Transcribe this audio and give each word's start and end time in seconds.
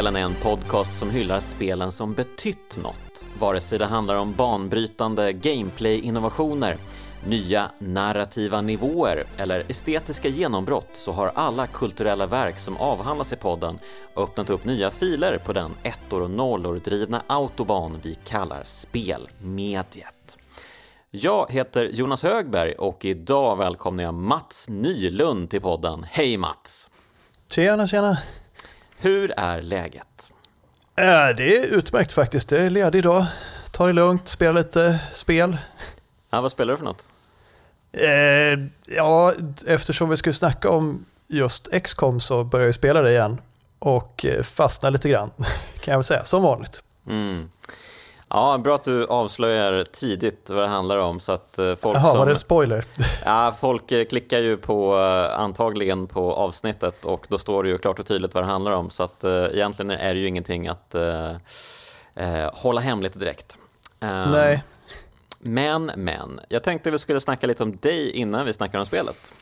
spelen 0.00 0.16
är 0.16 0.20
en 0.20 0.34
podcast 0.34 0.98
som 0.98 1.10
hyllar 1.10 1.40
spelen 1.40 1.92
som 1.92 2.14
betytt 2.14 2.78
något. 2.82 3.24
Vare 3.38 3.60
sig 3.60 3.78
det 3.78 3.86
handlar 3.86 4.14
om 4.14 4.32
banbrytande 4.32 5.32
gameplay-innovationer, 5.32 6.76
nya 7.26 7.70
narrativa 7.78 8.60
nivåer 8.60 9.24
eller 9.36 9.64
estetiska 9.68 10.28
genombrott 10.28 10.88
så 10.92 11.12
har 11.12 11.32
alla 11.34 11.66
kulturella 11.66 12.26
verk 12.26 12.58
som 12.58 12.76
avhandlas 12.76 13.32
i 13.32 13.36
podden 13.36 13.78
öppnat 14.16 14.50
upp 14.50 14.64
nya 14.64 14.90
filer 14.90 15.38
på 15.38 15.52
den 15.52 15.70
ettor 15.82 16.22
och 16.22 16.30
nollor 16.30 16.80
drivna 16.84 17.22
autobahn 17.26 18.00
vi 18.02 18.14
kallar 18.14 18.62
spelmediet. 18.64 20.38
Jag 21.10 21.52
heter 21.52 21.84
Jonas 21.84 22.22
Högberg 22.22 22.72
och 22.72 23.04
idag 23.04 23.56
välkomnar 23.56 24.04
jag 24.04 24.14
Mats 24.14 24.66
Nylund 24.68 25.50
till 25.50 25.60
podden. 25.60 26.06
Hej 26.10 26.36
Mats! 26.36 26.90
Tjena, 27.50 27.88
tjena! 27.88 28.16
Hur 29.02 29.32
är 29.36 29.62
läget? 29.62 30.30
Äh, 30.96 31.36
det 31.36 31.56
är 31.56 31.66
utmärkt 31.66 32.12
faktiskt. 32.12 32.48
Det 32.48 32.60
är 32.60 32.70
ledig 32.70 32.98
idag. 32.98 33.26
Ta 33.70 33.86
det 33.86 33.92
lugnt, 33.92 34.28
spela 34.28 34.52
lite 34.52 35.00
spel. 35.12 35.56
Ja, 36.30 36.40
vad 36.40 36.50
spelar 36.52 36.72
du 36.72 36.76
för 36.76 36.84
något? 36.84 37.08
Eh, 37.92 38.94
ja, 38.96 39.32
eftersom 39.66 40.08
vi 40.08 40.16
skulle 40.16 40.32
snacka 40.32 40.70
om 40.70 41.04
just 41.28 41.82
XCOM 41.82 42.20
så 42.20 42.44
börjar 42.44 42.66
jag 42.66 42.74
spela 42.74 43.02
det 43.02 43.10
igen. 43.10 43.40
Och 43.78 44.24
eh, 44.24 44.42
fastna 44.42 44.90
lite 44.90 45.08
grann, 45.08 45.30
kan 45.80 45.92
jag 45.92 45.98
väl 45.98 46.04
säga, 46.04 46.24
som 46.24 46.42
vanligt. 46.42 46.82
Mm. 47.06 47.50
Ja, 48.30 48.58
bra 48.58 48.74
att 48.74 48.84
du 48.84 49.06
avslöjar 49.06 49.84
tidigt 49.92 50.50
vad 50.50 50.62
det 50.62 50.68
handlar 50.68 50.96
om 50.96 51.20
så 51.20 51.32
att 51.32 51.58
eh, 51.58 51.74
folk 51.74 51.96
Jaha, 51.96 52.10
som... 52.10 52.18
var 52.18 52.26
det 52.26 52.32
en 52.32 52.38
spoiler? 52.38 52.84
Ja, 53.24 53.56
folk 53.60 53.92
eh, 53.92 54.04
klickar 54.04 54.38
ju 54.38 54.56
på, 54.56 54.98
eh, 54.98 55.40
antagligen 55.40 56.06
på 56.06 56.34
avsnittet 56.34 57.04
och 57.04 57.26
då 57.28 57.38
står 57.38 57.62
det 57.62 57.68
ju 57.68 57.78
klart 57.78 57.98
och 57.98 58.06
tydligt 58.06 58.34
vad 58.34 58.42
det 58.42 58.48
handlar 58.48 58.72
om 58.72 58.90
så 58.90 59.02
att 59.02 59.24
egentligen 59.24 59.90
är 59.90 60.14
det 60.14 60.20
ju 60.20 60.26
ingenting 60.26 60.68
att 60.68 60.94
eh, 60.94 62.50
hålla 62.52 62.80
hemligt 62.80 63.18
direkt. 63.18 63.58
Eh, 64.00 64.30
Nej. 64.30 64.62
Men, 65.38 65.90
men, 65.96 66.40
jag 66.48 66.62
tänkte 66.62 66.90
vi 66.90 66.98
skulle 66.98 67.20
snacka 67.20 67.46
lite 67.46 67.62
om 67.62 67.76
dig 67.76 68.10
innan 68.10 68.46
vi 68.46 68.52
snackar 68.52 68.78
om 68.78 68.86
spelet. 68.86 69.32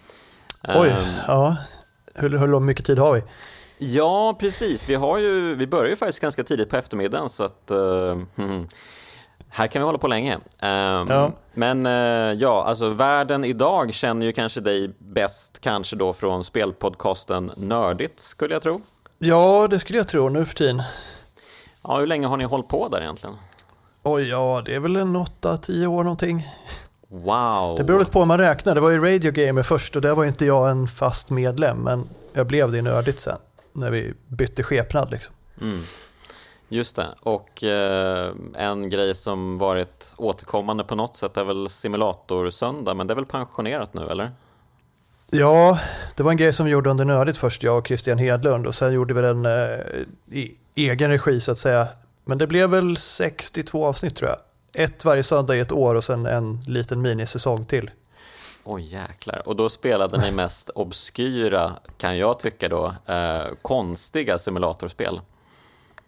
Oj, 0.69 0.89
Ehm, 0.89 1.15
ja. 1.27 1.57
Hur, 2.15 2.39
hur 2.39 2.61
mycket 2.61 2.87
tid 2.87 2.99
har 2.99 3.13
vi? 3.13 3.23
Ja, 3.79 4.37
precis. 4.41 4.89
Vi, 4.89 4.95
har 4.95 5.19
ju, 5.19 5.55
vi 5.55 5.67
börjar 5.67 5.91
ju 5.91 5.97
faktiskt 5.97 6.21
ganska 6.21 6.45
tidigt 6.45 6.71
på 6.71 6.77
eftermiddagen 6.77 7.31
så 7.31 7.45
att 7.45 7.71
hmm. 8.37 8.69
här 9.51 9.67
kan 9.67 9.83
vi 9.83 9.87
hålla 9.87 9.99
på 9.99 10.09
länge. 10.09 10.39
Ehm, 10.59 11.07
Ja. 11.09 11.33
Men 11.55 11.87
eh, 11.87 11.93
ja, 12.41 12.65
alltså 12.65 12.91
världen 12.91 13.45
idag 13.45 13.95
känner 13.95 14.27
ju 14.27 14.33
kanske 14.33 14.61
dig 14.61 14.91
bäst 14.99 15.61
kanske 15.61 15.97
då 15.97 16.13
från 16.13 16.45
spelpodcasten 16.45 17.53
Nördigt 17.57 18.21
skulle 18.21 18.55
jag 18.55 18.63
tro. 18.63 18.81
Ja, 19.19 19.69
det 19.71 19.79
skulle 19.79 19.99
jag 19.99 20.09
tro 20.09 20.29
nu 20.29 20.45
för 20.45 20.55
tiden. 20.55 20.83
Ja, 21.83 21.99
hur 21.99 22.07
länge 22.07 22.27
har 22.27 22.37
ni 22.37 22.45
hållit 22.45 22.69
på 22.69 22.89
där 22.89 23.01
egentligen? 23.01 23.37
Oj, 24.03 24.29
ja, 24.29 24.63
det 24.65 24.75
är 24.75 24.81
väl 24.81 24.97
en 24.97 25.17
8-10 25.17 25.87
år 25.87 26.05
någonting. 26.05 26.49
Wow! 27.09 27.79
Det 27.79 27.85
beror 27.85 27.99
lite 27.99 28.11
på 28.11 28.19
hur 28.19 28.27
man 28.27 28.39
räknar. 28.39 28.75
Det 28.75 28.81
var 28.81 28.91
ju 28.91 28.99
Radio 28.99 29.33
Gamer 29.33 29.63
först 29.63 29.97
och 29.97 30.03
där 30.03 30.15
var 30.15 30.25
inte 30.25 30.45
jag 30.45 30.71
en 30.71 30.89
fast 30.89 31.31
medlem, 31.31 31.79
men 31.79 32.09
jag 32.33 32.47
blev 32.47 32.73
det 32.73 32.83
nördigt 32.83 33.21
sen. 33.21 33.37
När 33.79 33.91
vi 33.91 34.15
bytte 34.29 34.63
skepnad 34.63 35.11
liksom. 35.11 35.35
Mm. 35.61 35.83
Just 36.69 36.97
det, 36.97 37.09
och 37.21 37.65
eh, 37.65 38.33
en 38.55 38.91
grej 38.91 39.15
som 39.15 39.59
varit 39.59 40.15
återkommande 40.17 40.85
på 40.85 40.95
något 40.95 41.17
sätt 41.17 41.37
är 41.37 41.45
väl 41.45 41.69
simulatorsöndag, 41.69 42.95
men 42.95 43.07
det 43.07 43.13
är 43.13 43.17
väl 43.17 43.27
pensionerat 43.27 43.95
nu 43.95 44.09
eller? 44.09 44.31
Ja, 45.31 45.79
det 46.17 46.23
var 46.23 46.31
en 46.31 46.37
grej 46.37 46.53
som 46.53 46.67
vi 46.67 46.73
gjorde 46.73 46.91
under 46.91 47.05
nördigt 47.05 47.39
först, 47.39 47.63
jag 47.63 47.79
och 47.79 47.87
Christian 47.87 48.19
Hedlund. 48.19 48.67
Och 48.67 48.75
sen 48.75 48.93
gjorde 48.93 49.15
vi 49.15 49.21
den 49.21 49.47
eh, 49.47 49.53
i 50.31 50.57
egen 50.75 51.11
regi 51.11 51.41
så 51.41 51.53
att 51.53 51.59
säga. 51.59 51.89
Men 52.25 52.39
det 52.39 52.47
blev 52.47 52.71
väl 52.71 52.97
62 52.97 53.87
avsnitt 53.87 54.17
tror 54.17 54.31
jag. 54.31 54.39
Ett 54.85 55.05
varje 55.05 55.23
söndag 55.23 55.57
i 55.57 55.61
ett 55.61 55.73
år 55.73 55.95
och 55.95 56.05
sen 56.05 56.27
en 56.27 56.61
liten 56.61 57.03
minisäsong 57.03 57.65
till. 57.65 57.91
Oj 58.71 58.83
jäklar, 58.83 59.49
och 59.49 59.57
då 59.57 59.69
spelade 59.69 60.19
ni 60.19 60.31
mest 60.31 60.71
obskyra, 60.71 61.73
kan 61.99 62.19
jag 62.19 62.39
tycka 62.39 62.69
då, 62.69 62.95
eh, 63.07 63.43
konstiga 63.63 64.39
simulatorspel. 64.39 65.21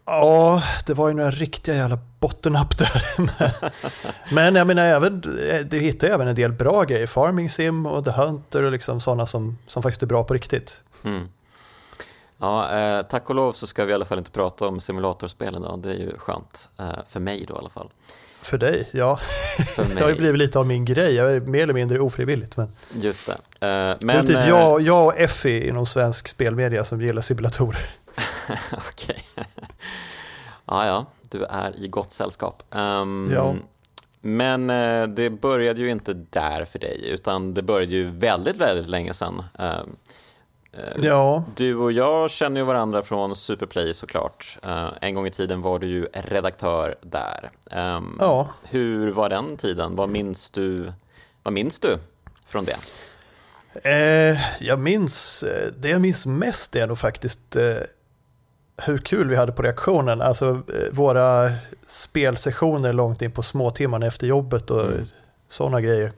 Ja, 0.04 0.62
det 0.86 0.94
var 0.94 1.08
ju 1.08 1.14
några 1.14 1.30
riktiga 1.30 1.74
jävla 1.74 1.98
bottennapp 2.18 2.78
där. 2.78 3.02
Men 4.34 4.54
jag 4.54 4.66
menar, 4.66 4.82
även, 4.82 5.20
du 5.70 5.78
hittar 5.78 6.08
ju 6.08 6.14
även 6.14 6.28
en 6.28 6.34
del 6.34 6.52
bra 6.52 6.82
grejer. 6.82 7.06
Farming 7.06 7.50
Sim 7.50 7.86
och 7.86 8.04
The 8.04 8.10
Hunter 8.10 8.62
och 8.62 8.72
liksom 8.72 9.00
sådana 9.00 9.26
som, 9.26 9.58
som 9.66 9.82
faktiskt 9.82 10.02
är 10.02 10.06
bra 10.06 10.24
på 10.24 10.34
riktigt. 10.34 10.84
Mm. 11.04 11.28
Ja, 12.38 12.78
eh, 12.78 13.02
tack 13.02 13.30
och 13.30 13.34
lov 13.34 13.52
så 13.52 13.66
ska 13.66 13.84
vi 13.84 13.90
i 13.90 13.94
alla 13.94 14.04
fall 14.04 14.18
inte 14.18 14.30
prata 14.30 14.66
om 14.66 14.80
simulatorspel 14.80 15.56
idag, 15.56 15.80
det 15.82 15.90
är 15.90 15.98
ju 15.98 16.18
skönt. 16.18 16.68
Eh, 16.78 16.98
för 17.08 17.20
mig 17.20 17.44
då 17.48 17.54
i 17.54 17.58
alla 17.58 17.70
fall. 17.70 17.88
För 18.42 18.58
dig, 18.58 18.88
ja. 18.92 19.16
För 19.74 19.84
Det 19.94 20.00
har 20.00 20.08
ju 20.08 20.14
mig, 20.14 20.14
blivit 20.14 20.38
lite 20.38 20.58
av 20.58 20.66
min 20.66 20.84
grej. 20.84 21.14
Jag 21.14 21.36
är 21.36 21.40
mer 21.40 21.62
eller 21.62 21.74
mindre 21.74 21.98
ofrivilligt. 21.98 22.56
Men, 22.56 22.72
just 22.94 23.26
det. 23.26 23.32
Eh, 23.32 23.38
det 23.60 23.66
är 23.66 24.04
men, 24.04 24.26
typ 24.26 24.36
eh, 24.36 24.48
jag, 24.48 24.80
jag 24.80 25.06
och 25.06 25.18
Effie 25.18 25.68
inom 25.68 25.86
svensk 25.86 26.28
spelmedia 26.28 26.84
som 26.84 27.00
gillar 27.02 27.22
simulatorer. 27.22 27.90
Okej. 28.72 29.24
ja, 30.64 30.86
ja, 30.86 31.06
du 31.22 31.44
är 31.44 31.84
i 31.84 31.88
gott 31.88 32.12
sällskap. 32.12 32.62
Ehm, 32.74 33.30
Ja. 33.34 33.54
Men 34.22 34.70
eh, 34.70 35.06
det 35.08 35.30
började 35.30 35.80
ju 35.80 35.90
inte 35.90 36.14
där 36.14 36.64
för 36.64 36.78
dig, 36.78 37.08
utan 37.10 37.54
det 37.54 37.62
började 37.62 37.92
ju 37.94 38.10
väldigt, 38.10 38.56
väldigt 38.56 38.88
länge 38.88 39.14
sedan. 39.14 39.42
Eh, 39.58 39.80
Ja, 41.02 41.44
Du 41.56 41.76
och 41.76 41.92
jag 41.92 42.30
känner 42.30 42.60
ju 42.60 42.66
varandra 42.66 43.02
från 43.02 43.36
Superplay 43.36 43.94
såklart. 43.94 44.58
Eh, 44.62 44.88
en 45.00 45.14
gång 45.14 45.26
i 45.26 45.30
tiden 45.30 45.62
var 45.62 45.78
du 45.78 45.86
ju 45.86 46.06
redaktör 46.12 46.94
där. 47.02 47.50
Ehm, 47.70 48.16
ja. 48.20 48.48
Hur 48.62 49.12
var 49.12 49.28
den 49.28 49.56
tiden? 49.56 49.96
Vad 49.96 50.08
minns 50.08 50.50
du, 50.50 50.92
vad 51.42 51.52
minns 51.54 51.80
du 51.80 51.98
från 52.46 52.64
det? 52.64 52.76
Eh, 53.84 54.38
jag 54.60 54.78
minns, 54.78 55.42
eh, 55.42 55.72
det 55.78 55.88
jag 55.88 56.00
minns 56.00 56.26
mest 56.26 56.76
är 56.76 56.86
nog 56.86 56.98
faktiskt 56.98 57.56
eh, 57.56 57.62
hur 58.86 58.98
kul 58.98 59.28
vi 59.30 59.36
hade 59.36 59.52
på 59.52 59.62
reaktionen. 59.62 60.20
Alltså 60.22 60.48
eh, 60.50 60.92
våra 60.92 61.50
spelsessioner 61.86 62.92
långt 62.92 63.22
in 63.22 63.32
på 63.32 63.42
småtimmarna 63.42 64.06
efter 64.06 64.26
jobbet 64.26 64.70
och 64.70 64.82
Mm. 64.86 65.04
sådana 65.48 65.80
grejer. 65.80 66.12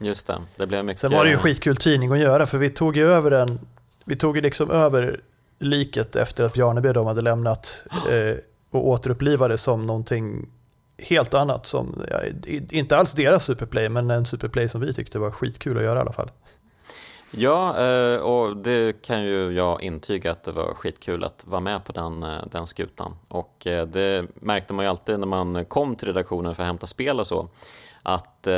Just 0.00 0.26
det, 0.26 0.38
det 0.56 0.66
blev 0.66 0.84
mycket... 0.84 1.00
Sen 1.00 1.12
var 1.12 1.24
det 1.24 1.30
ju 1.30 1.36
skitkul 1.36 1.76
tidning 1.76 2.12
att 2.12 2.18
göra 2.18 2.46
för 2.46 2.58
vi 2.58 2.70
tog 2.70 2.96
ju 2.96 3.12
över 3.12 3.30
den, 3.30 3.58
vi 4.04 4.16
tog 4.16 4.36
ju 4.36 4.42
liksom 4.42 4.70
över 4.70 5.20
liket 5.58 6.16
efter 6.16 6.44
att 6.44 6.52
Bjarneby 6.52 6.92
de 6.92 7.06
hade 7.06 7.22
lämnat 7.22 7.82
eh, 8.10 8.36
och 8.70 8.88
återupplivade 8.88 9.58
som 9.58 9.86
någonting 9.86 10.50
helt 10.98 11.34
annat 11.34 11.66
som, 11.66 12.02
ja, 12.10 12.20
inte 12.72 12.96
alls 12.96 13.12
deras 13.12 13.44
superplay 13.44 13.88
men 13.88 14.10
en 14.10 14.26
superplay 14.26 14.68
som 14.68 14.80
vi 14.80 14.94
tyckte 14.94 15.18
var 15.18 15.30
skitkul 15.30 15.78
att 15.78 15.84
göra 15.84 15.98
i 15.98 16.02
alla 16.02 16.12
fall. 16.12 16.30
Ja, 17.36 17.86
eh, 17.86 18.16
och 18.20 18.56
det 18.56 19.02
kan 19.02 19.24
ju 19.24 19.52
jag 19.52 19.82
intyga 19.82 20.30
att 20.30 20.42
det 20.42 20.52
var 20.52 20.74
skitkul 20.74 21.24
att 21.24 21.46
vara 21.46 21.60
med 21.60 21.84
på 21.84 21.92
den, 21.92 22.22
eh, 22.22 22.46
den 22.50 22.66
skutan. 22.66 23.16
Och 23.28 23.66
eh, 23.66 23.86
det 23.86 24.26
märkte 24.34 24.74
man 24.74 24.84
ju 24.84 24.88
alltid 24.90 25.20
när 25.20 25.26
man 25.26 25.64
kom 25.64 25.96
till 25.96 26.08
redaktionen 26.08 26.54
för 26.54 26.62
att 26.62 26.66
hämta 26.66 26.86
spel 26.86 27.20
och 27.20 27.26
så. 27.26 27.48
Att 28.06 28.46
eh, 28.46 28.52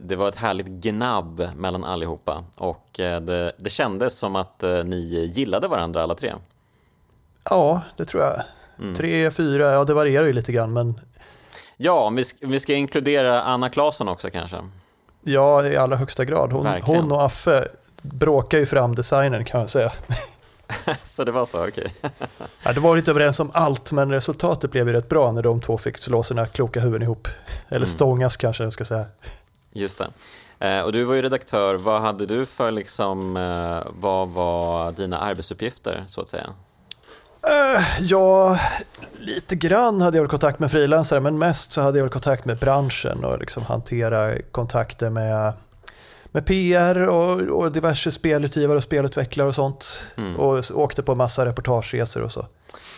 det 0.00 0.16
var 0.16 0.28
ett 0.28 0.36
härligt 0.36 0.66
gnabb 0.66 1.48
mellan 1.56 1.84
allihopa. 1.84 2.44
Och 2.56 3.00
eh, 3.00 3.20
det, 3.20 3.52
det 3.58 3.70
kändes 3.70 4.18
som 4.18 4.36
att 4.36 4.62
eh, 4.62 4.84
ni 4.84 5.30
gillade 5.34 5.68
varandra 5.68 6.02
alla 6.02 6.14
tre. 6.14 6.34
Ja, 7.50 7.80
det 7.96 8.04
tror 8.04 8.22
jag. 8.22 8.34
Mm. 8.78 8.94
Tre, 8.94 9.30
fyra, 9.30 9.72
ja 9.72 9.84
det 9.84 9.94
varierar 9.94 10.26
ju 10.26 10.32
lite 10.32 10.52
grann 10.52 10.72
men 10.72 11.00
Ja, 11.76 12.00
om 12.06 12.16
vi, 12.16 12.22
sk- 12.22 12.36
vi 12.46 12.60
ska 12.60 12.74
inkludera 12.74 13.42
Anna 13.42 13.68
Claesson 13.68 14.08
också 14.08 14.30
kanske. 14.30 14.56
ja 15.22 15.64
i 15.66 15.76
allra 15.76 15.96
högsta 15.96 16.24
grad. 16.24 16.52
Hon, 16.52 16.66
hon 16.82 17.12
och 17.12 17.24
Affe 17.24 17.68
bråkar 18.02 18.58
ju 18.58 18.66
fram 18.66 18.94
designen 18.94 19.44
kan 19.44 19.60
jag 19.60 19.70
säga. 19.70 19.92
så 21.02 21.24
det 21.24 21.32
var 21.32 21.44
så, 21.44 21.68
okej. 21.68 21.94
Ja, 22.62 22.72
det 22.72 22.80
var 22.80 22.96
inte 22.96 23.10
överens 23.10 23.40
om 23.40 23.50
allt 23.54 23.92
men 23.92 24.10
resultatet 24.10 24.70
blev 24.70 24.88
ju 24.88 24.94
rätt 24.94 25.08
bra 25.08 25.32
när 25.32 25.42
de 25.42 25.60
två 25.60 25.78
fick 25.78 25.98
slå 25.98 26.22
sina 26.22 26.46
kloka 26.46 26.80
huvuden 26.80 27.02
ihop. 27.02 27.28
Eller 27.68 27.76
Mm. 27.76 27.86
stångas 27.88 28.36
kanske 28.36 28.64
jag 28.64 28.72
ska 28.72 28.84
säga. 28.84 29.04
Just 29.72 29.98
det. 29.98 30.08
Eh, 30.68 30.80
och 30.84 30.92
du 30.92 31.04
var 31.04 31.14
ju 31.14 31.22
redaktör. 31.22 31.74
Vad 31.74 32.02
hade 32.02 32.26
du 32.26 32.46
för, 32.46 32.70
liksom, 32.70 33.36
eh, 33.36 33.92
vad 34.00 34.28
var 34.28 34.92
dina 34.92 35.18
arbetsuppgifter 35.18 36.04
så 36.08 36.20
att 36.20 36.28
säga? 36.28 36.46
Eh, 37.42 37.82
ja, 38.00 38.58
lite 39.18 39.56
grann 39.56 40.00
hade 40.00 40.16
jag 40.16 40.22
väl 40.22 40.30
kontakt 40.30 40.58
med 40.58 40.70
frilansare 40.70 41.20
men 41.20 41.38
mest 41.38 41.72
så 41.72 41.80
hade 41.80 41.98
jag 41.98 42.04
väl 42.04 42.12
kontakt 42.12 42.44
med 42.44 42.58
branschen 42.58 43.24
och 43.24 43.38
liksom 43.38 43.62
hantera 43.62 44.32
kontakter 44.52 45.10
med, 45.10 45.52
med 46.36 46.46
PR 46.46 47.08
och, 47.08 47.40
och 47.40 47.72
diverse 47.72 48.10
spelutgivare 48.10 48.76
och 48.76 48.82
spelutvecklare 48.82 49.48
och 49.48 49.54
sånt. 49.54 50.06
Mm. 50.16 50.36
Och 50.36 50.64
åkte 50.74 51.02
på 51.02 51.14
massa 51.14 51.46
reportageresor 51.46 52.22
och 52.22 52.32
så. 52.32 52.46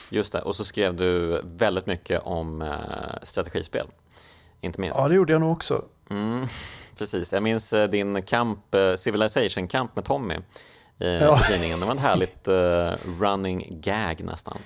Just 0.08 0.32
det, 0.32 0.40
och 0.40 0.56
så 0.56 0.64
skrev 0.64 0.96
du 0.96 1.40
väldigt 1.44 1.86
mycket 1.86 2.22
om 2.24 2.62
eh, 2.62 2.68
strategispel. 3.22 3.86
Inte 4.60 4.80
minst. 4.80 4.98
Ja, 4.98 5.08
det 5.08 5.14
gjorde 5.14 5.32
jag 5.32 5.40
nog 5.40 5.52
också. 5.52 5.84
Mm, 6.10 6.46
precis, 6.98 7.32
jag 7.32 7.42
minns 7.42 7.72
eh, 7.72 7.88
din 7.88 8.22
kamp, 8.22 8.74
eh, 8.74 8.94
Civilization-kamp 8.94 9.96
med 9.96 10.04
Tommy 10.04 10.34
eh, 10.98 11.08
Ja. 11.08 11.40
i 11.40 11.52
tidningen. 11.52 11.80
Det 11.80 11.86
var 11.86 11.92
en 11.92 11.98
härligt 11.98 12.48
eh, 12.48 12.92
running 13.20 13.80
gag 13.80 14.24
nästan. 14.24 14.58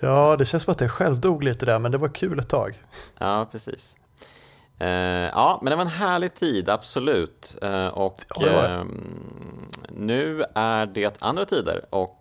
Ja, 0.00 0.36
det 0.36 0.44
känns 0.44 0.62
som 0.62 0.72
att 0.72 0.78
det 0.78 0.88
självdog 0.88 1.44
lite 1.44 1.66
där, 1.66 1.78
men 1.78 1.92
det 1.92 1.98
var 1.98 2.08
kul 2.08 2.38
ett 2.38 2.48
tag. 2.48 2.82
Ja, 3.18 3.48
precis. 3.52 3.96
Uh, 4.82 4.88
ja, 5.32 5.58
men 5.62 5.70
det 5.70 5.76
var 5.76 5.84
en 5.84 5.90
härlig 5.90 6.34
tid, 6.34 6.68
absolut. 6.68 7.56
Uh, 7.62 7.86
och 7.86 8.20
uh, 8.46 8.84
nu 9.88 10.44
är 10.54 10.86
det 10.86 11.22
andra 11.22 11.44
tider 11.44 11.84
och 11.90 12.18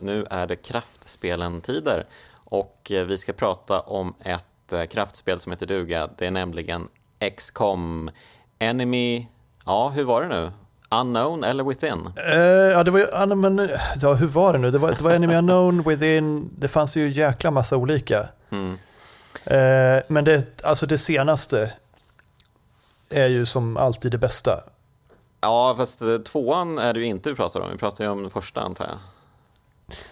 nu 0.00 0.26
är 0.30 0.46
det 0.46 0.56
kraftspelen-tider. 0.56 2.04
Och 2.34 2.92
vi 3.06 3.18
ska 3.18 3.32
prata 3.32 3.80
om 3.80 4.14
ett 4.24 4.90
kraftspel 4.90 5.40
som 5.40 5.52
heter 5.52 5.66
duga. 5.66 6.08
Det 6.18 6.26
är 6.26 6.30
nämligen 6.30 6.88
XCOM 7.36 8.10
Enemy... 8.58 9.26
Ja, 9.64 9.88
hur 9.88 10.04
var 10.04 10.22
det 10.22 10.28
nu? 10.28 10.50
Unknown 10.90 11.44
eller 11.44 11.64
Within? 11.64 12.10
ja, 12.72 12.84
det 12.84 12.90
var 12.90 12.98
ju, 12.98 13.34
men, 13.34 13.70
ja, 13.96 14.14
hur 14.14 14.26
var 14.26 14.52
det 14.52 14.58
nu? 14.58 14.70
Det 14.70 14.78
var, 14.78 14.88
det 14.90 15.00
var 15.00 15.10
Enemy 15.10 15.34
Unknown, 15.34 15.82
Within, 15.86 16.50
det 16.58 16.68
fanns 16.68 16.96
ju 16.96 17.08
jäkla 17.08 17.50
massa 17.50 17.76
olika. 17.76 18.28
Mm. 18.50 18.78
men 20.08 20.24
det, 20.24 20.64
alltså 20.64 20.86
det 20.86 20.98
senaste 20.98 21.72
är 23.10 23.28
ju 23.28 23.46
som 23.46 23.76
alltid 23.76 24.10
det 24.10 24.18
bästa. 24.18 24.60
Ja, 25.40 25.74
fast 25.76 26.02
eh, 26.02 26.18
tvåan 26.18 26.78
är 26.78 26.94
det 26.94 27.00
ju 27.00 27.06
inte 27.06 27.30
vi 27.30 27.36
pratar 27.36 27.60
om. 27.60 27.70
Vi 27.72 27.78
pratar 27.78 28.04
ju 28.04 28.10
om 28.10 28.30
första 28.30 28.60
antar 28.60 28.84
jag. 28.84 28.98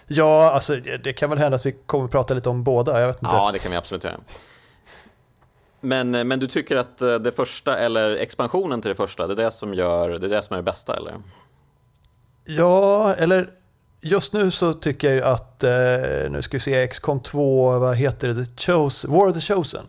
Ja, 0.07 0.51
alltså 0.51 0.75
det 1.03 1.13
kan 1.13 1.29
väl 1.29 1.39
hända 1.39 1.55
att 1.55 1.65
vi 1.65 1.75
kommer 1.85 2.07
prata 2.07 2.33
lite 2.33 2.49
om 2.49 2.63
båda. 2.63 2.99
Jag 2.99 3.07
vet 3.07 3.23
inte. 3.23 3.35
Ja, 3.35 3.51
det 3.51 3.59
kan 3.59 3.71
vi 3.71 3.77
absolut 3.77 4.03
göra. 4.03 4.19
Men, 5.81 6.15
eh, 6.15 6.23
men 6.23 6.39
du 6.39 6.47
tycker 6.47 6.75
att 6.75 7.01
eh, 7.01 7.15
det 7.15 7.31
första, 7.31 7.77
eller 7.77 8.09
expansionen 8.09 8.81
till 8.81 8.89
det 8.89 8.95
första, 8.95 9.27
det 9.27 9.33
är 9.33 9.45
det 9.45 9.51
som, 9.51 9.73
gör, 9.73 10.09
det 10.09 10.27
är 10.27 10.29
det 10.29 10.41
som 10.41 10.53
är 10.53 10.57
det 10.57 10.63
bästa, 10.63 10.97
eller? 10.97 11.15
Ja, 12.45 13.13
eller 13.13 13.49
just 14.01 14.33
nu 14.33 14.51
så 14.51 14.73
tycker 14.73 15.07
jag 15.07 15.15
ju 15.15 15.23
att, 15.23 15.63
nu 16.29 16.41
ska 16.41 16.57
vi 16.57 16.61
se, 16.61 16.87
XCOM 16.87 17.19
2, 17.19 17.79
vad 17.79 17.95
heter 17.95 18.27
det, 18.27 18.45
The 18.45 18.51
Chose, 18.57 19.07
War 19.07 19.27
of 19.27 19.33
the 19.33 19.53
Chosen. 19.53 19.85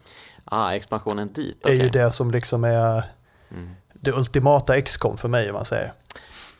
Ah, 0.50 0.74
expansionen 0.74 1.32
dit. 1.32 1.58
Okay. 1.60 1.78
är 1.78 1.82
ju 1.82 1.90
det 1.90 2.10
som 2.10 2.30
liksom 2.30 2.64
är 2.64 3.02
mm. 3.50 3.70
det 3.92 4.12
ultimata 4.12 4.80
XCOM 4.80 5.16
för 5.16 5.28
mig 5.28 5.48
om 5.50 5.54
man 5.54 5.64
säger. 5.64 5.92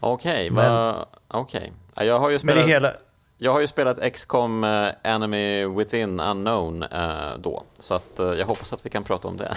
Okej, 0.01 0.51
okay, 0.51 0.93
okay. 1.29 1.71
Jag 1.95 2.19
har 2.19 2.31
ju 2.31 2.39
spelat... 2.39 2.65
hela... 2.65 2.93
Jag 3.41 3.53
har 3.53 3.61
ju 3.61 3.67
spelat 3.67 4.13
XCOM 4.13 4.65
uh, 4.65 4.89
Enemy 5.03 5.67
Within 5.67 6.21
Unknown 6.21 6.83
uh, 6.83 7.39
då, 7.39 7.63
så 7.79 7.95
att, 7.95 8.21
uh, 8.21 8.27
jag 8.27 8.47
hoppas 8.47 8.73
att 8.73 8.87
vi 8.87 8.91
kan 8.91 9.05
prata 9.05 9.29
om 9.29 9.37
det. 9.37 9.57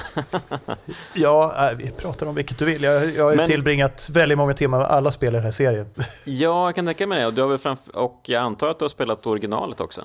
ja, 1.16 1.72
vi 1.78 1.92
pratar 1.92 2.26
om 2.26 2.36
vilket 2.36 2.60
du 2.60 2.66
vill. 2.66 2.84
Jag, 2.84 3.16
jag 3.16 3.24
har 3.24 3.36
Men... 3.36 3.50
tillbringat 3.50 4.10
väldigt 4.10 4.38
många 4.38 4.54
timmar 4.54 4.78
med 4.78 4.88
alla 4.88 5.12
spel 5.12 5.34
i 5.34 5.38
den 5.38 5.44
här 5.44 5.52
serien. 5.52 5.90
ja, 6.24 6.66
jag 6.66 6.76
kan 6.76 6.86
tänka 6.86 7.08
mig 7.08 7.20
det. 7.20 7.26
Och, 7.26 7.34
du 7.34 7.42
har 7.42 7.50
väl 7.50 7.58
framf- 7.58 7.90
och 7.94 8.22
jag 8.26 8.42
antar 8.42 8.68
att 8.68 8.80
du 8.80 8.86
har 8.86 8.90
spelat 8.90 9.28
originalet 9.28 9.80
också? 9.80 10.02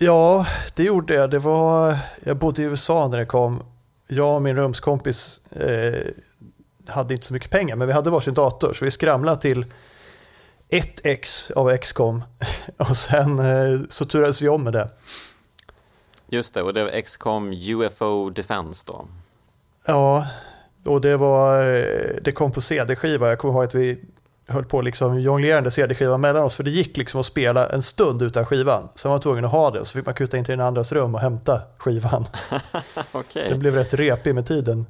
Ja, 0.00 0.46
det 0.74 0.82
gjorde 0.82 1.14
jag. 1.14 1.30
Det 1.30 1.38
var, 1.38 1.96
jag 2.24 2.36
bodde 2.36 2.62
i 2.62 2.64
USA 2.64 3.08
när 3.08 3.18
det 3.18 3.26
kom. 3.26 3.62
Jag 4.08 4.34
och 4.34 4.42
min 4.42 4.56
rumskompis 4.56 5.40
eh, 5.52 6.12
hade 6.86 7.14
inte 7.14 7.26
så 7.26 7.32
mycket 7.32 7.50
pengar, 7.50 7.76
men 7.76 7.86
vi 7.86 7.92
hade 7.92 8.10
varsin 8.10 8.34
dator. 8.34 8.74
Så 8.74 8.84
vi 8.84 8.90
skramlade 8.90 9.40
till 9.40 9.66
ett 10.68 11.06
x 11.06 11.50
av 11.50 11.76
XCOM 11.76 12.22
och 12.76 12.96
sen 12.96 13.38
eh, 13.38 13.80
så 13.88 14.04
turades 14.04 14.42
vi 14.42 14.48
om 14.48 14.64
med 14.64 14.72
det. 14.72 14.88
Just 16.26 16.54
det, 16.54 16.62
och 16.62 16.74
det 16.74 16.84
var 16.84 17.00
XCOM 17.00 17.52
UFO 17.52 18.30
Defense 18.30 18.84
då? 18.86 19.06
Ja, 19.86 20.26
och 20.84 21.00
det 21.00 21.16
var, 21.16 21.74
eh, 21.74 22.16
det 22.22 22.32
kom 22.32 22.52
på 22.52 22.60
CD-skiva. 22.60 23.28
Jag 23.28 23.38
kommer 23.38 23.54
ihåg 23.54 23.64
att 23.64 23.74
vi 23.74 24.04
höll 24.48 24.64
på 24.64 24.80
liksom 24.80 25.20
jonglerande 25.20 25.70
CD-skivan 25.70 26.20
mellan 26.20 26.42
oss. 26.42 26.54
För 26.54 26.64
det 26.64 26.70
gick 26.70 26.96
liksom 26.96 27.20
att 27.20 27.26
spela 27.26 27.68
en 27.68 27.82
stund 27.82 28.22
utan 28.22 28.46
skivan. 28.46 28.88
Sen 28.94 29.08
var 29.08 29.14
man 29.14 29.20
tvungen 29.20 29.44
att 29.44 29.52
ha 29.52 29.70
det 29.70 29.80
och 29.80 29.86
så 29.86 29.92
fick 29.92 30.06
man 30.06 30.14
kuta 30.14 30.36
in 30.38 30.44
till 30.44 30.58
den 30.58 30.66
andras 30.66 30.92
rum 30.92 31.14
och 31.14 31.20
hämta 31.20 31.60
skivan. 31.78 32.26
okay. 33.12 33.48
Det 33.48 33.54
blev 33.54 33.74
rätt 33.74 33.94
repig 33.94 34.34
med 34.34 34.46
tiden. 34.46 34.86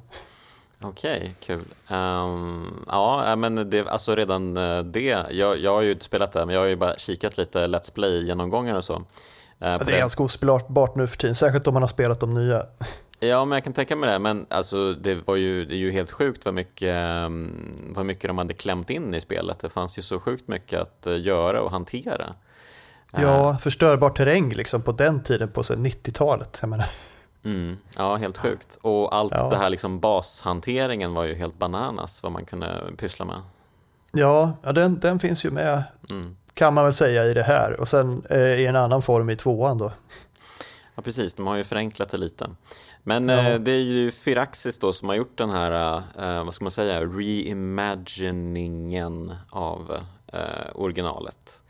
Okej, 0.81 1.17
okay, 1.17 1.33
kul. 1.39 1.95
Um, 1.95 2.85
ja, 2.87 3.35
men 3.35 3.69
det, 3.69 3.87
alltså 3.87 4.15
redan 4.15 4.57
eh, 4.57 4.83
det. 4.83 5.25
Jag, 5.31 5.59
jag 5.59 5.73
har 5.73 5.81
ju 5.81 5.91
inte 5.91 6.05
spelat 6.05 6.31
det, 6.31 6.45
men 6.45 6.55
jag 6.55 6.61
har 6.61 6.67
ju 6.67 6.75
bara 6.75 6.97
kikat 6.97 7.37
lite 7.37 7.67
Let's 7.67 7.93
Play-genomgångar 7.93 8.75
och 8.75 8.83
så. 8.83 8.93
Uh, 8.95 9.03
det 9.59 9.67
är 9.67 9.99
ganska 9.99 10.23
ospelbart 10.23 10.95
nu 10.95 11.07
för 11.07 11.17
tiden, 11.17 11.35
särskilt 11.35 11.67
om 11.67 11.73
man 11.73 11.83
har 11.83 11.87
spelat 11.87 12.19
de 12.19 12.33
nya. 12.33 12.61
Ja, 13.19 13.45
men 13.45 13.55
jag 13.55 13.63
kan 13.63 13.73
tänka 13.73 13.95
mig 13.95 14.09
det. 14.09 14.19
Men 14.19 14.45
alltså, 14.49 14.93
det, 14.93 15.15
var 15.15 15.35
ju, 15.35 15.65
det 15.65 15.75
är 15.75 15.77
ju 15.77 15.91
helt 15.91 16.11
sjukt 16.11 16.45
vad 16.45 16.53
mycket, 16.53 16.95
mm, 16.95 17.93
vad 17.95 18.05
mycket 18.05 18.27
de 18.27 18.37
hade 18.37 18.53
klämt 18.53 18.89
in 18.89 19.13
i 19.13 19.21
spelet. 19.21 19.59
Det 19.59 19.69
fanns 19.69 19.97
ju 19.97 20.01
så 20.01 20.19
sjukt 20.19 20.47
mycket 20.47 20.81
att 20.81 21.07
eh, 21.07 21.21
göra 21.21 21.61
och 21.61 21.71
hantera. 21.71 22.35
Ja, 23.11 23.57
förstörbar 23.57 24.09
terräng 24.09 24.53
liksom 24.53 24.81
på 24.81 24.91
den 24.91 25.23
tiden, 25.23 25.51
på 25.51 25.61
90-talet. 25.61 26.61
Mm, 27.43 27.77
ja, 27.97 28.15
helt 28.15 28.37
sjukt. 28.37 28.77
Och 28.81 29.15
allt 29.15 29.33
ja. 29.35 29.49
det 29.49 29.57
här 29.57 29.69
liksom 29.69 29.99
bashanteringen 29.99 31.13
var 31.13 31.23
ju 31.23 31.35
helt 31.35 31.59
bananas 31.59 32.23
vad 32.23 32.31
man 32.31 32.45
kunde 32.45 32.91
pyssla 32.97 33.25
med. 33.25 33.41
Ja, 34.11 34.51
ja 34.63 34.71
den, 34.71 34.99
den 34.99 35.19
finns 35.19 35.45
ju 35.45 35.51
med, 35.51 35.83
mm. 36.11 36.35
kan 36.53 36.73
man 36.73 36.83
väl 36.83 36.93
säga, 36.93 37.25
i 37.25 37.33
det 37.33 37.43
här. 37.43 37.79
Och 37.79 37.87
sen 37.87 38.23
eh, 38.29 38.39
i 38.39 38.65
en 38.65 38.75
annan 38.75 39.01
form 39.01 39.29
i 39.29 39.35
tvåan 39.35 39.77
då. 39.77 39.91
Ja, 40.95 41.01
precis. 41.01 41.33
De 41.33 41.47
har 41.47 41.55
ju 41.55 41.63
förenklat 41.63 42.09
det 42.09 42.17
lite. 42.17 42.49
Men 43.03 43.29
ja. 43.29 43.49
eh, 43.49 43.59
det 43.59 43.71
är 43.71 43.83
ju 43.83 44.11
Firaxis 44.11 44.79
då 44.79 44.93
som 44.93 45.09
har 45.09 45.15
gjort 45.15 45.37
den 45.37 45.49
här, 45.49 46.01
eh, 46.19 46.43
vad 46.43 46.53
ska 46.53 46.65
man 46.65 46.71
säga, 46.71 47.01
reimaginingen 47.01 49.35
av 49.49 49.97
eh, 50.33 50.75
originalet. 50.75 51.63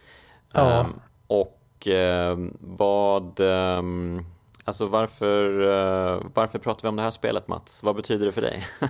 Ja. 0.53 0.79
Ehm, 0.79 0.99
och 1.27 1.87
ehm, 1.87 2.57
vad, 2.59 3.39
ehm, 3.39 4.25
alltså 4.63 4.87
varför, 4.87 5.61
eh, 5.61 6.21
varför 6.33 6.59
pratar 6.59 6.81
vi 6.81 6.87
om 6.87 6.95
det 6.95 7.01
här 7.01 7.11
spelet 7.11 7.47
Mats? 7.47 7.83
Vad 7.83 7.95
betyder 7.95 8.25
det 8.25 8.31
för 8.31 8.41
dig? 8.41 8.67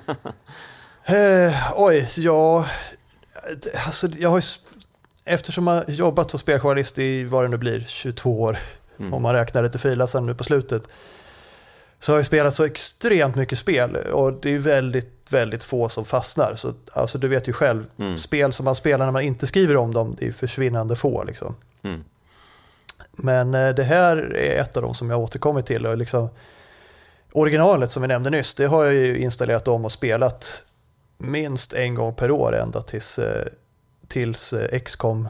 Eh, 1.06 1.54
oj, 1.76 2.10
ja, 2.18 2.66
alltså 3.86 4.08
jag 4.08 4.30
har 4.30 4.38
ju, 4.38 4.44
eftersom 5.26 5.68
jag 5.68 5.74
har 5.74 5.92
jobbat 5.92 6.32
som 6.32 6.40
speljournalist 6.40 6.98
i 6.98 7.24
vad 7.24 7.44
det 7.44 7.48
nu 7.48 7.58
blir, 7.58 7.86
22 7.88 8.42
år, 8.42 8.58
mm. 9.00 9.14
om 9.14 9.22
man 9.22 9.34
räknar 9.34 9.64
lite 9.64 9.80
frilansande 9.80 10.32
nu 10.32 10.38
på 10.38 10.44
slutet, 10.44 10.84
så 12.00 12.12
har 12.12 12.18
jag 12.18 12.26
spelat 12.26 12.56
så 12.56 12.66
extremt 12.66 13.36
mycket 13.36 13.58
spel 13.58 13.96
och 13.96 14.34
det 14.34 14.56
är 14.56 14.60
väldigt, 14.60 15.28
väldigt 15.30 15.64
få 15.64 15.90
som 15.90 16.06
fastnar. 16.06 16.56
Så, 16.56 16.74
alltså, 16.94 17.18
du 17.18 17.28
vet 17.28 17.48
ju 17.48 17.54
själv, 17.54 17.86
mm. 17.98 18.18
spel 18.18 18.54
som 18.54 18.66
man 18.66 18.76
spelar 18.76 19.06
när 19.06 19.12
man 19.12 19.22
inte 19.22 19.48
skriver 19.48 19.78
om 19.78 19.94
dem, 19.94 20.16
det 20.20 20.28
är 20.28 20.32
försvinnande 20.32 20.96
få. 20.96 21.24
Liksom. 21.24 21.56
Mm. 21.84 22.04
Men 23.12 23.54
eh, 23.54 23.70
det 23.70 23.84
här 23.84 24.18
är 24.36 24.62
ett 24.62 24.76
av 24.76 24.84
dem 24.84 24.94
som 24.94 25.10
jag 25.10 25.20
återkommit 25.20 25.66
till. 25.66 25.86
Och 25.86 25.98
liksom, 25.98 26.30
originalet 27.32 27.92
som 27.92 28.02
vi 28.02 28.08
nämnde 28.08 28.30
nyss, 28.30 28.54
det 28.54 28.66
har 28.66 28.86
jag 28.86 28.94
ju 28.94 29.18
installerat 29.18 29.68
om 29.68 29.86
och 29.86 29.92
spelat 29.92 30.64
minst 31.18 31.74
en 31.74 31.96
gång 31.96 32.14
per 32.14 32.32
år 32.32 32.56
ända 32.56 32.82
tills, 32.82 33.20
eh, 33.20 33.46
tills 34.08 34.54
eh, 34.54 34.80
XCOM 34.80 35.28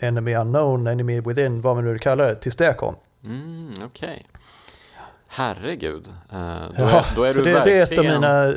Enemy 0.00 0.34
Unknown, 0.34 0.86
Enemy 0.86 1.20
Within, 1.20 1.60
vad 1.60 1.76
man 1.76 1.84
nu 1.84 1.98
kallar 1.98 2.28
det, 2.28 2.34
tills 2.34 2.56
det 2.56 2.74
kom. 2.74 2.94
Mm, 3.24 3.70
okay. 3.86 4.18
Herregud, 5.34 6.08
uh, 6.08 6.38
då, 6.76 6.82
ja, 6.82 7.00
är, 7.00 7.16
då 7.16 7.24
är 7.24 7.34
du 7.34 7.42
det, 7.42 7.52
verkligen... 7.52 7.64
Det 7.64 7.72
är 7.72 7.82
ett 7.82 7.98
av 7.98 8.04
mina, 8.04 8.54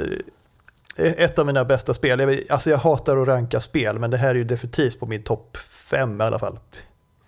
ett 1.23 1.39
av 1.39 1.45
mina 1.45 1.65
bästa 1.65 1.93
spel. 1.93 2.19
Jag, 2.19 2.39
alltså 2.49 2.69
jag 2.69 2.77
hatar 2.77 3.17
att 3.17 3.27
ranka 3.27 3.59
spel, 3.59 3.99
men 3.99 4.11
det 4.11 4.17
här 4.17 4.29
är 4.29 4.35
ju 4.35 4.43
definitivt 4.43 4.99
på 4.99 5.05
min 5.05 5.23
topp 5.23 5.57
fem 5.57 6.21
i 6.21 6.23
alla 6.23 6.39
fall. 6.39 6.59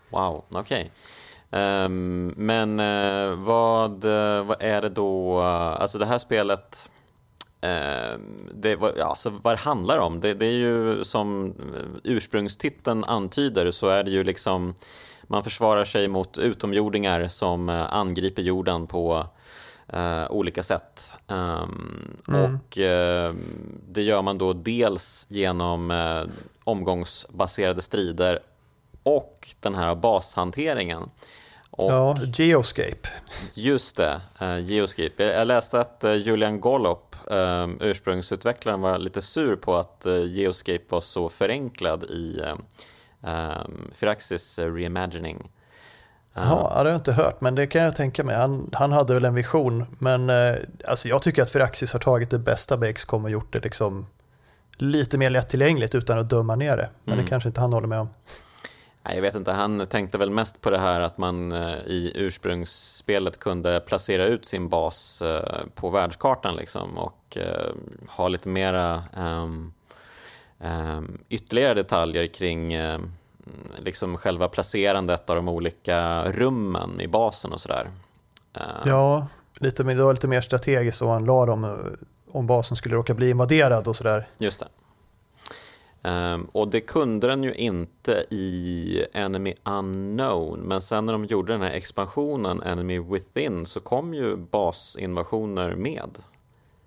Wow, 0.09 0.43
okej. 0.49 0.59
Okay. 0.61 1.85
Um, 1.85 2.29
ehm, 2.29 2.33
men 2.37 2.79
uh, 2.79 3.35
vad, 3.39 4.05
uh, 4.05 4.43
vad 4.43 4.57
är 4.59 4.81
det 4.81 4.89
då, 4.89 5.39
alltså 5.39 5.97
det 5.97 6.05
här 6.05 6.19
spelet, 6.19 6.89
uh, 7.65 8.19
det, 8.53 9.01
alltså 9.01 9.33
vad 9.43 9.53
det 9.53 9.61
handlar 9.61 9.97
om, 9.97 10.19
det, 10.19 10.33
det, 10.33 10.45
är 10.45 10.57
ju 10.57 11.03
som 11.03 11.55
ursprungstiteln 12.03 13.03
antyder 13.03 13.71
så 13.71 13.87
är 13.87 14.03
det 14.03 14.11
ju 14.11 14.23
liksom 14.23 14.75
man 15.27 15.43
försvarar 15.43 15.85
sig 15.85 16.07
mot 16.07 16.37
utomjordingar 16.37 17.27
som 17.27 17.69
angriper 17.69 18.41
jorden 18.41 18.87
på 18.87 19.27
Uh, 19.93 20.31
olika 20.31 20.63
sätt. 20.63 21.13
Um, 21.27 22.17
mm. 22.27 22.43
Och 22.43 22.77
uh, 22.77 23.35
det 23.89 24.01
gör 24.01 24.21
man 24.21 24.37
då 24.37 24.53
dels 24.53 25.25
genom 25.29 25.91
uh, 25.91 26.27
omgångsbaserade 26.63 27.81
strider 27.81 28.39
och 29.03 29.47
den 29.59 29.75
här 29.75 29.95
bashanteringen. 29.95 31.09
Och, 31.71 31.91
ja, 31.91 32.17
Geoscape. 32.33 33.09
Just 33.53 33.97
det, 33.97 34.21
Geoscape. 34.61 35.23
Jag 35.23 35.47
läste 35.47 35.79
att 35.79 36.03
Julian 36.15 36.61
Gollop, 36.61 37.15
ursprungsutvecklaren, 37.79 38.81
var 38.81 38.99
lite 38.99 39.21
sur 39.21 39.55
på 39.55 39.75
att 39.75 40.05
Geoscape 40.25 40.83
var 40.89 41.01
så 41.01 41.29
förenklad 41.29 42.03
i 42.03 42.41
Firaxis 43.93 44.59
reimagining. 44.59 45.51
Ja, 46.37 46.71
det 46.73 46.79
har 46.79 46.85
jag 46.85 46.95
inte 46.95 47.11
hört, 47.11 47.41
men 47.41 47.55
det 47.55 47.67
kan 47.67 47.81
jag 47.81 47.95
tänka 47.95 48.23
mig. 48.23 48.35
Han, 48.35 48.69
han 48.73 48.91
hade 48.91 49.13
väl 49.13 49.25
en 49.25 49.35
vision, 49.35 49.85
men 49.99 50.29
eh, 50.29 50.55
alltså 50.87 51.07
jag 51.07 51.21
tycker 51.21 51.41
att 51.41 51.51
Firaxis 51.51 51.93
har 51.93 51.99
tagit 51.99 52.29
det 52.29 52.39
bästa 52.39 52.77
med 52.77 52.95
XCOM 52.95 53.23
och 53.23 53.29
gjort 53.29 53.53
det 53.53 53.59
liksom 53.59 54.05
lite 54.77 55.17
mer 55.17 55.29
lättillgängligt 55.29 55.95
utan 55.95 56.19
att 56.19 56.29
döma 56.29 56.55
ner 56.55 56.77
det. 56.77 56.89
Men 57.03 57.13
mm. 57.13 57.25
det 57.25 57.29
kanske 57.29 57.49
inte 57.49 57.61
han 57.61 57.73
håller 57.73 57.87
med 57.87 57.99
om. 57.99 58.09
jag 59.03 59.21
vet 59.21 59.35
inte, 59.35 59.51
han 59.51 59.87
tänkte 59.87 60.17
väl 60.17 60.29
mest 60.29 60.61
på 60.61 60.69
det 60.69 60.79
här 60.79 61.01
att 61.01 61.17
man 61.17 61.51
eh, 61.51 61.77
i 61.85 62.11
ursprungsspelet 62.15 63.39
kunde 63.39 63.79
placera 63.79 64.25
ut 64.25 64.45
sin 64.45 64.69
bas 64.69 65.21
eh, 65.21 65.65
på 65.75 65.89
världskartan 65.89 66.55
liksom 66.55 66.97
och 66.97 67.37
eh, 67.37 67.73
ha 68.07 68.27
lite 68.27 68.49
mera 68.49 69.03
um, 69.17 69.23
um, 69.23 69.73
ytterligare 71.29 71.73
detaljer 71.73 72.27
kring 72.27 72.77
um, 72.77 73.11
liksom 73.77 74.17
själva 74.17 74.47
placerandet 74.47 75.29
av 75.29 75.35
de 75.35 75.49
olika 75.49 76.23
rummen 76.31 77.01
i 77.01 77.07
basen 77.07 77.53
och 77.53 77.61
sådär. 77.61 77.91
Ja, 78.85 79.27
lite, 79.59 79.83
det 79.83 80.03
var 80.03 80.13
lite 80.13 80.27
mer 80.27 80.41
strategiskt 80.41 81.01
om 81.01 81.07
man 81.07 81.25
la 81.25 81.45
dem 81.45 81.77
om 82.31 82.47
basen 82.47 82.77
skulle 82.77 82.95
råka 82.95 83.13
bli 83.13 83.29
invaderad 83.29 83.87
och 83.87 83.95
sådär. 83.95 84.27
Just 84.37 84.59
det. 84.59 84.67
Um, 86.01 86.47
och 86.51 86.71
det 86.71 86.81
kunde 86.81 87.27
den 87.27 87.43
ju 87.43 87.53
inte 87.53 88.25
i 88.29 89.05
Enemy 89.13 89.53
Unknown, 89.63 90.59
men 90.59 90.81
sen 90.81 91.05
när 91.05 91.13
de 91.13 91.25
gjorde 91.25 91.53
den 91.53 91.61
här 91.61 91.71
expansionen 91.71 92.63
Enemy 92.63 92.99
Within 92.99 93.65
så 93.65 93.79
kom 93.79 94.13
ju 94.13 94.35
basinvasioner 94.35 95.75
med. 95.75 96.17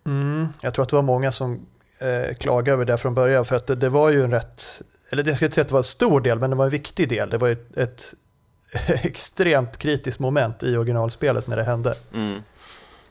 Mm, 0.06 0.48
jag 0.60 0.74
tror 0.74 0.82
att 0.82 0.88
det 0.88 0.96
var 0.96 1.02
många 1.02 1.32
som 1.32 1.66
eh, 2.00 2.34
klagade 2.34 2.72
över 2.72 2.84
det 2.84 2.98
från 2.98 3.14
början 3.14 3.44
för 3.44 3.56
att 3.56 3.66
det, 3.66 3.74
det, 3.74 3.88
var 3.88 4.10
ju 4.10 4.24
en 4.24 4.30
rätt, 4.30 4.82
eller 5.10 5.24
jag 5.24 5.36
ska 5.36 5.44
inte 5.44 5.54
säga 5.54 5.62
att 5.62 5.68
det 5.68 5.74
var 5.74 5.80
en 5.80 5.84
stor 5.84 6.20
del, 6.20 6.38
men 6.38 6.50
det 6.50 6.56
var 6.56 6.64
en 6.64 6.70
viktig 6.70 7.08
del. 7.08 7.30
Det 7.30 7.38
var 7.38 7.48
ett, 7.48 7.76
ett 7.76 8.14
extremt 9.04 9.76
kritiskt 9.76 10.20
moment 10.20 10.62
i 10.62 10.76
originalspelet 10.76 11.46
när 11.46 11.56
det 11.56 11.62
hände. 11.62 11.94
Mm. 12.14 12.42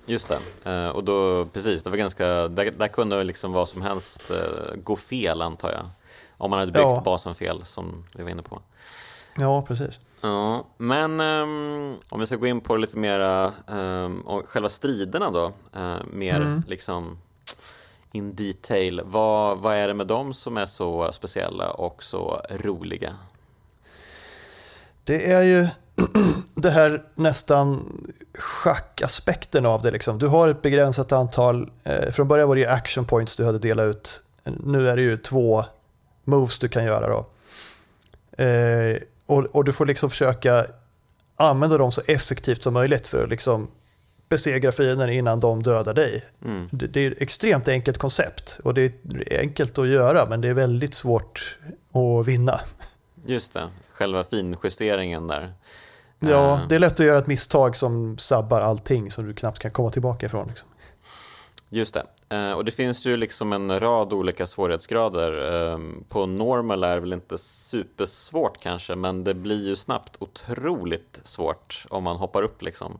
Just 0.05 0.27
det, 0.27 0.39
uh, 0.71 0.89
och 0.89 1.03
då 1.03 1.45
precis, 1.45 1.83
det 1.83 1.89
var 1.89 1.97
ganska, 1.97 2.47
där, 2.47 2.71
där 2.71 2.87
kunde 2.87 3.23
liksom 3.23 3.53
vad 3.53 3.69
som 3.69 3.81
helst 3.81 4.31
uh, 4.31 4.75
gå 4.83 4.95
fel 4.95 5.41
antar 5.41 5.71
jag. 5.71 5.85
Om 6.37 6.49
man 6.49 6.59
hade 6.59 6.71
byggt 6.71 6.81
ja. 6.81 7.01
basen 7.05 7.35
fel 7.35 7.65
som 7.65 8.05
vi 8.15 8.23
var 8.23 8.29
inne 8.29 8.41
på. 8.41 8.61
Ja, 9.37 9.61
precis. 9.61 9.99
Ja, 10.21 10.65
men 10.77 11.21
um, 11.21 11.97
om 12.09 12.19
vi 12.19 12.25
ska 12.25 12.35
gå 12.35 12.47
in 12.47 12.61
på 12.61 12.77
lite 12.77 12.97
mera, 12.97 13.53
um, 13.67 14.23
själva 14.45 14.69
striderna 14.69 15.31
då, 15.31 15.45
uh, 15.77 15.97
mer 16.11 16.35
mm. 16.35 16.63
liksom 16.67 17.17
in 18.11 18.35
detail. 18.35 19.01
Vad, 19.05 19.57
vad 19.57 19.75
är 19.75 19.87
det 19.87 19.93
med 19.93 20.07
dem 20.07 20.33
som 20.33 20.57
är 20.57 20.65
så 20.65 21.11
speciella 21.11 21.71
och 21.71 22.03
så 22.03 22.41
roliga? 22.49 23.15
Det 25.03 25.31
är 25.31 25.41
ju 25.41 25.67
det 26.55 26.69
här 26.69 27.03
nästan 27.15 27.97
schackaspekten 28.33 29.65
av 29.65 29.81
det. 29.81 29.91
Liksom. 29.91 30.19
Du 30.19 30.27
har 30.27 30.49
ett 30.49 30.61
begränsat 30.61 31.11
antal, 31.11 31.71
eh, 31.83 32.11
från 32.11 32.27
början 32.27 32.47
var 32.47 32.55
det 32.55 32.61
ju 32.61 32.67
action 32.67 33.05
points 33.05 33.35
du 33.35 33.45
hade 33.45 33.59
delat 33.59 33.85
ut. 33.85 34.21
Nu 34.43 34.89
är 34.89 34.95
det 34.95 35.01
ju 35.01 35.17
två 35.17 35.63
moves 36.23 36.59
du 36.59 36.69
kan 36.69 36.85
göra. 36.85 37.07
Då. 37.07 37.25
Eh, 38.43 38.97
och, 39.25 39.45
och, 39.45 39.65
du 39.65 39.73
får 39.73 39.85
liksom 39.85 40.09
försöka 40.09 40.65
använda 41.35 41.77
dem 41.77 41.91
så 41.91 42.01
effektivt 42.07 42.63
som 42.63 42.73
möjligt 42.73 43.07
för 43.07 43.23
att 43.23 43.29
liksom 43.29 43.67
besegra 44.29 44.71
fienden 44.71 45.09
innan 45.09 45.39
de 45.39 45.63
dödar 45.63 45.93
dig. 45.93 46.25
Mm. 46.45 46.67
Det, 46.71 46.87
det, 46.87 46.99
är 47.05 47.11
ett 47.11 47.21
extremt 47.21 47.67
enkelt 47.67 47.97
koncept 47.97 48.59
och 48.63 48.73
det 48.73 48.81
är 48.83 49.39
enkelt 49.39 49.77
att 49.77 49.87
göra 49.87 50.25
men 50.29 50.41
det 50.41 50.47
är 50.47 50.53
väldigt 50.53 50.93
svårt 50.93 51.57
att 51.93 52.27
vinna. 52.27 52.59
Just 53.25 53.53
det, 53.53 53.69
själva 53.91 54.23
finjusteringen 54.23 55.27
där. 55.27 55.53
Ja, 56.19 56.53
eh. 56.53 56.67
det 56.67 56.75
är 56.75 56.79
lätt 56.79 56.99
att 56.99 57.05
göra 57.05 57.17
ett 57.17 57.27
misstag 57.27 57.75
som 57.75 58.17
sabbar 58.17 58.61
allting 58.61 59.11
som 59.11 59.27
du 59.27 59.33
knappt 59.33 59.59
kan 59.59 59.71
komma 59.71 59.89
tillbaka 59.89 60.25
ifrån. 60.25 60.47
Liksom. 60.47 60.69
Just 61.69 61.93
det. 61.93 62.35
Eh, 62.35 62.51
och 62.51 62.65
det 62.65 62.71
finns 62.71 63.05
ju 63.05 63.17
liksom 63.17 63.53
en 63.53 63.79
rad 63.79 64.13
olika 64.13 64.47
svårighetsgrader. 64.47 65.51
Ehm, 65.73 66.03
på 66.09 66.25
normal 66.25 66.83
är 66.83 66.95
det 66.95 67.01
väl 67.01 67.13
inte 67.13 67.37
supersvårt 67.37 68.59
kanske, 68.59 68.95
men 68.95 69.23
det 69.23 69.33
blir 69.33 69.67
ju 69.67 69.75
snabbt 69.75 70.17
otroligt 70.19 71.19
svårt 71.23 71.85
om 71.89 72.03
man 72.03 72.17
hoppar 72.17 72.43
upp 72.43 72.61
liksom. 72.61 72.99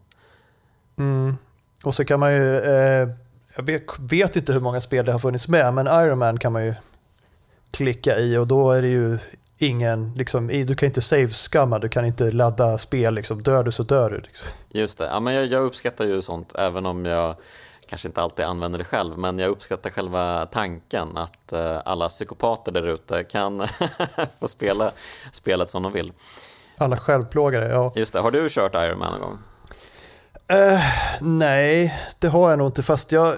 Mm. 1.00 1.38
Och 1.84 1.96
så 1.96 2.06
kan 2.06 2.20
man 2.20 2.34
ju, 2.34 2.58
eh, 2.58 3.10
jag 3.56 3.64
vet, 3.64 3.84
vet, 4.00 4.36
inte 4.36 4.54
hur 4.54 4.60
många 4.60 4.82
spel 4.82 5.06
det 5.06 5.12
har 5.12 5.20
funnits 5.20 5.48
med, 5.48 5.74
men 5.74 5.88
Iron 5.88 6.18
Man 6.18 6.40
kan 6.40 6.54
man 6.54 6.66
ju 6.66 6.74
klicka 7.72 8.18
i 8.18 8.38
och 8.38 8.48
då 8.48 8.72
är 8.72 8.82
det 8.82 8.88
ju 8.88 9.18
ingen, 9.58 10.14
liksom, 10.14 10.48
du 10.48 10.76
kan 10.76 10.88
inte 10.88 11.02
save-skamma, 11.02 11.80
du 11.80 11.90
kan 11.90 12.06
inte 12.06 12.32
ladda 12.32 12.78
spel, 12.78 13.14
liksom, 13.14 13.44
dör 13.44 13.64
du 13.64 13.72
så 13.72 13.84
dör 13.84 14.10
du. 14.10 14.20
Liksom. 14.20 14.48
Just 14.70 14.98
det, 14.98 15.06
ja, 15.06 15.20
men 15.20 15.34
jag, 15.34 15.46
jag 15.46 15.64
uppskattar 15.64 16.06
ju 16.06 16.22
sånt 16.22 16.56
även 16.56 16.86
om 16.86 17.06
jag 17.06 17.36
kanske 17.90 18.08
inte 18.08 18.22
alltid 18.22 18.46
använder 18.46 18.80
det 18.80 18.86
själv, 18.86 19.18
men 19.18 19.40
jag 19.40 19.50
uppskattar 19.50 19.90
själva 19.90 20.46
tanken 20.46 21.18
att 21.18 21.54
uh, 21.54 21.82
alla 21.86 22.10
psykopater 22.10 22.72
där 22.72 22.88
ute 22.88 23.24
kan 23.24 23.68
få 24.40 24.48
spela 24.48 24.92
spelet 25.32 25.70
som 25.70 25.84
de 25.84 25.92
vill. 25.92 26.14
Alla 26.78 26.98
självplågare, 26.98 27.70
ja. 27.70 27.94
Just 27.96 28.14
det, 28.14 28.20
har 28.20 28.32
du 28.32 28.50
kört 28.50 28.76
Iron 28.76 29.00
Man 29.00 29.12
någon 29.12 29.22
gång? 29.22 29.38
Uh, 30.54 30.82
nej, 31.22 32.00
det 32.20 32.28
har 32.28 32.50
jag 32.50 32.60
nog 32.60 32.68
inte, 32.68 32.84
fast 32.84 33.12
jag, 33.12 33.36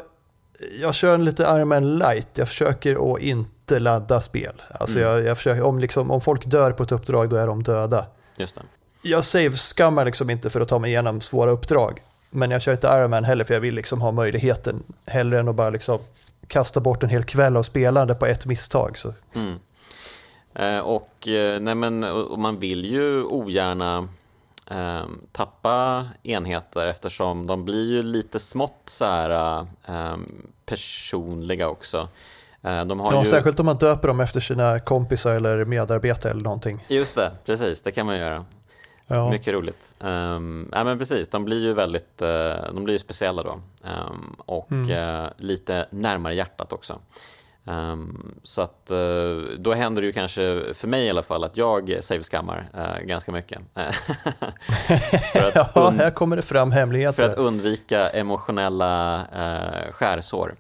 jag 0.82 0.96
kör 0.96 1.16
en 1.16 1.26
lite 1.26 1.44
Iron 1.44 1.68
Man 1.68 1.98
light. 1.98 2.28
Jag 2.34 2.48
försöker 2.48 3.14
att 3.14 3.22
inte 3.22 3.80
ladda 3.80 4.22
spel. 4.22 4.62
Alltså 4.80 4.98
mm. 4.98 5.10
jag, 5.10 5.24
jag 5.24 5.38
försöker, 5.38 5.62
om, 5.62 5.80
liksom, 5.80 6.12
om 6.12 6.22
folk 6.22 6.46
dör 6.46 6.72
på 6.72 6.84
ett 6.84 6.92
uppdrag, 6.92 7.30
då 7.30 7.36
är 7.36 7.48
de 7.48 7.64
döda. 7.64 8.06
Just 8.38 8.56
det. 8.56 8.62
Jag 9.02 9.24
save-skammar 9.24 10.06
liksom 10.06 10.30
inte 10.30 10.50
för 10.50 10.62
att 10.62 10.68
ta 10.68 10.80
mig 10.80 10.92
igenom 10.92 11.22
svåra 11.22 11.52
uppdrag. 11.52 12.02
Men 12.30 12.52
jag 12.52 12.62
kör 12.62 12.72
inte 12.72 12.88
Ironman 12.88 13.24
heller 13.24 13.46
för 13.46 13.54
jag 13.54 13.62
vill 13.62 13.76
liksom 13.76 14.02
ha 14.02 14.12
möjligheten 14.12 14.84
hellre 15.06 15.40
än 15.40 15.48
att 15.48 15.56
bara 15.56 15.70
liksom 15.70 16.00
kasta 16.48 16.80
bort 16.80 17.04
en 17.04 17.10
hel 17.10 17.24
kväll 17.24 17.58
av 17.58 17.64
spelande 17.64 18.16
på 18.16 18.26
ett 18.26 18.46
misstag. 18.46 18.98
Så. 18.98 19.14
Mm. 19.36 19.56
Eh, 20.56 20.80
och, 20.80 21.28
eh, 21.28 21.60
nej 21.60 21.76
men, 21.76 22.04
och 22.04 22.40
man 22.40 22.60
vill 22.60 22.86
ju 22.86 23.24
ogärna 23.24 24.08
eh, 24.70 25.06
tappa 25.32 26.06
enheter 26.24 26.86
eftersom 26.86 27.48
de 27.48 27.66
blir 27.66 27.92
ju 27.92 28.04
lite 28.04 28.40
smått 28.40 28.82
så 28.86 29.06
här, 29.06 29.60
eh, 29.88 30.18
personliga 30.66 31.70
också. 31.70 32.10
Eh, 32.62 32.86
de 32.86 33.00
har 33.00 33.12
ja, 33.12 33.24
ju... 33.24 33.30
Särskilt 33.30 33.60
om 33.60 33.66
man 33.66 33.78
döper 33.78 34.08
dem 34.08 34.20
efter 34.20 34.40
sina 34.40 34.80
kompisar 34.80 35.36
eller 35.36 35.66
medarbetare 35.66 36.32
eller 36.32 36.44
någonting. 36.44 36.86
Just 36.88 37.16
det, 37.16 37.32
precis, 37.46 37.82
det 37.82 37.92
kan 37.92 38.06
man 38.06 38.18
göra. 38.18 38.46
Ja. 39.08 39.30
Mycket 39.30 39.54
roligt. 39.54 39.96
Um, 40.00 40.70
ja, 40.72 40.84
men 40.84 41.00
precis, 41.00 41.30
de 41.30 41.46
blir 41.46 41.62
ju 41.62 41.74
väldigt 41.74 42.22
uh, 42.22 42.28
de 42.74 42.84
blir 42.84 42.96
ju 42.96 43.00
speciella 43.00 43.44
då. 43.44 43.62
Um, 43.84 44.36
och 44.38 44.72
mm. 44.72 44.90
uh, 44.90 45.30
lite 45.38 45.88
närmare 45.90 46.36
hjärtat 46.36 46.74
också. 46.74 47.00
Um, 47.66 48.36
så 48.44 48.62
att 48.62 48.92
uh, 48.92 49.42
då 49.60 49.74
händer 49.74 50.02
det 50.02 50.06
ju 50.06 50.12
kanske, 50.12 50.74
för 50.74 50.88
mig 50.88 51.06
i 51.06 51.10
alla 51.10 51.24
fall, 51.24 51.44
att 51.44 51.58
jag 51.58 51.98
save-skammar 52.02 52.70
ganska 53.06 53.32
mycket. 53.32 53.60
ja, 55.76 55.94
här 55.98 56.12
kommer 56.12 56.36
det 56.36 56.42
fram 56.42 56.72
hemligheter. 56.72 57.24
För 57.24 57.30
att 57.30 57.38
undvika 57.38 58.10
emotionella 58.10 59.26
skärsår. 59.92 60.56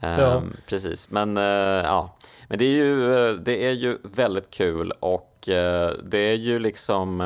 Ja. 0.00 0.42
Precis, 0.66 1.10
men 1.10 1.36
ja. 1.36 2.16
Men 2.48 2.58
det 2.58 2.64
är, 2.64 2.70
ju, 2.70 3.36
det 3.36 3.66
är 3.66 3.72
ju 3.72 3.98
väldigt 4.02 4.50
kul 4.50 4.92
och 5.00 5.34
det 6.02 6.18
är 6.18 6.36
ju 6.36 6.58
liksom 6.58 7.20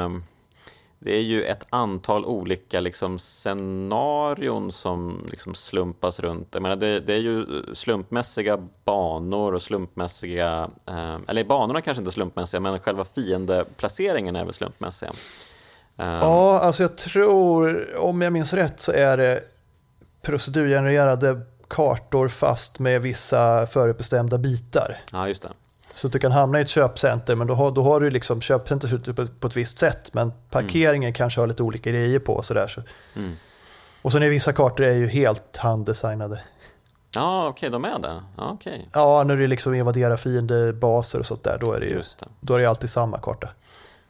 det 0.99 1.17
är 1.17 1.23
ju 1.23 1.45
ett 1.45 1.67
antal 1.71 2.25
olika 2.25 2.81
liksom, 2.81 3.19
scenarion 3.19 4.73
som 4.73 5.27
liksom 5.31 5.55
slumpas 5.55 6.21
runt. 6.21 6.49
Jag 6.53 6.63
menar, 6.63 6.77
det, 6.77 7.01
det 7.01 7.15
är 7.15 7.19
ju 7.19 7.47
slumpmässiga 7.75 8.69
banor 8.85 9.55
och 9.55 9.63
slumpmässiga... 9.63 10.71
Eh, 10.87 11.17
eller 11.29 11.45
banorna 11.45 11.81
kanske 11.81 12.01
inte 12.01 12.11
är 12.11 12.13
slumpmässiga, 12.13 12.61
men 12.61 12.79
själva 12.79 13.05
fiendeplaceringen 13.05 14.37
är 14.37 14.45
väl 14.45 14.55
slumpmässiga. 14.55 15.11
Um, 15.97 16.07
ja, 16.07 16.61
alltså 16.61 16.83
jag 16.83 16.97
tror, 16.97 17.89
om 17.97 18.23
jag 18.23 18.33
minns 18.33 18.53
rätt, 18.53 18.81
så 18.81 18.93
är 18.93 19.17
det 19.17 19.41
procedurgenererade 20.23 21.41
kartor 21.69 22.29
fast 22.29 22.79
med 22.79 23.03
vissa 23.03 23.67
förutbestämda 23.67 24.39
bitar. 24.39 25.01
Ja, 25.13 25.29
just 25.29 25.43
det. 25.43 25.51
Så 25.99 26.07
att 26.07 26.13
du 26.13 26.19
kan 26.19 26.33
hamna 26.33 26.59
i 26.59 26.63
ett 26.63 26.69
köpcenter, 26.69 27.35
men 27.35 27.47
då 27.47 27.55
har, 27.55 27.71
då 27.71 27.83
har 27.83 28.01
du 28.01 28.11
liksom 28.11 28.41
köpcenter 28.41 28.95
ut 28.95 29.17
på, 29.17 29.27
på 29.27 29.47
ett 29.47 29.57
visst 29.57 29.79
sätt, 29.79 30.15
men 30.15 30.33
parkeringen 30.51 31.07
mm. 31.09 31.15
kanske 31.15 31.41
har 31.41 31.47
lite 31.47 31.63
olika 31.63 31.91
grejer 31.91 32.19
på. 32.19 32.43
Så 32.43 32.55
där, 32.55 32.69
så. 32.69 32.83
Mm. 33.17 33.37
Och 34.03 34.13
sen 34.13 34.23
är 34.23 34.29
vissa 34.29 34.53
kartor 34.53 34.87
är 34.87 34.95
ju 34.95 35.07
helt 35.07 35.57
handdesignade. 35.57 36.43
Ja, 37.15 37.49
okej, 37.49 37.69
okay, 37.69 37.71
de 37.71 37.85
är 37.85 37.99
det? 37.99 38.23
Ja, 38.37 38.53
okay. 38.53 38.79
ja, 38.93 39.25
när 39.25 39.37
du 39.37 39.47
liksom 39.47 39.75
invaderar 39.75 40.17
fiendebaser 40.17 41.19
och 41.19 41.27
sånt 41.27 41.45
där, 41.45 41.59
då 41.61 41.73
är 41.73 41.81
det 41.81 41.87
ju 41.87 41.97
det. 41.97 42.29
Då 42.41 42.55
är 42.55 42.59
det 42.59 42.67
alltid 42.67 42.91
samma 42.91 43.19
karta. 43.19 43.49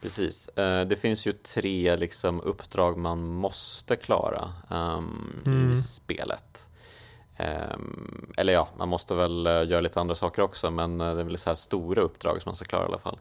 Precis. 0.03 0.49
Eh, 0.49 0.87
det 0.87 0.97
finns 0.97 1.27
ju 1.27 1.33
tre 1.33 1.97
liksom, 1.97 2.41
uppdrag 2.41 2.99
man 2.99 3.27
måste 3.27 3.97
klara 3.97 4.53
um, 4.69 5.43
mm. 5.47 5.73
i 5.73 5.77
spelet. 5.77 6.68
Ehm, 7.39 8.33
eller 8.37 8.53
ja, 8.53 8.69
man 8.79 8.89
måste 8.89 9.15
väl 9.15 9.47
eh, 9.47 9.53
göra 9.53 9.81
lite 9.81 10.01
andra 10.01 10.15
saker 10.15 10.43
också, 10.43 10.71
men 10.71 11.01
eh, 11.01 11.15
det 11.15 11.21
är 11.21 11.25
väl 11.25 11.39
så 11.39 11.51
här 11.51 11.55
stora 11.55 12.03
uppdrag 12.03 12.43
som 12.43 12.51
man 12.51 12.57
ska 12.57 12.65
klara 12.65 12.83
i 12.83 12.87
alla 12.87 12.99
fall. 12.99 13.19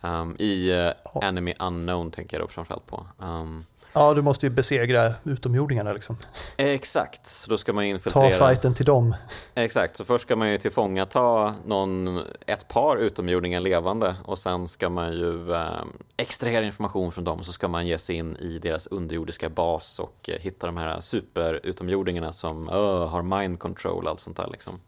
Um, 0.00 0.36
I 0.38 0.72
uh, 0.72 0.92
Enemy 1.22 1.54
Unknown 1.60 2.10
tänker 2.10 2.36
jag 2.36 2.44
då 2.44 2.48
framförallt 2.48 2.86
på. 2.86 3.06
Um, 3.18 3.64
Ja, 3.92 4.14
du 4.14 4.22
måste 4.22 4.46
ju 4.46 4.50
besegra 4.50 5.12
utomjordingarna 5.24 5.92
liksom. 5.92 6.16
Exakt, 6.56 7.26
så 7.26 7.50
då 7.50 7.58
ska 7.58 7.72
man 7.72 7.82
Ta 7.82 7.86
infiltrera. 7.86 8.48
fighten 8.48 8.74
till 8.74 8.84
dem. 8.84 9.14
Exakt, 9.54 9.96
så 9.96 10.04
först 10.04 10.24
ska 10.24 10.36
man 10.36 10.50
ju 10.50 10.58
tillfångata 10.58 11.54
någon, 11.66 12.20
ett 12.46 12.68
par 12.68 12.96
utomjordingar 12.96 13.60
levande 13.60 14.14
och 14.24 14.38
sen 14.38 14.68
ska 14.68 14.88
man 14.88 15.12
ju 15.12 15.54
eh, 15.54 15.84
extrahera 16.16 16.64
information 16.64 17.12
från 17.12 17.24
dem 17.24 17.38
och 17.38 17.46
så 17.46 17.52
ska 17.52 17.68
man 17.68 17.86
ge 17.86 17.98
sig 17.98 18.16
in 18.16 18.36
i 18.36 18.58
deras 18.58 18.86
underjordiska 18.86 19.48
bas 19.50 19.98
och 19.98 20.30
eh, 20.30 20.40
hitta 20.40 20.66
de 20.66 20.76
här 20.76 21.00
superutomjordingarna 21.00 22.32
som 22.32 22.68
uh, 22.68 23.06
har 23.06 23.22
mind 23.22 23.58
control 23.58 24.04
och 24.04 24.10
allt 24.10 24.20
sånt 24.20 24.36
där 24.36 24.48
liksom. 24.50 24.80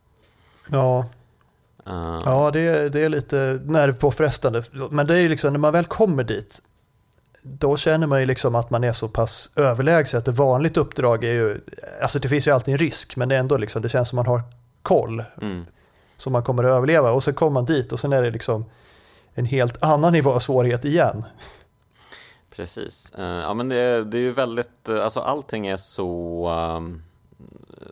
Ja, 0.71 1.05
Eh, 1.87 2.23
ja 2.25 2.51
det, 2.51 2.61
är, 2.61 2.89
det 2.89 3.01
är 3.01 3.09
lite 3.09 3.61
nervpåfrestande. 3.65 4.63
Men 4.91 5.07
det 5.07 5.15
är 5.15 5.21
ju 5.21 5.29
liksom, 5.29 5.53
när 5.53 5.61
man 5.61 5.73
väl 5.73 5.85
kommer 5.85 6.25
dit, 6.25 6.63
då 7.47 7.77
känner 7.77 8.07
man 8.07 8.21
ju 8.21 8.27
liksom 8.27 8.55
att 8.55 8.71
man 8.71 8.85
är 8.85 8.93
så 8.93 9.09
pass 9.09 9.51
överlägsen 9.57 10.19
att 10.19 10.29
ett 10.29 10.39
vanligt 10.39 10.77
uppdrag 10.77 11.25
är 11.25 11.33
ju, 11.33 11.61
alltså 12.03 12.19
det 12.19 12.29
finns 12.29 12.47
ju 12.47 12.51
alltid 12.51 12.73
en 12.73 12.79
risk, 12.79 13.17
men 13.17 13.29
det 13.29 13.35
är 13.35 13.41
ändå 13.41 13.57
liksom, 13.57 13.83
det 13.83 13.89
känns 13.89 14.09
som 14.09 14.17
man 14.17 14.27
har 14.27 14.43
koll, 14.83 15.25
mm, 15.43 15.67
som 16.17 16.33
man 16.33 16.43
kommer 16.43 16.65
att 16.65 16.77
överleva. 16.77 17.13
Och 17.13 17.23
så 17.23 17.33
kommer 17.33 17.53
man 17.53 17.65
dit 17.65 17.93
och 17.93 18.01
sen 18.01 18.13
är 18.13 18.23
det 18.23 18.31
liksom 18.31 18.65
en 19.35 19.45
helt 19.45 19.85
annan 19.85 20.13
nivå 20.13 20.33
av 20.33 20.39
svårighet 20.39 20.85
igen. 20.85 21.25
precis. 22.57 23.13
Eh, 23.19 23.25
ja 23.25 23.55
men 23.55 23.69
det, 23.69 24.05
det 24.05 24.19
är 24.19 24.23
ju 24.23 24.33
väldigt, 24.33 24.89
eh, 24.89 25.05
alltså 25.05 25.21
allting 25.21 25.67
är 25.67 25.77
så 25.77 26.47
ehm, 26.49 27.03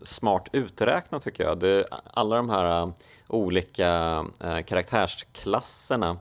smart 0.02 0.49
uträknat 0.52 1.23
tycker 1.23 1.44
jag. 1.44 1.59
Det, 1.59 1.85
alla 2.14 2.37
de 2.37 2.50
här 2.50 2.82
eh, 2.82 2.88
olika 3.28 4.25
eh, 4.40 4.61
karaktärsklasserna 4.62 6.16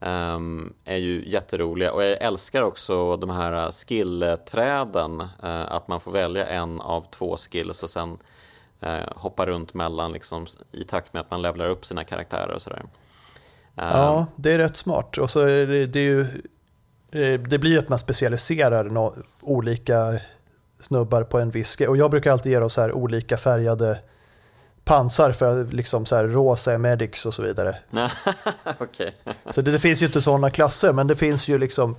Um, 0.00 0.72
är 0.84 0.96
ju 0.96 1.28
jätteroliga 1.28 1.92
och 1.92 2.04
jag 2.04 2.22
älskar 2.22 2.62
också 2.62 3.16
de 3.16 3.30
här 3.30 3.52
eh, 3.52 3.70
skillträden, 3.70 5.20
uh, 5.20 5.28
eh, 5.42 5.72
att 5.72 5.88
man 5.88 6.00
får 6.00 6.12
välja 6.12 6.46
en 6.46 6.80
av 6.80 7.06
två 7.10 7.36
skills 7.36 7.82
och 7.82 7.90
sen 7.90 8.18
uh, 8.82 9.12
hoppa 9.16 9.46
runt 9.46 9.74
mellan 9.74 10.12
liksom, 10.12 10.46
i 10.72 10.84
takt 10.84 11.12
med 11.12 11.20
att 11.20 11.30
man 11.30 11.42
levlar 11.42 11.66
upp 11.66 11.86
sina 11.86 12.04
karaktärer 12.04 12.54
och 12.54 12.62
sådär. 12.62 12.82
Ehm, 13.76 13.88
Ja, 13.88 14.26
det 14.36 14.52
är 14.52 14.58
rätt 14.58 14.76
smart. 14.76 15.18
Och 15.18 15.30
så 15.30 15.40
är 15.40 15.66
det, 15.66 15.86
det 15.86 16.00
är 16.00 16.04
ju, 16.04 16.26
det 17.36 17.58
blir 17.58 17.70
ju 17.70 17.78
att 17.78 17.88
man 17.88 17.98
specialiserar 17.98 18.84
no, 18.84 19.14
olika 19.40 20.20
snubbar 20.80 21.22
på 21.22 21.38
en 21.38 21.50
viss. 21.50 21.80
Och 21.80 21.96
jag 21.96 22.10
brukar 22.10 22.32
alltid 22.32 22.52
ge 22.52 22.58
dem 22.58 22.70
så 22.70 22.80
här 22.80 22.92
olika 22.92 23.36
färgade 23.36 23.98
pansar 24.86 25.32
för 25.32 25.60
att 25.60 25.72
liksom 25.72 26.06
så 26.06 26.16
här 26.16 26.24
rosa 26.24 26.72
är 26.72 26.78
medics 26.78 27.26
och 27.26 27.34
så 27.34 27.42
vidare. 27.42 27.78
Okej. 28.78 29.14
Så 29.50 29.62
det, 29.62 29.72
det 29.72 29.78
finns 29.78 30.02
ju 30.02 30.06
inte 30.06 30.22
sådana 30.22 30.50
klasser, 30.50 30.92
men 30.92 31.06
det 31.06 31.16
finns 31.16 31.48
ju 31.48 31.58
liksom 31.58 31.96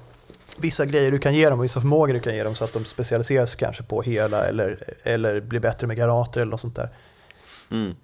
vissa 0.57 0.85
grejer 0.85 1.11
du 1.11 1.19
kan 1.19 1.35
ge 1.35 1.49
dem 1.49 1.59
och 1.59 1.65
vissa 1.65 1.81
förmågor 1.81 2.13
du 2.13 2.19
kan 2.19 2.35
ge 2.35 2.43
dem 2.43 2.55
så 2.55 2.63
att 2.63 2.73
de 2.73 2.85
specialiserar 2.85 3.45
sig 3.45 3.59
kanske 3.59 3.83
på 3.83 4.01
hela 4.01 4.45
eller, 4.45 4.77
eller 5.03 5.41
blir 5.41 5.59
bättre 5.59 5.87
med 5.87 5.97
granater 5.97 6.41
eller 6.41 6.51
något 6.51 6.61
sånt 6.61 6.75
där. 6.75 6.89
Mm, 7.71 7.95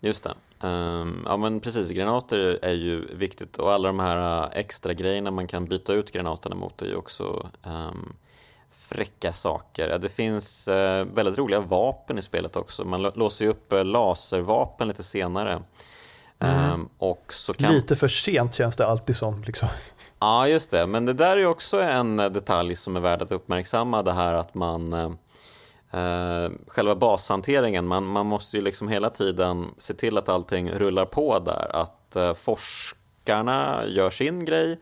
just 0.00 0.24
det. 0.24 0.34
Ehm, 0.68 1.22
ja 1.26 1.36
men 1.36 1.60
precis, 1.60 1.90
granater 1.90 2.58
är 2.62 2.72
ju 2.72 3.06
viktigt 3.14 3.58
och 3.58 3.72
alla 3.72 3.88
de 3.88 3.98
här 3.98 4.42
äh, 4.42 4.58
extra 4.58 4.94
grejerna 4.94 5.30
man 5.30 5.46
kan 5.46 5.64
byta 5.64 5.92
ut 5.92 6.12
granaterna 6.12 6.54
mot 6.54 6.82
är 6.82 6.86
ju 6.86 6.96
också 6.96 7.50
um, 7.62 8.12
fräcka 8.72 9.32
saker. 9.32 9.98
Det 9.98 10.08
finns 10.08 10.68
uh, 10.68 11.04
väldigt 11.14 11.38
roliga 11.38 11.60
vapen 11.60 12.18
i 12.18 12.22
spelet 12.22 12.56
också. 12.56 12.84
Man 12.84 13.06
lå- 13.06 13.18
låser 13.18 13.44
ju 13.44 13.50
upp 13.50 13.72
uh, 13.72 13.84
laservapen 13.84 14.88
lite 14.88 15.02
senare. 15.02 15.62
Ehm, 16.42 16.88
och 16.98 17.32
så 17.32 17.54
kan... 17.54 17.72
Lite 17.74 17.96
för 17.96 18.08
sent 18.08 18.54
känns 18.54 18.76
det 18.76 18.86
alltid 18.86 19.16
som. 19.16 19.42
Liksom. 19.42 19.68
Ja, 20.18 20.48
just 20.48 20.70
det. 20.70 20.86
Men 20.86 21.06
det 21.06 21.12
där 21.12 21.36
är 21.36 21.46
också 21.46 21.80
en 21.80 22.20
eh, 22.20 22.30
detalj 22.30 22.76
som 22.76 22.96
är 22.96 23.00
värd 23.00 23.22
att 23.22 23.32
uppmärksamma. 23.32 24.02
Det 24.02 24.12
här 24.12 24.34
att 24.34 24.54
man 24.54 24.92
eh, 24.92 25.10
eh, 26.02 26.50
själva 26.66 26.96
bashanteringen, 26.96 27.86
man, 27.86 28.04
man 28.04 28.26
måste 28.26 28.56
ju 28.56 28.62
liksom 28.62 28.88
hela 28.88 29.10
tiden 29.10 29.66
se 29.78 29.94
till 29.94 30.18
att 30.18 30.28
allting 30.28 30.70
rullar 30.70 31.04
på 31.04 31.38
där. 31.38 31.70
Att 31.72 32.16
eh, 32.16 32.34
forskarna 32.34 33.82
gör 33.86 34.10
sin 34.10 34.44
grej. 34.44 34.80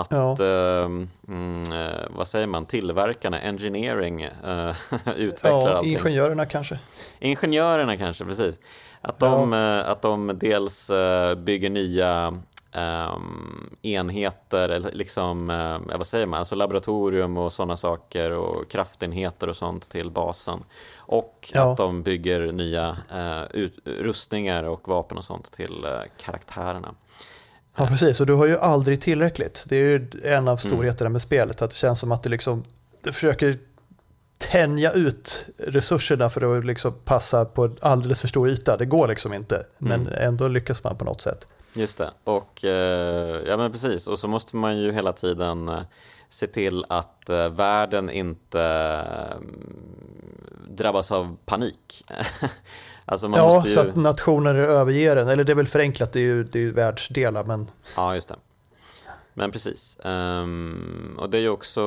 Att, 0.00 0.10
Ja. 0.10 0.32
eh, 0.44 0.84
mm, 1.28 1.62
eh, 1.72 2.06
vad 2.10 2.28
säger 2.28 2.46
man, 2.46 2.66
tillverkarna, 2.66 3.40
engineering, 3.40 4.22
eh, 4.22 4.70
utvecklar 5.16 5.60
Ja, 5.70 5.76
allting. 5.76 5.92
ingenjörerna 5.98 6.46
kanske. 6.46 6.78
Ingenjörerna 7.18 7.96
kanske, 7.96 8.24
precis. 8.24 8.60
Att 9.00 9.18
de, 9.18 9.52
eh, 9.52 9.90
att 9.90 10.02
de 10.02 10.38
dels 10.38 10.90
eh, 10.90 11.34
bygger 11.34 11.70
nya 11.70 12.34
ehm, 12.72 13.70
enheter, 13.82 14.68
eller 14.68 14.92
liksom, 14.92 15.48
ja, 15.90 15.96
vad 15.96 16.06
säger 16.06 16.26
man, 16.26 16.38
alltså 16.38 16.54
laboratorium 16.54 17.36
och 17.36 17.52
sådana 17.52 17.76
saker 17.76 18.30
och 18.30 18.68
kraftenheter 18.70 19.48
och 19.48 19.56
sånt 19.56 19.90
till 19.90 20.10
basen. 20.10 20.64
Och 20.98 21.50
Ja. 21.54 21.70
att 21.72 21.76
de 21.76 22.02
bygger 22.02 22.52
nya 22.52 22.96
eh, 23.14 23.42
ut, 23.50 23.78
rustningar 23.84 24.62
och 24.64 24.88
vapen 24.88 25.18
och 25.18 25.24
sånt 25.24 25.52
till 25.52 25.84
eh, 25.84 25.90
karaktärerna. 26.18 26.94
Ja, 27.76 27.86
precis. 27.86 28.20
Och 28.20 28.26
du 28.26 28.32
har 28.32 28.46
ju 28.46 28.58
aldrig 28.58 29.00
tillräckligt. 29.00 29.64
Det 29.68 29.76
är 29.76 29.80
ju 29.80 30.10
en 30.24 30.48
av 30.48 30.56
storheterna 30.56 31.10
med 31.10 31.22
spelet. 31.22 31.62
Att 31.62 31.70
det 31.70 31.76
känns 31.76 32.00
som 32.00 32.12
att 32.12 32.22
det 32.22 32.28
liksom 32.28 32.64
det 33.02 33.12
försöker 33.12 33.58
tänja 34.38 34.92
ut 34.92 35.46
resurserna 35.58 36.30
för 36.30 36.58
att 36.58 36.64
liksom 36.64 36.92
passa 37.04 37.44
på 37.44 37.64
en 37.64 37.76
alldeles 37.80 38.20
för 38.20 38.28
stor 38.28 38.48
yta. 38.48 38.76
Det 38.76 38.86
går 38.86 39.08
liksom 39.08 39.32
inte, 39.32 39.66
men 39.78 40.08
ändå 40.08 40.48
lyckas 40.48 40.84
man 40.84 40.96
på 40.96 41.04
något 41.04 41.20
sätt. 41.20 41.46
Just 41.74 41.98
det, 41.98 42.10
och 42.24 42.64
eh, 42.64 43.40
ja 43.46 43.56
men 43.56 43.72
precis, 43.72 44.06
och 44.06 44.18
så 44.18 44.28
måste 44.28 44.56
man 44.56 44.78
ju 44.78 44.92
hela 44.92 45.12
tiden 45.12 45.68
eh, 45.68 45.82
se 46.30 46.46
till 46.46 46.84
att 46.88 47.28
eh, 47.30 47.48
världen 47.48 48.10
inte 48.10 48.60
eh, 48.60 49.36
drabbas 50.68 51.12
av 51.12 51.36
panik. 51.44 52.04
alltså 53.06 53.28
man 53.28 53.38
Ja, 53.40 53.44
måste 53.46 53.68
ju... 53.68 53.74
så 53.74 53.80
att 53.80 53.96
nationer 53.96 54.54
överger 54.54 55.16
den. 55.16 55.28
Eller 55.28 55.44
det 55.44 55.52
är 55.52 55.56
väl 55.56 55.66
förenklat, 55.68 56.12
det 56.12 56.18
är 56.20 56.22
ju, 56.24 56.44
det 56.44 56.58
är 56.58 56.62
ju 56.62 56.72
världsdelar, 56.72 57.44
men 57.44 57.70
Ja, 57.96 58.14
just 58.14 58.28
det. 58.28 58.36
Men 59.34 59.50
precis. 59.52 59.96
Ehm, 60.04 61.16
och 61.18 61.30
det 61.30 61.38
är 61.38 61.42
ju 61.42 61.48
också, 61.48 61.82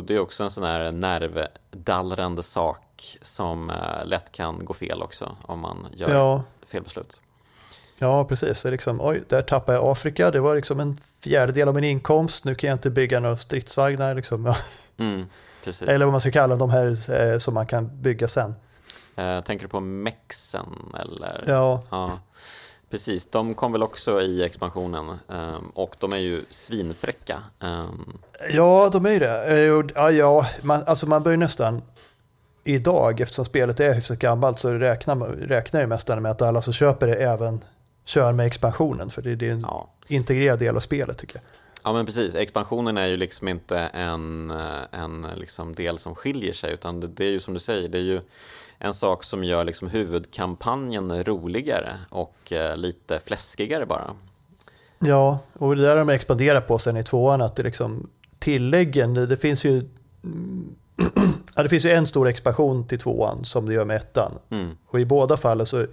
det 0.00 0.14
är 0.14 0.20
också 0.20 0.44
en 0.44 0.50
sån 0.50 0.64
här 0.64 0.92
nervdallrande 0.92 2.42
sak 2.42 3.18
som 3.22 3.70
eh, 3.70 4.06
lätt 4.06 4.32
kan 4.32 4.64
gå 4.64 4.74
fel 4.74 5.02
också 5.02 5.36
om 5.42 5.60
man 5.60 5.86
gör 5.96 6.10
ja, 6.14 6.42
fel 6.66 6.82
beslut. 6.82 7.22
ja 7.98 8.24
precis. 8.24 8.62
Det 8.62 8.68
är 8.68 8.70
liksom, 8.72 9.00
oj, 9.00 9.22
där 9.28 9.42
tappade 9.42 9.78
jag 9.78 9.88
Afrika. 9.88 10.30
Det 10.30 10.40
var 10.40 10.56
liksom 10.56 10.80
en 10.80 11.00
fjärdedel 11.20 11.68
av 11.68 11.74
min 11.74 11.84
inkomst. 11.84 12.44
Nu 12.44 12.54
kan 12.54 12.68
jag 12.68 12.74
inte 12.74 12.90
bygga 12.90 13.20
några 13.20 13.36
stridsvagnar. 13.36 14.14
Liksom. 14.14 14.54
Mm. 14.96 15.26
Eller 15.80 16.04
vad 16.06 16.12
man 16.12 16.20
ska 16.20 16.30
kalla 16.30 16.56
de 16.56 16.70
här 16.70 16.86
eh, 17.32 17.38
som 17.38 17.54
man 17.54 17.66
kan 17.66 18.02
bygga 18.02 18.28
sen. 18.28 18.54
Eh, 19.16 19.40
tänker 19.40 19.64
du 19.64 19.68
på 19.68 19.80
Mexen 19.80 20.92
eller? 21.00 21.44
Ja, 21.46 21.82
Ja, 21.90 22.18
precis. 22.90 23.26
De 23.26 23.54
kom 23.54 23.72
väl 23.72 23.82
också 23.82 24.20
i 24.20 24.44
expansionen 24.44 25.18
ehm, 25.32 25.68
och 25.74 25.96
de 26.00 26.12
är 26.12 26.18
ju 26.18 26.44
svinfräcka. 26.50 27.42
Ehm, 27.60 28.12
Ja, 28.50 28.88
de 28.92 29.06
är 29.06 29.10
ju 29.10 29.18
det. 29.18 29.46
Eh, 29.46 29.84
Ja, 29.94 30.10
ja 30.10 30.46
man, 30.62 30.82
alltså 30.86 31.06
man 31.06 31.22
bör 31.22 31.30
ju 31.30 31.36
nästan 31.36 31.82
idag, 32.64 33.20
eftersom 33.20 33.44
spelet 33.44 33.80
är 33.80 33.94
hyfsat 33.94 34.18
gammalt, 34.18 34.58
så 34.58 34.72
räknar, 34.72 35.16
räknar 35.26 35.80
jag 35.80 35.88
nästan 35.88 36.22
med 36.22 36.30
att 36.30 36.42
alla 36.42 36.62
som 36.62 36.72
köper 36.72 37.06
det 37.06 37.14
även 37.14 37.60
kör 38.04 38.32
med 38.32 38.46
expansionen. 38.46 39.10
För 39.10 39.22
det, 39.22 39.36
det 39.36 39.48
är 39.48 39.52
en 39.52 39.60
ja. 39.60 39.88
integrerad 40.08 40.58
del 40.58 40.76
av 40.76 40.80
spelet 40.80 41.18
tycker 41.18 41.34
jag. 41.36 41.42
Ja, 41.84 41.92
men 41.92 42.06
precis. 42.06 42.34
Expansionen 42.34 42.98
är 42.98 43.06
ju 43.06 43.16
liksom 43.16 43.48
inte 43.48 43.78
en, 43.78 44.50
eh, 44.50 44.82
en 44.90 45.26
liksom 45.36 45.74
del 45.74 45.98
som 45.98 46.14
skiljer 46.14 46.52
sig 46.52 46.72
utan 46.72 47.00
det, 47.00 47.06
det 47.08 47.24
är 47.24 47.30
ju 47.30 47.40
som 47.40 47.54
du 47.54 47.60
säger, 47.60 47.88
det 47.88 47.98
är 47.98 48.02
ju 48.02 48.20
en 48.78 48.94
sak 48.94 49.24
som 49.24 49.44
gör 49.44 49.64
liksom 49.64 49.88
huvudkampanjen 49.88 51.24
roligare 51.24 51.92
och 52.10 52.52
eh, 52.52 52.76
lite 52.76 53.18
fläskigare 53.18 53.86
bara. 53.86 54.14
Ja, 54.98 55.38
och 55.52 55.76
det 55.76 55.82
där 55.82 55.90
har 55.90 55.96
de 55.96 56.08
expanderat 56.08 56.68
på 56.68 56.78
sen 56.78 56.96
i 56.96 57.04
tvåan, 57.04 57.40
att 57.40 57.56
det 57.56 57.62
liksom 57.62 58.10
tilläggen, 58.38 59.14
det, 59.14 59.26
det 59.26 59.36
finns 59.36 59.64
ju 59.64 59.88
ja, 61.54 61.62
det 61.62 61.68
finns 61.68 61.84
ju 61.84 61.90
en 61.90 62.06
stor 62.06 62.28
expansion 62.28 62.86
till 62.86 62.98
tvåan 62.98 63.44
som 63.44 63.68
det 63.68 63.74
gör 63.74 63.84
med 63.84 63.96
ettan. 63.96 64.32
Mm. 64.50 64.76
Och 64.86 65.00
i 65.00 65.04
båda 65.04 65.36
fallen 65.36 65.66
så, 65.66 65.86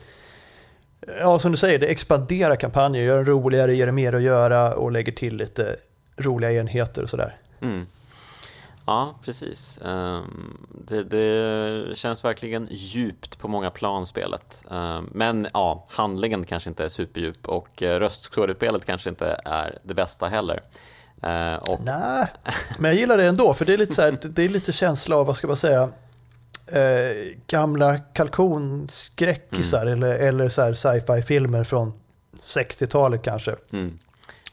ja 1.20 1.40
som 1.40 1.52
du 1.52 1.58
säger, 1.58 1.80
det 1.80 1.88
expanderar 1.88 2.56
kampanjen, 2.56 3.06
gör 3.06 3.18
den 3.18 3.26
roligare, 3.26 3.76
ger 3.76 3.86
det 3.86 3.92
mer 3.92 4.14
att 4.14 4.22
göra 4.22 4.76
och 4.76 4.92
lägger 4.92 5.12
till 5.12 5.36
lite 5.36 5.76
roliga 6.18 6.52
enheter 6.52 7.04
och 7.04 7.10
sådär. 7.10 7.38
Mm. 7.62 7.86
Ja, 8.86 9.16
precis. 9.26 9.80
Ehm, 9.86 10.58
det, 10.88 11.04
det 11.04 11.98
känns 11.98 12.24
verkligen 12.24 12.68
djupt 12.72 13.40
på 13.40 13.48
många 13.48 13.70
plan 13.70 14.06
spelet. 14.06 14.64
Ehm, 14.72 15.10
men 15.12 15.48
ja, 15.54 15.86
handlingen 15.90 16.46
kanske 16.46 16.70
inte 16.70 16.86
är 16.86 16.90
superdjup 16.90 17.48
och 17.48 17.84
eh, 17.84 18.00
röstskådespelet 18.00 18.86
kanske 18.86 19.10
inte 19.10 19.42
är 19.46 19.80
det 19.84 19.94
bästa 19.94 20.28
heller. 20.28 20.60
Eh, 21.24 21.56
och, 21.56 21.80
Nej, 21.84 22.28
men 22.80 22.92
jag 22.92 23.00
gillar 23.00 23.18
det 23.18 23.26
ändå, 23.26 23.54
för 23.54 23.66
det 23.66 23.74
är 23.74 23.78
lite, 23.78 23.96
så 23.96 24.02
här, 24.02 24.18
det 24.22 24.44
är 24.44 24.50
lite 24.50 24.72
känsla 24.72 25.16
av, 25.16 25.26
vad 25.26 25.38
ska 25.38 25.48
man 25.48 25.58
säga, 25.58 25.90
eh, 26.73 27.38
gamla 27.47 27.97
kalkonskräckisar 27.97 29.86
eller, 29.86 30.15
eller 30.15 30.49
så 30.49 30.62
här 30.62 30.73
sci-fi-filmer 30.73 31.63
från 31.63 31.93
60-talet 32.41 33.21
kanske. 33.21 33.55
mm, 33.71 33.99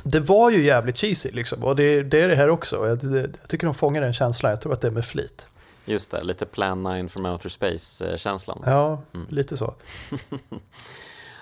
det 0.02 0.20
var 0.20 0.50
ju 0.50 0.64
jävligt 0.64 0.96
cheesy 0.96 1.30
liksom, 1.32 1.64
och 1.64 1.76
det, 1.76 2.02
det 2.02 2.20
är 2.20 2.28
det 2.28 2.36
här 2.36 2.48
också. 2.48 2.88
Jag, 2.88 2.98
det, 2.98 3.20
jag 3.20 3.48
tycker 3.48 3.66
de 3.66 3.74
fångar 3.74 4.00
den 4.00 4.12
känslan, 4.12 4.50
jag 4.50 4.60
tror 4.60 4.72
att 4.72 4.80
det 4.80 4.86
är 4.86 4.92
med 4.92 5.04
flit. 5.04 5.46
Just 5.84 6.10
det, 6.10 6.24
lite 6.24 6.46
Plan 6.46 6.82
9 6.82 7.08
from 7.08 7.26
Outer 7.26 7.48
Space-känslan. 7.48 8.62
Ja, 8.66 9.02
mm. 9.14 9.26
lite 9.30 9.56
så. 9.56 9.74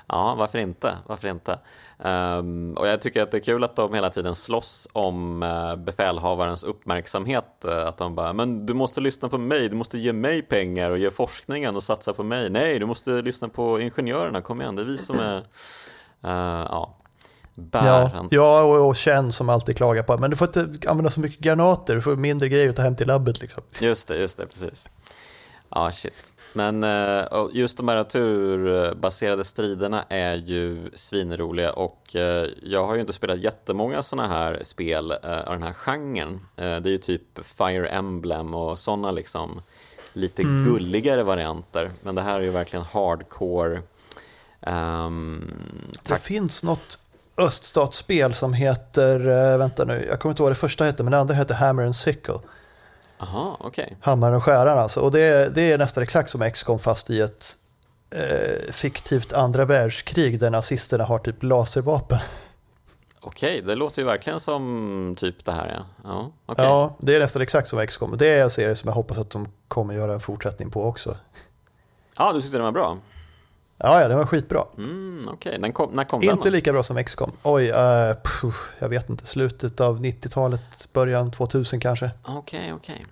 ja, 0.08 0.34
varför 0.38 0.58
inte? 0.58 0.98
Varför 1.06 1.28
inte? 1.28 1.58
Um, 1.98 2.74
och 2.74 2.88
jag 2.88 3.00
tycker 3.00 3.22
att 3.22 3.30
det 3.30 3.36
är 3.36 3.42
kul 3.42 3.64
att 3.64 3.76
de 3.76 3.94
hela 3.94 4.10
tiden 4.10 4.34
slåss 4.34 4.88
om 4.92 5.42
uh, 5.42 5.76
befälhavarens 5.76 6.64
uppmärksamhet. 6.64 7.64
Uh, 7.64 7.72
att 7.72 7.96
de 7.96 8.14
bara, 8.14 8.32
men 8.32 8.66
du 8.66 8.74
måste 8.74 9.00
lyssna 9.00 9.28
på 9.28 9.38
mig, 9.38 9.68
du 9.68 9.76
måste 9.76 9.98
ge 9.98 10.12
mig 10.12 10.42
pengar 10.42 10.90
och 10.90 10.98
ge 10.98 11.10
forskningen 11.10 11.76
och 11.76 11.82
satsa 11.82 12.12
på 12.12 12.22
mig. 12.22 12.50
Nej, 12.50 12.78
du 12.78 12.86
måste 12.86 13.10
lyssna 13.10 13.48
på 13.48 13.80
ingenjörerna, 13.80 14.40
kom 14.40 14.60
igen, 14.60 14.76
det 14.76 14.82
är 14.82 14.86
vi 14.86 14.98
som 14.98 15.18
är... 15.18 15.36
Uh, 16.24 16.66
ja, 16.70 16.96
bär. 17.54 17.84
Ja, 17.86 18.28
ja 18.30 18.62
och, 18.62 18.88
och 18.88 18.96
Chen 18.96 19.32
som 19.32 19.48
alltid 19.48 19.76
klagar 19.76 20.02
på 20.02 20.18
men 20.18 20.30
du 20.30 20.36
får 20.36 20.46
inte 20.46 20.90
använda 20.90 21.10
så 21.10 21.20
mycket 21.20 21.40
granater, 21.40 21.94
du 21.94 22.02
får 22.02 22.16
mindre 22.16 22.48
grejer 22.48 22.68
att 22.68 22.76
ta 22.76 22.82
hem 22.82 22.96
till 22.96 23.06
labbet. 23.06 23.40
Liksom. 23.40 23.62
Just 23.80 24.08
det, 24.08 24.18
just 24.18 24.36
det, 24.36 24.46
precis. 24.46 24.88
Ja, 25.68 25.92
shit. 25.92 26.32
Men 26.56 26.84
eh, 26.84 27.48
just 27.52 27.76
de 27.76 27.88
här 27.88 28.04
turbaserade 28.04 29.44
striderna 29.44 30.04
är 30.08 30.34
ju 30.34 30.90
svinroliga 30.94 31.72
och 31.72 32.16
eh, 32.16 32.48
jag 32.62 32.86
har 32.86 32.94
ju 32.94 33.00
inte 33.00 33.12
spelat 33.12 33.38
jättemånga 33.38 34.02
sådana 34.02 34.28
här 34.28 34.60
spel 34.62 35.10
eh, 35.10 35.40
av 35.40 35.52
den 35.52 35.62
här 35.62 35.72
genren. 35.72 36.40
Det 36.56 36.62
är 36.62 36.88
ju 36.88 36.98
typ 36.98 37.44
Fire 37.44 37.88
Emblem 37.88 38.54
och 38.54 38.78
sådana 38.78 39.10
liksom 39.10 39.62
lite 40.12 40.42
mm. 40.42 40.64
gulligare 40.64 41.22
varianter. 41.22 41.90
Men 42.02 42.14
det 42.14 42.22
här 42.22 42.40
är 42.40 42.44
ju 42.44 42.50
verkligen 42.50 42.84
hardcore. 42.84 43.82
Um, 44.60 45.54
det 46.02 46.18
finns 46.18 46.62
något 46.62 46.98
öststatsspel 47.36 48.34
som 48.34 48.52
heter, 48.52 49.18
vänta 49.58 49.84
nu, 49.84 50.06
jag 50.08 50.20
kommer 50.20 50.32
inte 50.32 50.42
ihåg 50.42 50.46
vad 50.46 50.56
det 50.56 50.60
första 50.60 50.84
hette, 50.84 51.02
men 51.02 51.10
det 51.10 51.18
andra 51.18 51.34
heter 51.34 51.54
Hammer 51.54 51.82
and 51.82 51.96
Sickle. 51.96 52.38
Aha, 53.18 53.56
okay. 53.60 53.88
Hammaren 54.00 54.34
och 54.34 54.44
skäran 54.44 54.78
alltså. 54.78 55.00
Och 55.00 55.10
det, 55.10 55.54
det 55.54 55.72
är 55.72 55.78
nästan 55.78 56.02
exakt 56.02 56.30
som 56.30 56.50
XCOM 56.50 56.78
fast 56.78 57.10
i 57.10 57.20
ett 57.20 57.56
eh, 58.10 58.72
fiktivt 58.72 59.32
andra 59.32 59.64
världskrig 59.64 60.40
där 60.40 60.50
nazisterna 60.50 61.04
har 61.04 61.18
typ 61.18 61.42
laservapen. 61.42 62.18
Okej, 63.20 63.62
det 63.62 63.74
låter 63.74 64.02
ju 64.02 64.06
verkligen 64.06 64.40
som 64.40 65.14
typ 65.18 65.44
det 65.44 65.52
här 65.52 65.74
ja. 65.76 65.84
Ja, 66.04 66.32
okay. 66.46 66.64
ja 66.64 66.96
det 66.98 67.16
är 67.16 67.20
nästan 67.20 67.42
exakt 67.42 67.68
som 67.68 67.86
XCOM. 67.86 68.16
Det 68.18 68.28
är 68.28 68.42
en 68.42 68.50
serie 68.50 68.76
som 68.76 68.88
jag 68.88 68.94
hoppas 68.94 69.18
att 69.18 69.30
de 69.30 69.48
kommer 69.68 69.94
göra 69.94 70.12
en 70.12 70.20
fortsättning 70.20 70.70
på 70.70 70.84
också. 70.84 71.16
Ja, 72.18 72.32
du 72.32 72.40
tyckte 72.40 72.56
den 72.56 72.64
var 72.64 72.72
bra? 72.72 72.98
Ja, 73.78 74.02
ja, 74.02 74.08
den 74.08 74.18
var 74.18 74.26
skitbra. 74.26 74.62
Mm, 74.78 75.28
okay. 75.28 75.72
kom, 75.72 75.90
när 75.92 76.04
kom 76.04 76.22
inte 76.22 76.44
den? 76.44 76.52
Lika 76.52 76.72
bra 76.72 76.82
som 76.82 77.04
XCOM. 77.04 77.32
Oj, 77.42 77.70
uh, 77.70 78.16
puh, 78.24 78.54
jag 78.78 78.88
vet 78.88 79.10
inte. 79.10 79.26
Slutet 79.26 79.80
av 79.80 80.00
90-talet, 80.00 80.88
början 80.92 81.30
2000 81.30 81.80
kanske. 81.80 82.10
Okej, 82.22 82.38
okay, 82.60 82.72
okej. 82.72 82.94
Okay. 82.94 83.06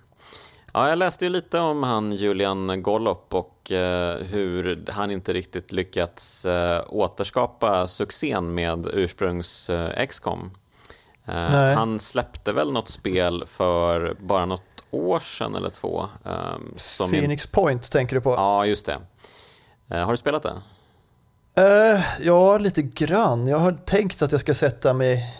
Ja, 0.73 0.89
jag 0.89 0.97
läste 0.97 1.25
ju 1.25 1.29
lite 1.31 1.59
om 1.59 1.83
han 1.83 2.11
Julian 2.11 2.83
Gollop 2.83 3.33
och 3.33 3.71
uh, 3.71 3.77
hur 4.25 4.83
han 4.91 5.11
inte 5.11 5.33
riktigt 5.33 5.71
lyckats 5.71 6.45
uh, 6.45 6.81
återskapa 6.87 7.87
succén 7.87 8.53
med 8.53 8.87
ursprungs 8.93 9.69
uh, 9.69 10.05
XCOM. 10.07 10.51
han 11.75 11.99
släppte 11.99 12.53
väl 12.53 12.71
något 12.71 12.89
spel 12.89 13.43
för 13.47 14.15
bara 14.19 14.45
något 14.45 14.61
år 14.91 15.19
sedan 15.19 15.55
eller 15.55 15.69
två. 15.69 16.05
Som 16.75 17.11
Phoenix 17.11 17.45
in... 17.45 17.51
Point 17.51 17.91
tänker 17.91 18.15
du 18.15 18.21
på? 18.21 18.33
Ja, 18.33 18.65
just 18.65 18.85
det. 18.85 18.97
Eh, 19.89 20.03
har 20.05 20.11
du 20.11 20.17
spelat 20.17 20.43
det? 20.43 20.61
Uh, 21.61 22.01
ja, 22.21 22.57
lite 22.57 22.81
grann. 22.81 23.47
Jag 23.47 23.57
har 23.57 23.71
tänkt 23.71 24.21
att 24.21 24.31
jag 24.31 24.41
ska 24.41 24.53
sätta 24.53 24.93
mig 24.93 25.35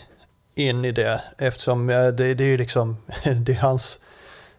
in 0.55 0.86
i 0.86 0.91
det 0.91 1.21
eftersom 1.38 1.88
det, 1.88 2.34
det 2.34 2.43
är 2.43 2.58
liksom 2.58 2.97
det 3.23 3.51
är 3.51 3.62
hans, 3.62 3.99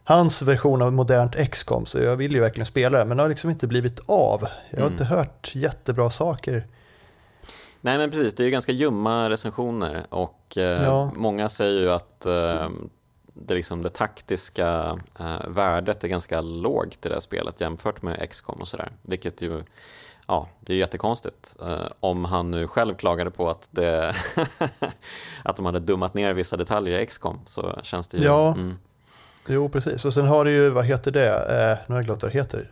hans 0.05 0.43
version 0.43 0.83
av 0.83 0.93
modernt 0.93 1.51
XCOM 1.51 1.87
så 1.87 1.99
jag 1.99 2.17
vill 2.17 2.33
ju 2.33 2.41
verkligen 2.41 2.67
spela 2.67 2.99
det 2.99 3.05
men 3.05 3.17
det 3.17 3.23
har 3.23 3.29
liksom 3.29 3.51
inte 3.51 3.67
blivit 3.67 4.01
av. 4.07 4.47
Jag 4.71 4.79
har 4.79 4.87
mm. 4.87 4.93
inte 4.93 5.05
hört 5.05 5.51
jättebra 5.55 6.11
saker. 6.11 6.67
Nej 7.81 7.99
men 7.99 8.11
precis, 8.11 8.35
det 8.35 8.43
är 8.43 8.45
ju 8.45 8.51
ganska 8.51 8.73
ljumma 8.73 9.31
recensioner 9.31 10.07
och 10.11 10.57
eh, 10.57 10.83
ja. 10.83 11.11
många 11.17 11.49
säger 11.49 11.81
ju 11.81 11.91
att 11.91 12.27
eh, 12.27 12.69
det, 13.45 13.55
liksom, 13.55 13.83
det 13.83 13.91
taktiska 13.91 14.99
eh, 15.19 15.49
värdet 15.49 16.05
är 16.05 16.09
ganska 16.09 16.41
lågt 16.41 17.07
i 17.07 17.09
det 17.09 17.15
här 17.15 17.21
spelet 17.21 17.61
jämfört 17.61 18.03
med 18.03 18.31
XCOM 18.31 18.61
och 18.61 18.69
sådär. 18.69 18.89
Vilket 19.03 19.43
ju, 19.43 19.63
ja, 20.27 20.49
det 20.61 20.73
är 20.73 20.77
jättekonstigt. 20.77 21.57
Eh, 21.63 21.87
om 22.01 22.25
han 22.25 22.51
nu 22.51 22.67
själv 22.67 22.95
klagade 22.95 23.31
på 23.31 23.51
att, 23.51 23.69
det 23.71 24.15
att 25.43 25.57
de 25.57 25.67
hade 25.67 25.81
dummat 25.81 26.15
ner 26.15 26.35
vissa 26.35 26.57
detaljer 26.57 27.01
i 27.01 27.07
XCOM 27.07 27.41
så 27.45 27.79
känns 27.83 28.09
det 28.09 28.19
ju... 28.19 28.25
Ja, 28.25 28.53
mm. 28.53 28.79
jo 29.47 29.69
precis. 29.69 30.05
Och 30.05 30.15
sen 30.15 30.27
har 30.27 30.45
du 30.45 30.51
ju, 30.51 30.69
vad 30.69 30.85
heter 30.85 31.11
det, 31.11 31.31
eh, 31.31 31.79
nu 31.87 31.95
har 31.95 31.97
jag 31.97 32.05
glömt 32.05 32.23
vad 32.23 32.33
det 32.33 32.39
heter. 32.39 32.71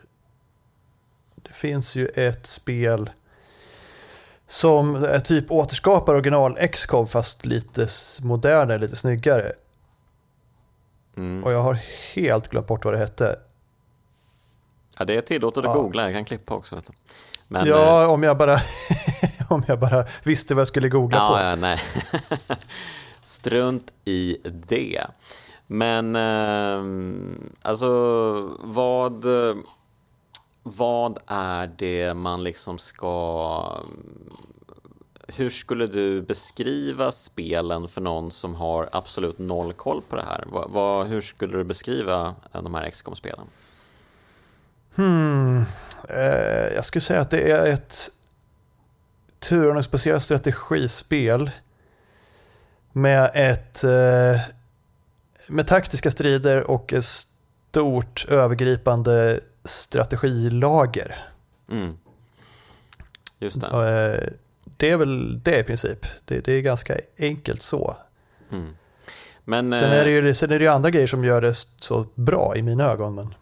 Det 1.35 1.53
finns 1.53 1.94
ju 1.94 2.07
ett 2.07 2.46
spel 2.46 3.11
som 4.46 5.07
typ 5.24 5.50
återskapar 5.50 6.14
original 6.14 6.57
XCOM 6.68 7.09
fast 7.09 7.46
lite 7.46 7.88
modernare, 8.22 8.79
lite 8.79 8.96
snyggare. 8.96 9.53
Mm. 11.16 11.44
Och 11.44 11.53
jag 11.53 11.62
har 11.62 11.74
helt 12.14 12.48
glömt 12.48 12.66
bort 12.66 12.85
vad 12.85 12.94
det 12.94 12.98
hette. 12.98 13.37
Ja, 14.98 15.05
det 15.05 15.16
är 15.16 15.20
tillåtet 15.20 15.64
att 15.64 15.74
googla, 15.74 16.03
jag 16.03 16.12
kan 16.12 16.24
klippa 16.24 16.55
också. 16.55 16.83
Men, 17.48 17.66
ja, 17.66 18.03
eh... 18.03 18.11
om, 18.11 18.22
jag 18.22 18.38
bara, 18.38 18.61
om 19.48 19.62
jag 19.68 19.81
bara 19.81 20.05
visste 20.22 20.55
vad 20.55 20.61
jag 20.61 20.68
skulle 20.68 20.88
googla 20.88 21.18
ja, 21.18 21.29
på. 21.29 21.44
Ja, 21.44 21.57
nej. 21.57 21.79
Strunt 23.22 23.92
i 24.05 24.38
det. 24.44 25.07
Men 25.66 26.16
eh, 26.16 26.83
alltså 27.62 27.88
vad, 28.61 29.24
vad 30.62 31.18
är 31.27 31.66
det 31.66 32.14
man 32.14 32.44
liksom 32.44 32.79
ska 32.79 33.81
hur 35.29 35.51
skulle 35.51 35.87
du 35.87 36.23
beskriva 36.23 37.13
spelen 37.13 37.89
för 37.89 38.01
någon 38.01 38.31
som 38.31 38.55
har 38.55 38.89
absolut 38.93 39.39
noll 39.39 39.73
koll 39.73 40.03
på 40.09 40.17
det 40.17 40.23
här? 40.23 40.45
Vad, 40.47 40.71
vad, 40.71 41.07
hur 41.07 41.21
skulle 41.21 41.59
du 41.59 41.65
beskriva 41.65 42.35
de 42.53 42.75
här 42.75 42.91
XCOM-spelen? 42.91 43.47
Hmm. 44.95 45.65
Eh, 46.09 46.75
jag 46.75 46.85
skulle 46.85 47.03
säga 47.03 47.21
att 47.21 47.31
det 47.31 47.51
är 47.51 47.67
ett 47.67 48.11
turordningsbaserat 49.39 50.23
strategispel 50.23 51.51
med 52.93 53.31
ett 53.35 53.85
eh, 53.85 54.41
med 55.49 55.67
taktiska 55.67 56.11
strider 56.11 56.71
och 56.71 56.93
ett 56.93 57.05
stort 57.05 58.27
övergripande 58.29 59.41
strategilager. 59.65 61.29
Mm. 61.71 61.99
Just 63.39 63.61
det. 63.61 64.35
Eh, 64.85 64.88
det 64.88 64.92
är 64.92 64.97
väl 64.97 65.42
det 65.42 65.59
i 65.59 65.62
princip. 65.62 66.07
Det, 66.25 66.40
det 66.40 66.53
är 66.53 66.61
ganska 66.61 66.97
enkelt 67.18 67.62
så. 67.62 67.97
Mm. 68.53 68.77
Men, 69.44 69.73
sen, 69.73 69.90
är 69.90 70.05
det 70.05 70.11
ju, 70.11 70.35
sen 70.35 70.53
är 70.53 70.59
det 70.59 70.64
ju 70.64 70.70
andra 70.70 70.90
grejer 70.90 71.07
som 71.07 71.25
gör 71.25 71.40
det 71.40 71.55
så 71.79 72.07
bra 72.14 72.57
i 72.57 72.62
mina 72.62 72.85
ögon. 72.85 73.14
Men... 73.14 73.35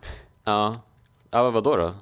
Ja, 0.45 0.83
ja 1.31 1.51
vad 1.51 1.65
då? 1.65 1.77
då? 1.77 1.93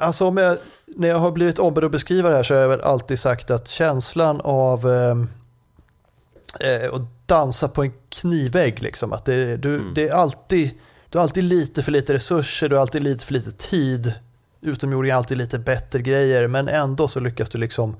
Alltså 0.00 0.26
om 0.26 0.36
jag, 0.36 0.58
när 0.86 1.08
jag 1.08 1.18
har 1.18 1.30
blivit 1.30 1.58
ombedd 1.58 1.84
att 1.84 1.90
beskriva 1.90 2.30
det 2.30 2.36
här 2.36 2.42
så 2.42 2.54
har 2.54 2.60
jag 2.60 2.68
väl 2.68 2.80
alltid 2.80 3.18
sagt 3.18 3.50
att 3.50 3.68
känslan 3.68 4.40
av 4.44 4.90
ehm, 4.90 5.28
eh, 6.60 6.94
att 6.94 7.26
dansa 7.26 7.68
på 7.68 7.82
en 7.82 7.92
knivvägg, 8.08 8.82
liksom, 8.82 9.12
att 9.12 9.24
det, 9.24 9.56
du, 9.56 9.74
mm. 9.74 9.94
det 9.94 10.08
är 10.08 10.12
alltid, 10.12 10.70
du 11.08 11.18
har 11.18 11.22
alltid 11.22 11.44
lite 11.44 11.82
för 11.82 11.92
lite 11.92 12.14
resurser, 12.14 12.68
du 12.68 12.76
har 12.76 12.80
alltid 12.80 13.02
lite 13.02 13.26
för 13.26 13.32
lite 13.32 13.50
tid 13.50 14.14
utomjordingar 14.64 15.16
alltid 15.16 15.38
lite 15.38 15.58
bättre 15.58 16.02
grejer 16.02 16.48
men 16.48 16.68
ändå 16.68 17.08
så 17.08 17.20
lyckas 17.20 17.48
du 17.48 17.58
liksom 17.58 17.96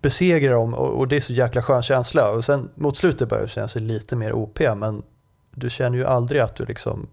besegra 0.00 0.52
dem 0.52 0.74
och, 0.74 1.08
det 1.08 1.16
är 1.16 1.20
så 1.20 1.32
jäkla 1.32 1.62
skön 1.62 1.82
känsla. 1.82 2.30
Och 2.30 2.44
sen 2.44 2.70
mot 2.74 2.96
slutet 2.96 3.28
börjar 3.28 3.42
det 3.42 3.50
kännas 3.50 3.74
lite 3.74 4.16
mer 4.16 4.32
OP 4.32 4.60
men 4.76 5.02
du 5.54 5.70
känner 5.70 5.98
ju 5.98 6.04
aldrig 6.04 6.40
att 6.40 6.56
du 6.56 6.64
liksom 6.64 7.08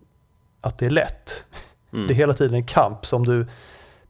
att 0.62 0.78
det 0.78 0.86
är 0.86 0.90
lätt. 0.90 1.44
Mm. 1.94 2.08
Det 2.08 2.14
är 2.14 2.16
hela 2.16 2.34
tiden 2.34 2.56
en 2.56 2.66
kamp 2.66 3.06
som 3.06 3.26
du 3.26 3.48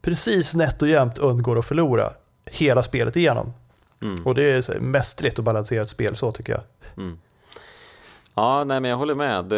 precis 0.02 0.54
nätt 0.54 0.82
och 0.82 0.88
jämnt 0.88 1.18
undgår 1.18 1.60
att 1.60 1.66
förlora 1.66 2.14
hela 2.46 2.84
spelet 2.84 3.16
igenom. 3.16 3.54
Mm. 4.02 4.24
Och 4.26 4.36
det 4.36 4.44
är 4.44 4.80
mästerligt 4.80 5.40
att 5.40 5.46
balansera 5.46 5.82
ett 5.82 5.90
spel 5.90 6.16
så 6.16 6.32
tycker 6.32 6.54
jag. 6.54 6.62
Mm. 6.98 7.18
Ja, 8.36 8.64
nej, 8.64 8.80
men 8.80 8.92
jag 8.92 8.98
håller 8.98 9.16
med. 9.16 9.52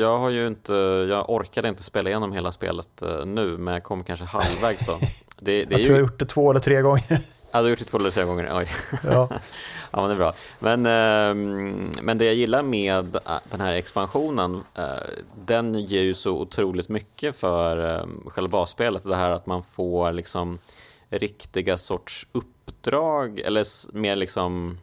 Jag, 0.00 0.18
har 0.18 0.30
ju 0.30 0.46
inte, 0.46 0.72
jag 1.10 1.30
orkade 1.30 1.68
inte 1.68 1.82
spela 1.82 2.10
igenom 2.10 2.32
hela 2.32 2.52
spelet 2.52 3.02
eh, 3.02 3.26
nu, 3.26 3.58
men 3.58 3.74
jag 3.74 3.82
kom 3.82 4.04
kanske 4.04 4.24
halvvägs 4.24 4.86
då. 4.86 4.98
Det, 5.42 5.64
det 5.64 5.70
jag 5.70 5.70
tror 5.70 5.80
ju... 5.80 5.86
jag 5.86 5.94
har 5.94 6.00
gjort 6.00 6.18
det 6.18 6.24
två 6.24 6.50
eller 6.50 6.60
tre 6.60 6.80
gånger. 6.80 7.20
Ja, 7.50 7.58
du 7.58 7.64
har 7.64 7.70
gjort 7.70 7.78
det 7.78 7.84
två 7.84 7.98
eller 7.98 8.10
tre 8.10 8.24
gånger? 8.24 8.50
Oj. 8.52 8.66
Ja. 9.04 9.28
ja, 9.90 10.00
men 10.00 10.08
det 10.08 10.12
är 10.12 10.16
bra. 10.16 10.34
Men, 10.58 10.86
ehm, 10.86 11.92
men 12.02 12.18
det 12.18 12.24
jag 12.24 12.34
gillar 12.34 12.62
med 12.62 13.16
äh, 13.16 13.38
den 13.50 13.60
här 13.60 13.74
expansionen, 13.74 14.62
äh, 14.74 14.84
den 15.46 15.74
ger 15.74 16.02
ju 16.02 16.14
så 16.14 16.38
otroligt 16.38 16.88
mycket 16.88 17.36
för 17.36 17.76
ehm, 17.76 18.24
själva 18.26 18.48
basspelet. 18.48 19.02
Det 19.02 19.16
här 19.16 19.30
att 19.30 19.46
man 19.46 19.62
får 19.62 20.12
liksom 20.12 20.58
riktiga 21.10 21.78
sorts 21.78 22.26
uppdrag 22.32 23.38
eller 23.38 23.96
mer 23.96 24.16
liksom 24.16 24.78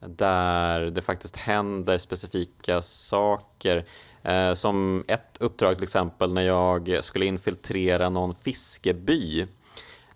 där 0.00 0.80
det 0.80 1.02
faktiskt 1.02 1.36
händer 1.36 1.98
specifika 1.98 2.82
saker. 2.82 3.84
Eh, 4.22 4.54
som 4.54 5.04
ett 5.08 5.36
uppdrag 5.40 5.74
till 5.74 5.84
exempel 5.84 6.32
när 6.32 6.42
jag 6.42 6.98
skulle 7.04 7.26
infiltrera 7.26 8.08
någon 8.08 8.34
fiskeby. 8.34 9.46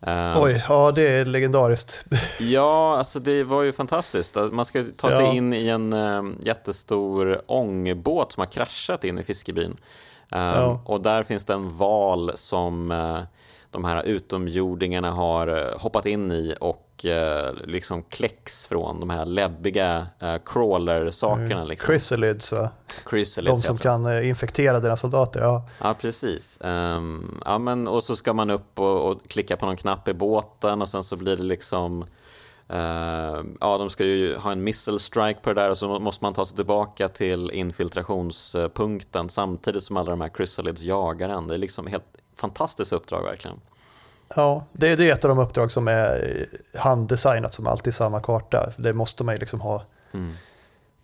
Eh, 0.01 0.43
Oj, 0.43 0.65
ja 0.69 0.93
det 0.93 1.09
är 1.09 1.25
legendariskt. 1.25 2.05
ja, 2.41 2.97
alltså 2.99 3.21
det 3.21 3.45
var 3.45 3.63
ju 3.63 3.73
fantastiskt. 3.73 4.37
Man 4.53 4.65
ska 4.65 4.85
ta 4.97 5.11
sig 5.11 5.25
ja. 5.25 5.33
in 5.33 5.53
i 5.53 5.69
en 5.69 5.93
äh, 5.93 6.23
jättestor 6.41 7.41
ångbåt 7.47 8.33
som 8.33 8.41
har 8.41 8.47
kraschat 8.47 9.05
in 9.05 9.19
i 9.19 9.23
fiskebyn. 9.23 9.77
Äh, 10.33 10.43
ja. 10.43 10.83
Och 10.85 11.01
där 11.01 11.23
finns 11.23 11.45
det 11.45 11.53
en 11.53 11.77
val 11.77 12.33
som 12.35 12.91
äh, 12.91 13.21
de 13.75 13.85
här 13.85 14.03
utomjordingarna 14.03 15.11
har 15.11 15.75
hoppat 15.79 16.07
in 16.07 16.33
i 16.33 16.55
och 16.61 17.07
liksom 17.65 18.03
kläcks 18.03 18.67
från 18.67 19.01
de 19.01 19.11
här 19.11 19.27
läbbiga 19.27 20.07
crawler-sakerna. 20.45 21.55
Mm. 21.55 21.69
Liksom. 21.69 21.87
Chrysalids 21.87 22.53
va? 22.53 22.71
Chrysalids, 23.11 23.63
de 23.63 23.67
som 23.67 23.79
kan 23.79 24.25
infektera 24.25 24.81
dina 24.81 24.97
soldater, 24.97 25.41
ja. 25.41 25.69
Ja, 25.81 25.95
precis. 26.01 26.59
Um, 26.61 27.41
ja, 27.45 27.59
men, 27.59 27.89
och 27.89 28.05
så 28.05 28.17
ska 28.17 28.33
man 28.33 28.51
upp 28.51 28.79
och, 28.79 29.11
och, 29.11 29.29
klicka 29.29 29.57
på 29.57 29.67
någon 29.67 29.77
knapp 29.77 30.09
i 30.09 30.15
båten 30.15 30.83
och 30.83 30.89
sen 30.89 31.05
så 31.05 31.17
blir 31.17 31.37
det 31.37 31.43
liksom 31.43 32.05
Uh, 32.73 33.45
ja, 33.61 33.79
de 33.79 33.91
ska 33.91 34.05
ju 34.05 34.37
ha 34.37 34.53
en 34.53 34.65
missile 34.65 34.99
strike 34.99 35.41
på 35.41 35.53
det 35.53 35.61
där 35.61 35.71
och 35.71 35.79
så 35.79 35.99
måste 35.99 36.25
man 36.25 36.35
ta 36.35 36.45
sig 36.45 36.57
tillbaka 36.57 37.09
till 37.09 37.51
infiltrationspunkten 37.51 39.29
samtidigt 39.29 39.83
som 39.83 39.97
alla 39.97 40.11
de 40.11 40.21
här 40.21 40.31
chrysalids 40.37 40.83
jagar 40.83 41.29
en. 41.29 41.47
Det 41.47 41.55
är 41.55 41.59
liksom 41.59 41.87
helt 41.87 42.05
fantastiskt 42.37 42.93
uppdrag 42.93 43.23
verkligen. 43.23 43.61
Ja, 44.37 44.67
det 44.73 44.89
är, 44.89 45.13
ett 45.13 45.25
av 45.25 45.29
de 45.29 45.39
uppdrag 45.39 45.73
som 45.73 45.89
är 45.89 46.47
handdesignat 46.75 47.55
som 47.55 47.67
alltid 47.67 47.95
samma 47.95 48.21
karta. 48.21 48.73
Det 48.77 48.93
måste 48.93 49.25
man 49.25 49.35
ju 49.35 49.39
liksom 49.39 49.61
ha. 49.61 49.85
Mm. 50.13 50.33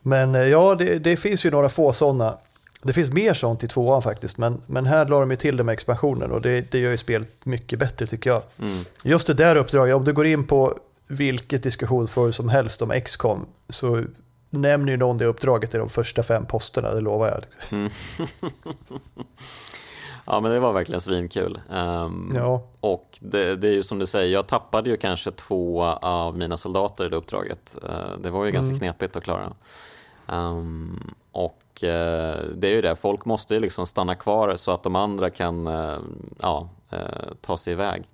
Men 0.03 0.35
eh, 0.35 0.41
ja, 0.41 0.75
det, 0.75 0.99
det, 0.99 1.17
finns 1.17 1.45
ju 1.45 1.51
några 1.51 1.69
få 1.69 1.93
sådana. 1.93 2.39
Det 2.83 2.93
finns 2.93 3.11
mer 3.11 3.35
sånt 3.35 3.65
i 3.65 3.69
tvåan 3.69 4.03
faktiskt, 4.03 4.39
men, 4.39 4.63
men 4.67 4.87
här 4.87 5.07
la 5.07 5.21
de 5.21 5.31
ju 5.31 5.37
till 5.37 5.57
det 5.57 5.65
med 5.65 5.73
expansionen 5.73 6.31
och 6.33 6.41
det, 6.41 6.73
det 6.73 6.79
gör 6.79 6.91
ju 6.91 6.97
spelet 6.97 7.45
mycket 7.45 7.79
bättre 7.79 8.07
tycker 8.07 8.31
jag. 8.31 8.43
Mm. 8.59 8.85
Just 9.05 9.27
det 9.27 9.35
där 9.35 9.57
uppdraget, 9.57 9.95
om 9.95 10.05
du 10.05 10.13
går 10.13 10.27
in 10.27 10.47
på 10.47 10.79
vilket 11.07 11.63
diskussionsforum 11.63 12.33
som 12.33 12.49
helst 12.49 12.83
om 12.83 13.01
XCOM 13.05 13.47
så 13.69 14.05
nämner 14.51 14.93
ju 14.93 14.97
någon 14.97 15.19
det 15.19 15.25
uppdraget 15.25 15.75
i 15.75 15.79
de 15.79 15.89
första 15.89 16.23
fem 16.23 16.47
posterna, 16.47 16.95
det 16.95 17.01
lovar 17.01 17.29
jag. 17.29 17.45
Mm. 17.79 17.91
ja 20.31 20.41
men 20.41 20.53
det 20.53 20.61
var 20.61 20.73
verkligen 20.73 21.01
svinkul. 21.01 21.61
Um, 21.69 22.33
ja. 22.37 22.63
Och 22.81 23.19
det, 23.21 23.57
det, 23.57 23.69
är 23.69 23.73
ju 23.73 23.83
som 23.83 23.99
du 23.99 24.07
säger, 24.07 24.33
jag 24.33 24.47
tappade 24.47 24.91
ju 24.91 24.97
kanske 24.97 25.31
två 25.31 25.85
av 25.85 26.39
mina 26.39 26.57
soldater 26.57 27.07
i 27.07 27.09
det 27.09 27.17
uppdraget. 27.17 27.77
Uh, 27.85 28.19
det 28.23 28.31
var 28.31 28.45
ju 28.45 28.51
ganska 28.51 28.71
mm. 28.71 28.79
knepigt 28.79 29.17
att 29.17 29.25
klara. 29.25 29.53
Um, 30.27 31.15
och 31.33 31.63
uh, 31.83 31.89
det 32.55 32.69
är 32.69 32.73
ju 32.73 32.83
det, 32.83 32.97
folk 32.97 33.25
måste 33.25 33.55
ju 33.55 33.61
liksom 33.61 33.87
stanna 33.87 34.15
kvar 34.15 34.57
så 34.57 34.73
att 34.73 34.83
de 34.83 34.97
andra 34.97 35.31
kan 35.31 35.67
uh, 35.67 35.99
ja, 36.41 36.69
ta 37.41 37.57
sig 37.57 37.73
iväg. 37.73 38.05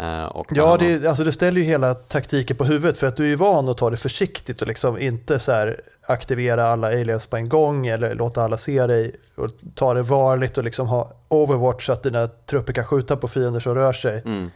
Uh, 0.00 0.42
ja, 0.50 0.76
det, 0.76 1.06
alltså 1.06 1.24
det 1.24 1.32
ställer 1.32 1.60
ju 1.60 1.66
hela 1.66 1.94
taktiken 1.94 2.56
på 2.56 2.64
huvudet 2.64 2.98
för 2.98 3.06
att 3.06 3.16
du 3.16 3.24
är 3.24 3.28
ju 3.28 3.36
van 3.36 3.68
att 3.68 3.78
ta 3.78 3.90
det 3.90 3.96
försiktigt 3.96 4.62
och 4.62 4.68
liksom 4.68 4.98
inte 4.98 5.38
så 5.38 5.74
aktivera 6.06 6.68
alla 6.68 6.86
aliens 6.86 7.26
på 7.26 7.36
en 7.36 7.48
gång 7.48 7.86
eller 7.86 8.14
låta 8.14 8.42
alla 8.42 8.56
se 8.56 8.86
dig 8.86 9.12
och 9.36 9.50
ta 9.74 9.94
det 9.94 10.02
varligt 10.02 10.58
och 10.58 10.64
liksom 10.64 10.86
ha 10.86 11.12
overwatch 11.28 11.86
så 11.86 11.92
att 11.92 12.02
dina 12.02 12.26
trupper 12.26 12.72
kan 12.72 12.84
skjuta 12.84 13.16
på 13.16 13.28
fiender 13.28 13.60
som 13.60 13.74
rör 13.74 13.92
sig. 13.92 14.22
Mm. 14.24 14.50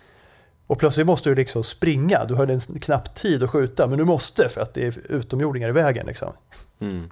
Och 0.69 0.79
plötsligt 0.79 1.07
måste 1.07 1.31
du 1.31 1.35
liksom 1.35 1.65
springa, 1.65 2.25
du 2.25 2.35
har 2.35 2.47
en 2.47 2.61
knapp 2.61 3.15
tid 3.15 3.43
att 3.43 3.51
skjuta 3.51 3.87
men 3.87 3.99
du 3.99 4.05
måste 4.05 4.49
för 4.49 4.61
att 4.61 4.75
det 4.75 4.87
är 4.87 5.13
utomjordingar 5.13 5.69
i 5.69 5.73
vägen. 5.73 6.07
Liksom. 6.07 6.33
Mm. 6.81 7.11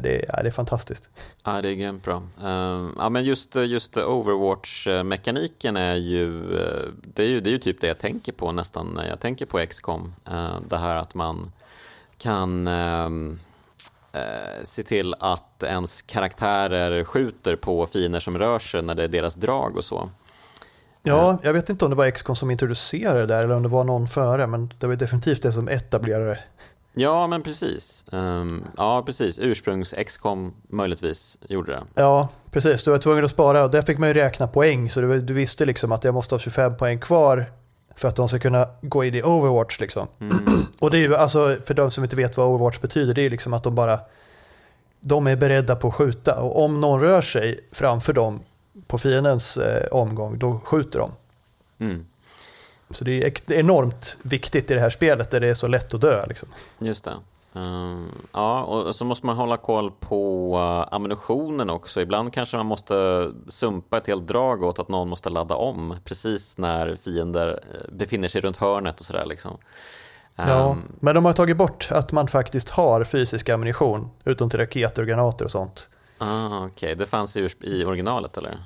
Det, 0.00 0.24
ja, 0.28 0.42
det 0.42 0.48
är 0.48 0.52
fantastiskt. 0.52 1.10
Ja, 1.44 1.62
det 1.62 1.68
är 1.68 1.72
grymt 1.72 2.04
bra. 2.04 2.22
Uh, 2.42 2.90
ja, 2.98 3.08
men 3.08 3.24
just, 3.24 3.54
just 3.54 3.96
Overwatch-mekaniken 3.96 5.76
är 5.76 5.94
ju, 5.94 6.26
uh, 6.28 6.92
det 7.14 7.22
är 7.22 7.28
ju, 7.28 7.40
det 7.40 7.50
är 7.50 7.52
ju 7.52 7.58
typ 7.58 7.80
det 7.80 7.86
jag 7.86 7.98
tänker 7.98 8.32
på 8.32 8.52
nästan 8.52 8.86
när 8.86 9.08
jag 9.08 9.20
tänker 9.20 9.46
på 9.46 9.66
XCOM. 9.66 10.14
Uh, 10.30 10.60
det 10.68 10.78
här 10.78 10.96
att 10.96 11.14
man 11.14 11.52
kan 12.20 12.66
ehm, 12.66 13.38
eh, 14.12 14.62
se 14.62 14.82
till 14.82 15.14
att 15.20 15.62
ens 15.62 16.02
karaktärer 16.02 17.04
skjuter 17.04 17.56
på 17.56 17.86
fiender 17.86 18.20
som 18.20 18.38
rör 18.38 18.58
sig 18.58 18.82
när 18.82 18.94
det 18.94 19.04
är 19.04 19.08
deras 19.08 19.34
drag 19.34 19.76
och 19.76 19.84
så. 19.84 20.10
Ja, 21.02 21.38
jag 21.42 21.52
vet 21.52 21.70
inte 21.70 21.84
om 21.84 21.90
det 21.90 21.96
var 21.96 22.10
XCOM 22.10 22.36
som 22.36 22.50
introducerade 22.50 23.20
det 23.20 23.26
där 23.26 23.44
eller 23.44 23.56
om 23.56 23.62
det 23.62 23.68
var 23.68 23.84
någon 23.84 24.08
före, 24.08 24.46
men 24.46 24.72
det 24.78 24.86
var 24.86 24.96
definitivt 24.96 25.42
det 25.42 25.52
som 25.52 25.68
etablerade 25.68 26.26
det. 26.26 26.38
Ja, 26.92 27.26
men 27.26 27.42
precis. 27.42 28.04
Um, 28.12 28.64
ja, 28.76 29.02
precis. 29.06 29.38
Ursprungs 29.38 29.94
XCOM 30.06 30.54
möjligtvis 30.68 31.38
gjorde 31.48 31.72
det. 31.72 31.82
Ja, 31.94 32.28
precis. 32.50 32.84
Du 32.84 32.90
var 32.90 32.98
tvungen 32.98 33.24
att 33.24 33.30
spara 33.30 33.64
och 33.64 33.70
där 33.70 33.82
fick 33.82 33.98
man 33.98 34.08
ju 34.08 34.14
räkna 34.14 34.48
poäng. 34.48 34.90
Så 34.90 35.00
du, 35.00 35.20
du 35.20 35.34
visste 35.34 35.64
liksom 35.64 35.92
att 35.92 36.04
jag 36.04 36.14
måste 36.14 36.34
ha 36.34 36.40
25 36.40 36.76
poäng 36.76 36.98
kvar 36.98 37.52
för 37.96 38.08
att 38.08 38.16
de 38.16 38.28
ska 38.28 38.38
kunna 38.38 38.66
gå 38.82 39.04
in 39.04 39.14
i 39.14 39.22
Overwatch. 39.22 39.80
Liksom. 39.80 40.08
Mm. 40.20 40.44
och 40.80 40.90
det 40.90 40.96
är 40.96 41.00
ju, 41.00 41.16
alltså, 41.16 41.56
för 41.64 41.74
de 41.74 41.90
som 41.90 42.04
inte 42.04 42.16
vet 42.16 42.36
vad 42.36 42.46
Overwatch 42.46 42.80
betyder, 42.80 43.14
det 43.14 43.20
är 43.20 43.24
ju 43.24 43.30
liksom 43.30 43.52
att 43.52 43.62
de 43.62 43.74
bara 43.74 44.00
de 45.00 45.26
är 45.26 45.36
beredda 45.36 45.76
på 45.76 45.88
att 45.88 45.94
skjuta. 45.94 46.40
Och 46.40 46.64
om 46.64 46.80
någon 46.80 47.00
rör 47.00 47.22
sig 47.22 47.60
framför 47.72 48.12
dem 48.12 48.40
på 48.86 48.98
fiendens 48.98 49.56
eh, 49.56 49.86
omgång, 49.90 50.38
då 50.38 50.60
skjuter 50.64 50.98
de. 50.98 51.12
Mm. 51.78 52.06
Så 52.90 53.04
det 53.04 53.24
är 53.24 53.52
enormt 53.52 54.16
viktigt 54.22 54.70
i 54.70 54.74
det 54.74 54.80
här 54.80 54.90
spelet 54.90 55.30
där 55.30 55.40
det 55.40 55.46
är 55.46 55.54
så 55.54 55.66
lätt 55.66 55.94
att 55.94 56.00
dö. 56.00 56.26
Liksom. 56.26 56.48
Just 56.78 57.04
det. 57.04 57.16
Um, 57.52 58.12
ja, 58.32 58.62
och 58.62 58.94
så 58.94 59.04
måste 59.04 59.26
man 59.26 59.36
hålla 59.36 59.56
koll 59.56 59.90
på 59.90 60.54
uh, 60.56 60.94
ammunitionen 60.94 61.70
också. 61.70 62.00
Ibland 62.00 62.32
kanske 62.32 62.56
man 62.56 62.66
måste 62.66 63.30
sumpa 63.48 63.96
ett 63.98 64.06
helt 64.06 64.26
drag 64.26 64.62
åt 64.62 64.78
att 64.78 64.88
någon 64.88 65.08
måste 65.08 65.30
ladda 65.30 65.54
om 65.54 65.96
precis 66.04 66.58
när 66.58 66.96
fiender 66.96 67.48
uh, 67.48 67.94
befinner 67.96 68.28
sig 68.28 68.40
runt 68.40 68.56
hörnet 68.56 69.00
och 69.00 69.06
sådär. 69.06 69.26
Liksom. 69.26 69.50
Um, 70.36 70.48
ja, 70.48 70.76
men 71.00 71.14
de 71.14 71.24
har 71.24 71.32
tagit 71.32 71.56
bort 71.56 71.88
att 71.90 72.12
man 72.12 72.28
faktiskt 72.28 72.70
har 72.70 73.04
fysisk 73.04 73.48
ammunition, 73.48 74.10
utom 74.24 74.50
till 74.50 74.60
raketer 74.60 75.02
och 75.02 75.08
granater 75.08 75.44
och 75.44 75.50
sånt. 75.50 75.88
Ah, 76.20 76.46
Okej, 76.46 76.66
okay. 76.66 76.94
det 76.94 77.06
fanns 77.06 77.36
i, 77.36 77.48
i 77.60 77.84
originalet 77.84 78.36
eller? 78.36 78.58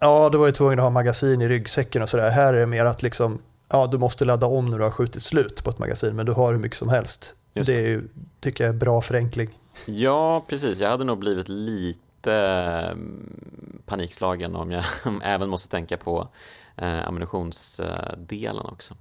Ja, 0.00 0.28
det 0.28 0.38
var 0.38 0.46
ju 0.46 0.52
tvungen 0.52 0.78
att 0.78 0.82
ha 0.82 0.90
magasin 0.90 1.42
i 1.42 1.48
ryggsäcken 1.48 2.02
och 2.02 2.08
sådär. 2.08 2.30
Här 2.30 2.54
är 2.54 2.60
det 2.60 2.66
mer 2.66 2.84
att 2.84 3.02
liksom 3.02 3.38
ja, 3.68 3.86
du 3.86 3.98
måste 3.98 4.24
ladda 4.24 4.46
om 4.46 4.66
när 4.66 4.78
du 4.78 4.84
har 4.84 4.90
skjutit 4.90 5.22
slut 5.22 5.64
på 5.64 5.70
ett 5.70 5.78
magasin, 5.78 6.16
men 6.16 6.26
du 6.26 6.32
har 6.32 6.52
hur 6.52 6.60
mycket 6.60 6.78
som 6.78 6.88
helst. 6.88 7.34
Just 7.52 7.66
det 7.66 7.74
är 7.74 7.88
ju, 7.88 8.08
tycker 8.40 8.64
jag 8.64 8.74
är 8.74 8.78
bra 8.78 9.02
förenkling. 9.02 9.48
Ja, 9.86 10.44
precis. 10.48 10.78
Jag 10.78 10.90
hade 10.90 11.04
nog 11.04 11.18
blivit 11.18 11.48
lite 11.48 12.32
mm, 12.32 13.80
panikslagen 13.86 14.56
om 14.56 14.70
jag 14.70 14.84
även 15.22 15.48
måste 15.48 15.70
tänka 15.70 15.96
på 15.96 16.28
eh, 16.76 17.08
ammunitionsdelen 17.08 18.66
också. 18.66 18.94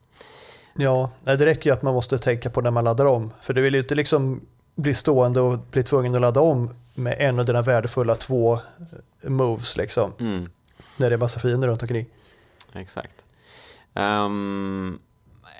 Ja, 0.73 1.09
det 1.23 1.45
räcker 1.45 1.69
ju 1.69 1.73
att 1.73 1.81
man 1.81 1.93
måste 1.93 2.17
tänka 2.19 2.49
på 2.49 2.61
när 2.61 2.71
man 2.71 2.83
laddar 2.83 3.05
om. 3.05 3.33
För 3.41 3.53
du 3.53 3.61
vill 3.61 3.73
ju 3.73 3.79
inte 3.79 3.95
liksom 3.95 4.41
bli 4.75 4.93
stående 4.93 5.41
och 5.41 5.59
bli 5.71 5.83
tvungen 5.83 6.15
att 6.15 6.21
ladda 6.21 6.41
om 6.41 6.69
med 6.97 7.15
en 7.19 7.39
av 7.39 7.45
dina 7.45 7.61
värdefulla 7.61 8.15
två 8.15 8.59
moves 9.23 9.77
liksom. 9.77 10.13
Mm. 10.19 10.49
När 10.97 11.09
det 11.09 11.15
är 11.15 11.17
massa 11.17 11.39
fiender 11.39 11.67
runt 11.67 11.81
omkring. 11.81 12.05
Exakt. 12.73 13.25
Um, 13.93 14.99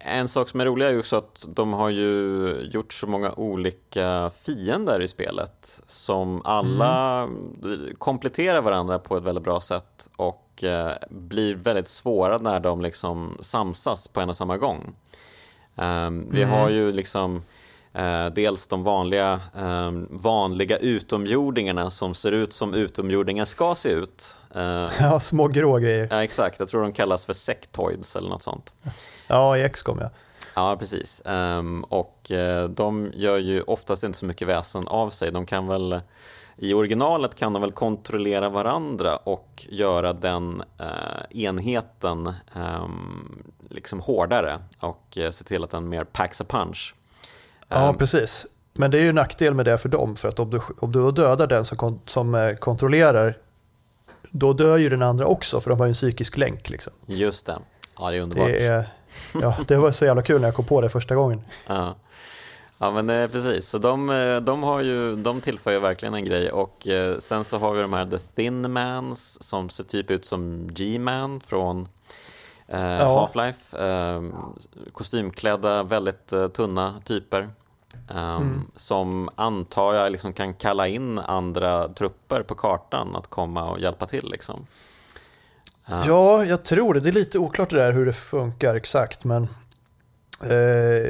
en 0.04 0.28
sak 0.28 0.50
som 0.50 0.62
är 0.62 0.66
rolig 0.66 0.86
är 0.86 0.92
ju 0.92 1.00
också 1.00 1.16
att 1.16 1.46
de 1.50 1.74
har 1.74 1.90
ju 1.90 2.50
gjort 2.74 2.94
så 2.94 3.08
många 3.08 3.32
olika 3.32 4.32
fiender 4.44 5.02
i 5.02 5.08
spelet 5.08 5.82
som 5.88 6.42
alla 6.44 7.24
mm. 7.24 7.96
kompletterar 7.98 8.62
varandra 8.62 9.00
på 9.00 9.18
ett 9.18 9.24
väldigt 9.24 9.44
bra 9.44 9.62
sätt 9.62 10.10
och 10.16 10.64
eh, 10.64 10.92
blir 11.10 11.56
väldigt 11.56 11.88
svåra 11.88 12.38
när 12.38 12.60
de 12.60 12.82
liksom 12.82 13.38
samsas 13.42 14.08
på 14.08 14.22
en 14.22 14.30
och 14.30 14.38
samma 14.38 14.58
gång. 14.58 14.96
Um, 15.76 16.28
vi 16.32 16.44
har 16.44 16.70
ju 16.70 16.92
liksom 16.92 17.36
Eh, 17.36 17.42
dels 18.34 18.68
de 18.68 18.84
vanliga, 18.84 19.40
eh, 19.56 19.92
vanliga 20.10 20.78
utomjordingarna 20.78 21.90
som 21.90 22.14
ser 22.14 22.32
ut 22.32 22.54
som 22.54 22.74
utomjordingar 22.74 23.46
ska 23.46 23.76
se 23.76 23.90
ut. 23.90 24.38
Eh, 24.56 24.90
ja, 25.00 25.20
små 25.20 25.48
grå 25.48 25.78
grejer. 25.78 26.08
Ja, 26.12 26.24
exakt. 26.24 26.60
Jag 26.60 26.70
tror 26.70 26.82
de 26.82 26.92
kallas 26.92 27.26
för 27.26 27.34
sektoids 27.34 28.16
eller 28.16 28.30
något 28.30 28.44
sånt. 28.44 28.76
Ja, 29.28 29.58
i 29.58 29.70
XCOM 29.70 30.00
ja. 30.02 30.10
Ja, 30.54 30.76
precis. 30.80 31.22
Um, 31.26 31.84
och 31.84 32.32
de 32.70 33.12
gör 33.14 33.38
ju 33.38 33.62
oftast 33.62 34.04
inte 34.04 34.18
så 34.18 34.26
mycket 34.26 34.48
väsen 34.48 34.88
av 34.88 35.10
sig. 35.10 35.32
De 35.32 35.46
kan 35.46 35.68
väl, 35.68 36.00
i 36.58 36.74
originalet 36.74 37.36
kan 37.36 37.54
de 37.54 37.62
väl 37.62 37.72
kontrollera 37.72 38.50
varandra 38.50 39.16
och 39.16 39.68
göra 39.70 40.14
den 40.14 40.64
uh, 40.82 41.44
enheten 41.44 42.34
um, 42.56 43.44
liksom 43.70 44.00
hårdare 44.00 44.60
och 44.80 45.18
uh, 45.20 45.30
se 45.30 45.44
till 45.44 45.64
att 45.64 45.70
den 45.70 45.90
mer 45.90 46.04
packs 46.04 46.42
a 46.42 46.46
punch. 46.48 46.96
Ja, 47.70 47.90
um, 47.90 47.98
precis. 47.98 48.46
Men 48.74 48.92
det 48.92 48.98
är 48.98 49.04
ju 49.04 49.14
nackdel 49.14 49.54
med 49.54 49.66
det 49.66 49.78
för 49.78 49.90
dem, 49.90 50.16
för 50.16 50.28
att 50.28 50.40
om 50.40 50.50
du, 50.50 50.62
om 50.80 50.92
du 50.92 51.12
dödar 51.12 51.48
den 51.48 51.66
som, 51.66 52.02
som 52.06 52.36
eh, 52.36 52.54
kontrollerar, 52.54 53.38
då 54.32 54.54
dör 54.54 54.78
ju 54.78 54.90
den 54.90 55.02
andra 55.02 55.26
också, 55.26 55.62
för 55.62 55.70
de 55.70 55.80
har 55.80 55.86
ju 55.86 55.90
en 55.90 55.94
psykisk 55.94 56.38
länk. 56.38 56.70
Liksom. 56.70 56.94
Just 57.06 57.46
det. 57.46 57.58
Ja, 58.00 58.12
det 58.12 58.18
är 58.18 58.22
underbart. 58.22 58.48
Det, 58.48 58.66
är, 58.66 58.90
ja, 59.42 59.58
det 59.68 59.78
var 59.78 59.92
så 59.92 60.06
jävla 60.06 60.22
kul 60.22 60.42
när 60.42 60.48
jag 60.48 60.56
kom 60.56 60.66
på 60.66 60.82
det 60.82 60.90
första 60.90 61.16
gången. 61.16 61.42
Ja. 61.68 61.96
Ja 62.80 62.92
men 62.92 63.10
eh, 63.10 63.28
precis, 63.28 63.68
så 63.68 63.78
de, 63.78 64.10
eh, 64.10 64.38
de, 64.38 64.64
har 64.64 64.82
ju, 64.82 65.16
de 65.16 65.42
tillför 65.42 65.72
ju 65.72 65.80
verkligen 65.80 66.14
en 66.14 66.26
grej 66.26 66.52
och 66.52 66.88
eh, 66.88 67.18
sen 67.18 67.44
så 67.44 67.58
har 67.58 67.74
vi 67.74 67.82
de 67.82 67.94
här 67.94 68.06
The 68.06 68.18
Thin 68.18 68.72
Mans 68.72 69.44
som 69.44 69.70
ser 69.70 69.84
typ 69.84 70.12
ut 70.12 70.26
som 70.26 70.68
G-Man 70.72 71.40
från 71.40 71.88
eh, 72.68 72.82
Ja. 72.82 73.30
Half-Life. 73.34 73.88
Eh, 74.16 74.22
kostymklädda, 74.94 75.84
väldigt 75.84 76.34
eh, 76.34 76.48
tunna 76.48 77.02
typer. 77.06 77.50
eh, 78.10 78.42
Som 78.76 79.30
antar 79.36 79.94
jag 79.94 80.12
liksom 80.12 80.34
kan 80.34 80.54
kalla 80.54 80.88
in 80.88 81.20
andra 81.20 81.88
trupper 81.88 82.44
på 82.44 82.56
kartan 82.56 83.16
att 83.16 83.28
komma 83.28 83.70
och 83.72 83.80
hjälpa 83.80 84.06
till. 84.06 84.30
Liksom. 84.32 84.68
Ja, 86.06 86.46
jag 86.46 86.64
tror 86.64 86.94
det. 86.94 87.00
Det 87.00 87.10
är 87.10 87.14
lite 87.14 87.40
oklart 87.40 87.70
det 87.70 87.76
där 87.76 87.92
hur 87.92 88.06
det 88.06 88.14
funkar 88.14 88.76
exakt, 88.76 89.24
men 89.24 89.48
eh, 90.44 90.58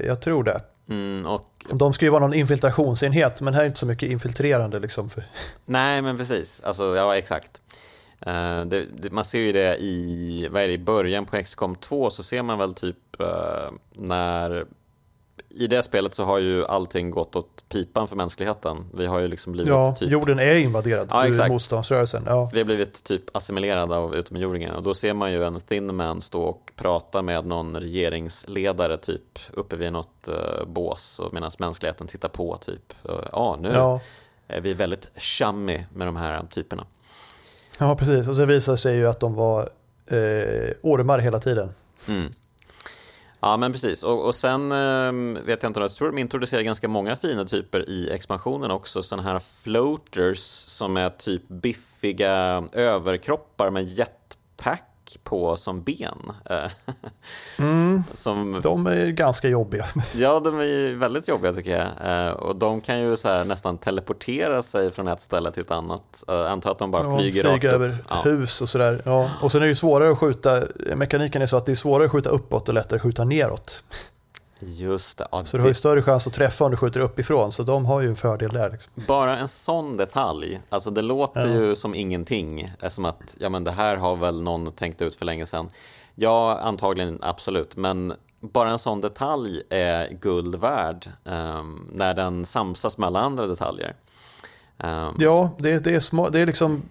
jag 0.08 0.22
tror 0.22 0.44
det. 0.44 0.62
Mm, 0.90 1.26
och 1.28 1.66
De 1.74 1.94
ska 1.94 2.06
ju 2.06 2.12
vara 2.12 2.20
någon 2.22 2.34
infiltrationsenhet, 2.34 3.42
men 3.42 3.54
här 3.54 3.62
är 3.62 3.66
inte 3.66 3.80
så 3.80 3.86
mycket 3.86 4.10
infiltrerande. 4.10 4.80
Liksom. 4.80 5.10
Nej, 5.66 6.02
men 6.02 6.18
precis. 6.18 6.62
Alltså, 6.64 6.96
ja, 6.96 7.16
exakt. 7.18 7.62
Eh, 8.22 8.62
det, 8.66 8.86
det, 8.98 9.12
man 9.12 9.24
ser 9.26 9.40
ju 9.40 9.52
det 9.52 9.78
i, 9.78 10.48
vad 10.52 10.62
är 10.62 10.68
det, 10.68 10.74
i 10.74 10.78
början 10.78 11.26
på 11.26 11.44
XCOM 11.44 11.76
2 11.76 12.10
så 12.10 12.24
ser 12.24 12.44
man 12.44 12.58
väl 12.58 12.74
typ 12.74 13.20
eh, 13.22 13.72
när 13.94 14.66
i 15.50 15.68
det 15.68 15.84
spelet 15.84 16.14
så 16.14 16.24
har 16.24 16.38
ju 16.40 16.66
allting 16.66 17.12
gått 17.12 17.36
åt 17.36 17.64
pipan 17.70 18.08
för 18.08 18.16
mänskligheten. 18.16 18.86
Vi 18.94 19.06
har 19.06 19.20
ju 19.20 19.28
liksom 19.28 19.54
blivit 19.54 19.70
Ja, 19.70 19.96
typ 19.96 20.10
jorden 20.12 20.40
är 20.40 20.56
invaderad 20.56 21.08
Ja, 21.12 21.26
ur 21.26 21.30
exakt. 21.30 21.50
motståndsrörelsen. 21.52 22.24
Ja. 22.28 22.50
vi 22.54 22.60
har 22.60 22.66
blivit 22.66 23.04
typ 23.04 23.38
assimilerade 23.38 23.96
av 23.98 24.16
utomjordingar 24.16 24.74
och 24.74 24.84
då 24.84 24.94
ser 24.94 25.14
man 25.14 25.32
ju 25.32 25.44
en 25.44 25.60
thin 25.60 25.96
man 25.96 26.22
stå 26.22 26.44
och 26.44 26.72
prata 26.76 27.22
med 27.22 27.46
någon 27.46 27.76
regeringsledare 27.78 28.98
typ 28.98 29.40
uppe 29.54 29.76
vid 29.76 29.94
något 29.94 30.30
uh, 30.30 30.66
bås 30.68 31.20
och 31.20 31.34
medan 31.34 31.52
mänskligheten 31.60 32.08
tittar 32.08 32.30
på 32.30 32.58
typ. 32.58 32.94
Uh, 33.10 33.16
Ja, 33.32 33.58
nu 33.62 33.70
Ja. 33.74 34.00
är 34.48 34.62
vi 34.62 34.74
väldigt 34.74 35.10
chummy 35.22 35.86
med 35.94 36.08
de 36.08 36.16
här 36.16 36.44
typerna 36.50 36.86
ja, 37.78 37.96
precis. 37.96 38.28
Och 38.28 38.36
så 38.36 38.46
visar 38.46 38.72
det 38.72 38.78
sig 38.78 38.96
ju 38.96 39.08
att 39.08 39.20
de 39.20 39.34
var 39.36 39.70
eh, 40.12 40.72
ormar 40.82 41.20
hela 41.20 41.40
tiden. 41.40 41.70
Mm. 42.08 42.32
Ja, 43.40 43.58
men 43.58 43.72
precis. 43.72 44.04
Och, 44.04 44.26
och 44.26 44.36
sen 44.36 44.72
eh, 44.72 45.42
vet 45.44 45.64
jag 45.64 45.70
inte, 45.70 45.80
jag 45.80 45.92
tror 45.92 46.12
de 46.12 46.18
introducerar 46.18 46.62
ganska 46.62 46.88
många 46.88 47.16
fina 47.16 47.46
typer 47.46 47.90
i 47.90 48.10
expansionen 48.12 48.72
också. 48.72 49.04
Sådana 49.04 49.32
här 49.32 49.40
floaters 49.40 50.40
som 50.68 50.98
är 50.98 51.10
typ 51.10 51.48
biffiga 51.48 52.64
överkroppar 52.72 53.70
med 53.70 53.84
jetpack 53.84 54.87
på 55.24 55.56
som 55.58 55.82
ben. 55.84 56.32
Eh, 56.50 56.72
som, 58.14 58.60
De 58.64 58.88
är 58.88 59.08
ganska 59.08 59.48
jobbiga. 59.50 59.86
ja, 60.16 60.40
de 60.40 60.60
är 60.60 60.96
väldigt 60.96 61.28
jobbiga 61.28 61.54
tycker 61.54 61.72
jag. 61.78 62.26
Eh, 62.28 62.32
och 62.34 62.56
de 62.56 62.82
kan 62.82 63.02
ju 63.02 63.18
så 63.18 63.28
här 63.28 63.46
nästan 63.46 63.78
teleportera 63.78 64.64
sig 64.64 64.92
från 64.92 65.08
ett 65.08 65.22
ställe 65.22 65.52
till 65.52 65.62
ett 65.64 65.72
annat. 65.72 66.24
Eh, 66.28 66.52
antar 66.52 66.72
att 66.72 66.80
de 66.80 66.92
bara 66.92 67.04
Ja, 67.04 67.18
flyger 67.20 67.46
upp. 67.56 67.64
över 67.64 67.98
Ja. 68.10 68.22
hus 68.26 68.62
och 68.62 68.70
sådär. 68.70 69.02
Ja. 69.06 69.32
Och 69.42 69.52
sen 69.52 69.62
är 69.62 69.66
det 69.66 69.70
ju 69.70 69.76
svårare 69.76 70.12
att 70.12 70.18
skjuta, 70.20 70.62
mekaniken 70.96 71.42
är 71.42 71.48
så 71.48 71.58
att 71.58 71.66
det 71.66 71.72
är 71.72 71.76
svårare 71.76 72.06
att 72.06 72.12
skjuta 72.12 72.30
uppåt 72.30 72.68
och 72.68 72.74
lättare 72.74 72.96
att 72.98 73.04
skjuta 73.04 73.24
neråt. 73.24 73.84
Just 74.60 75.18
det. 75.18 75.28
Ja, 75.32 75.46
Så 75.46 75.58
du 75.58 75.62
har 75.64 75.68
ju 75.68 75.74
större 75.74 76.02
chans 76.04 76.28
att 76.28 76.34
träffa 76.34 76.66
om 76.66 76.72
du 76.72 76.78
skjuter 76.78 77.00
uppifrån, 77.00 77.52
så 77.52 77.64
de 77.64 77.86
har 77.86 78.02
ju 78.02 78.08
en 78.10 78.16
fördel 78.16 78.54
där. 78.54 78.70
liksom. 78.72 78.92
Bara 79.08 79.38
en 79.38 79.48
sån 79.48 79.98
detalj, 79.98 80.62
alltså 80.70 80.90
det 80.92 81.02
låter 81.02 81.48
Ja. 81.48 81.54
ju 81.62 81.76
som 81.76 81.96
ingenting, 81.96 82.72
eh, 82.82 82.90
som 82.90 83.06
att 83.06 83.36
ja, 83.40 83.50
men 83.50 83.64
det 83.64 83.72
här 83.72 83.98
har 83.98 84.16
väl 84.16 84.42
någon 84.42 84.72
tänkt 84.72 85.02
ut 85.02 85.16
för 85.16 85.26
länge 85.26 85.46
sedan. 85.46 85.70
Ja, 86.16 86.60
antagligen 86.64 87.20
absolut, 87.22 87.76
men 87.76 88.14
bara 88.40 88.70
en 88.70 88.80
sån 88.80 89.02
detalj 89.02 89.62
är 89.70 90.10
guld 90.22 90.56
värd 90.56 91.10
ehm, 91.26 91.90
när 91.94 92.14
den 92.14 92.46
samsas 92.46 92.98
med 92.98 93.08
alla 93.08 93.20
andra 93.20 93.48
detaljer. 93.48 93.96
Ehm, 94.78 95.14
Ja, 95.20 95.50
det, 95.58 95.80
det, 95.80 95.96
är 95.96 96.00
små, 96.00 96.30
det 96.30 96.40
är 96.40 96.46
liksom, 96.46 96.82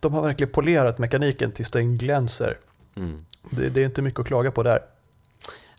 de 0.00 0.14
har 0.14 0.22
verkligen 0.22 0.52
polerat 0.52 0.98
mekaniken 0.98 1.52
tills 1.52 1.70
den 1.70 1.98
glänser. 1.98 2.58
mm. 2.96 3.24
Det, 3.50 3.68
det 3.68 3.80
är 3.80 3.84
inte 3.84 4.02
mycket 4.02 4.20
att 4.20 4.26
klaga 4.26 4.50
på 4.50 4.62
där. 4.62 4.78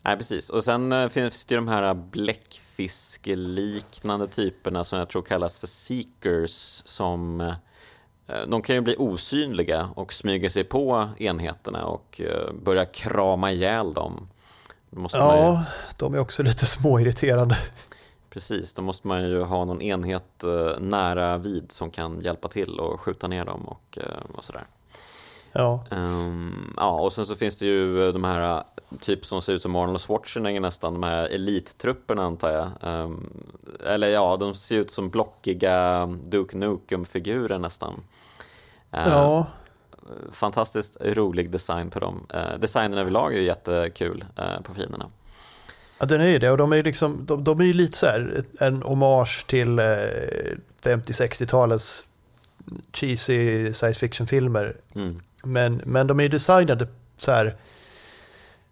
Nej, 0.04 0.16
precis. 0.16 0.50
Och 0.50 0.64
sen 0.64 0.92
eh, 0.92 1.08
finns 1.08 1.44
det 1.44 1.54
ju 1.54 1.60
de 1.60 1.68
här 1.68 1.94
bläckfiskliknande 1.94 4.26
typerna 4.26 4.84
som 4.84 4.98
jag 4.98 5.08
tror 5.08 5.22
kallas 5.22 5.58
för 5.58 5.66
seekers 5.66 6.82
som 6.84 7.40
eh, 7.40 7.54
de 8.48 8.62
kan 8.62 8.76
ju 8.76 8.80
bli 8.80 8.96
osynliga 8.98 9.88
och 9.94 10.12
smyga 10.12 10.50
sig 10.50 10.64
på 10.64 11.08
enheterna 11.18 11.86
och 11.86 12.20
eh, 12.20 12.52
börja 12.52 12.84
krama 12.84 13.52
ihjäl 13.52 13.92
dem. 13.92 14.28
Man 14.90 15.08
ju, 15.12 15.18
Ja, 15.18 15.64
de 15.96 16.14
är 16.14 16.18
också 16.18 16.42
lite 16.42 16.66
småirriterande. 16.66 17.56
precis, 18.30 18.74
då 18.74 18.82
måste 18.82 19.08
man 19.08 19.24
ju 19.24 19.42
ha 19.42 19.64
någon 19.64 19.82
enhet 19.82 20.44
eh, 20.44 20.78
nära 20.80 21.38
vid 21.38 21.72
som 21.72 21.90
kan 21.90 22.20
hjälpa 22.20 22.48
till 22.48 22.80
och 22.80 23.00
skjuta 23.00 23.28
ner 23.28 23.44
dem 23.44 23.68
och, 23.68 23.98
eh, 23.98 24.04
och 24.34 24.44
sådär. 24.44 24.64
Ja, 25.54 25.84
Ehm, 25.90 26.74
ja, 26.76 27.00
och 27.00 27.12
sen 27.12 27.26
så 27.26 27.36
finns 27.36 27.56
det 27.56 27.66
ju 27.66 28.12
de 28.12 28.24
här 28.24 28.64
typ 29.00 29.26
som 29.26 29.42
ser 29.42 29.52
ut 29.52 29.62
som 29.62 29.76
Arnold 29.76 30.00
Schwarzenegger 30.00 30.60
nästan, 30.60 30.92
de 30.92 31.02
här 31.02 31.28
elittrupperna 31.28 32.24
antar 32.24 32.52
jag. 32.52 32.70
Ehm, 32.82 33.30
eller 33.86 34.08
ja, 34.08 34.36
de 34.36 34.54
ser 34.54 34.78
ut 34.78 34.90
som 34.90 35.10
blockiga 35.10 36.06
Duke 36.06 36.56
Nukem-figurer 36.56 37.58
nästan. 37.58 37.94
Ehm, 38.90 39.10
ja, 39.10 39.46
Fantastiskt 40.32 40.96
rolig 41.00 41.50
design 41.50 41.90
på 41.90 42.00
dem. 42.00 42.26
Uh, 42.34 42.58
designen 42.60 42.98
överlag 42.98 43.34
är 43.34 43.38
ju 43.38 43.44
jättekul 43.44 44.24
eh, 44.36 44.60
på 44.60 44.74
fienderna. 44.74 45.10
ja 45.98 46.06
den 46.06 46.20
är 46.20 46.38
det. 46.38 46.50
Och 46.50 46.58
de 46.58 46.72
är 46.72 46.76
ju 46.76 46.82
liksom, 46.82 47.26
de, 47.26 47.44
de 47.44 47.60
är 47.60 47.74
lite 47.74 47.98
så 47.98 48.06
här 48.06 48.44
en 48.60 48.82
hommage 48.82 49.46
till 49.46 49.78
eh, 49.78 49.84
50-60-talets 50.82 52.04
cheesy 52.92 53.72
science 53.72 54.00
fiction-filmer. 54.00 54.76
Mm. 54.94 55.20
Men, 55.44 55.82
men 55.84 56.06
de 56.06 56.18
är 56.18 56.22
ju 56.22 56.28
designade 56.28 56.88
så 57.16 57.32
här. 57.32 57.56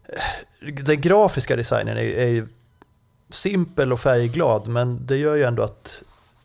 eh, 0.05 0.75
Den 0.85 1.01
grafiska 1.01 1.57
designen 1.57 1.97
är, 1.97 2.03
är 2.03 2.29
ju 2.29 2.49
simpel 3.29 3.93
och 3.93 4.01
färgglad, 4.01 4.69
men 4.69 5.07
det 5.07 5.17
gör 5.17 5.35
ju 5.35 5.43
ändå 5.43 5.63
att 5.63 6.03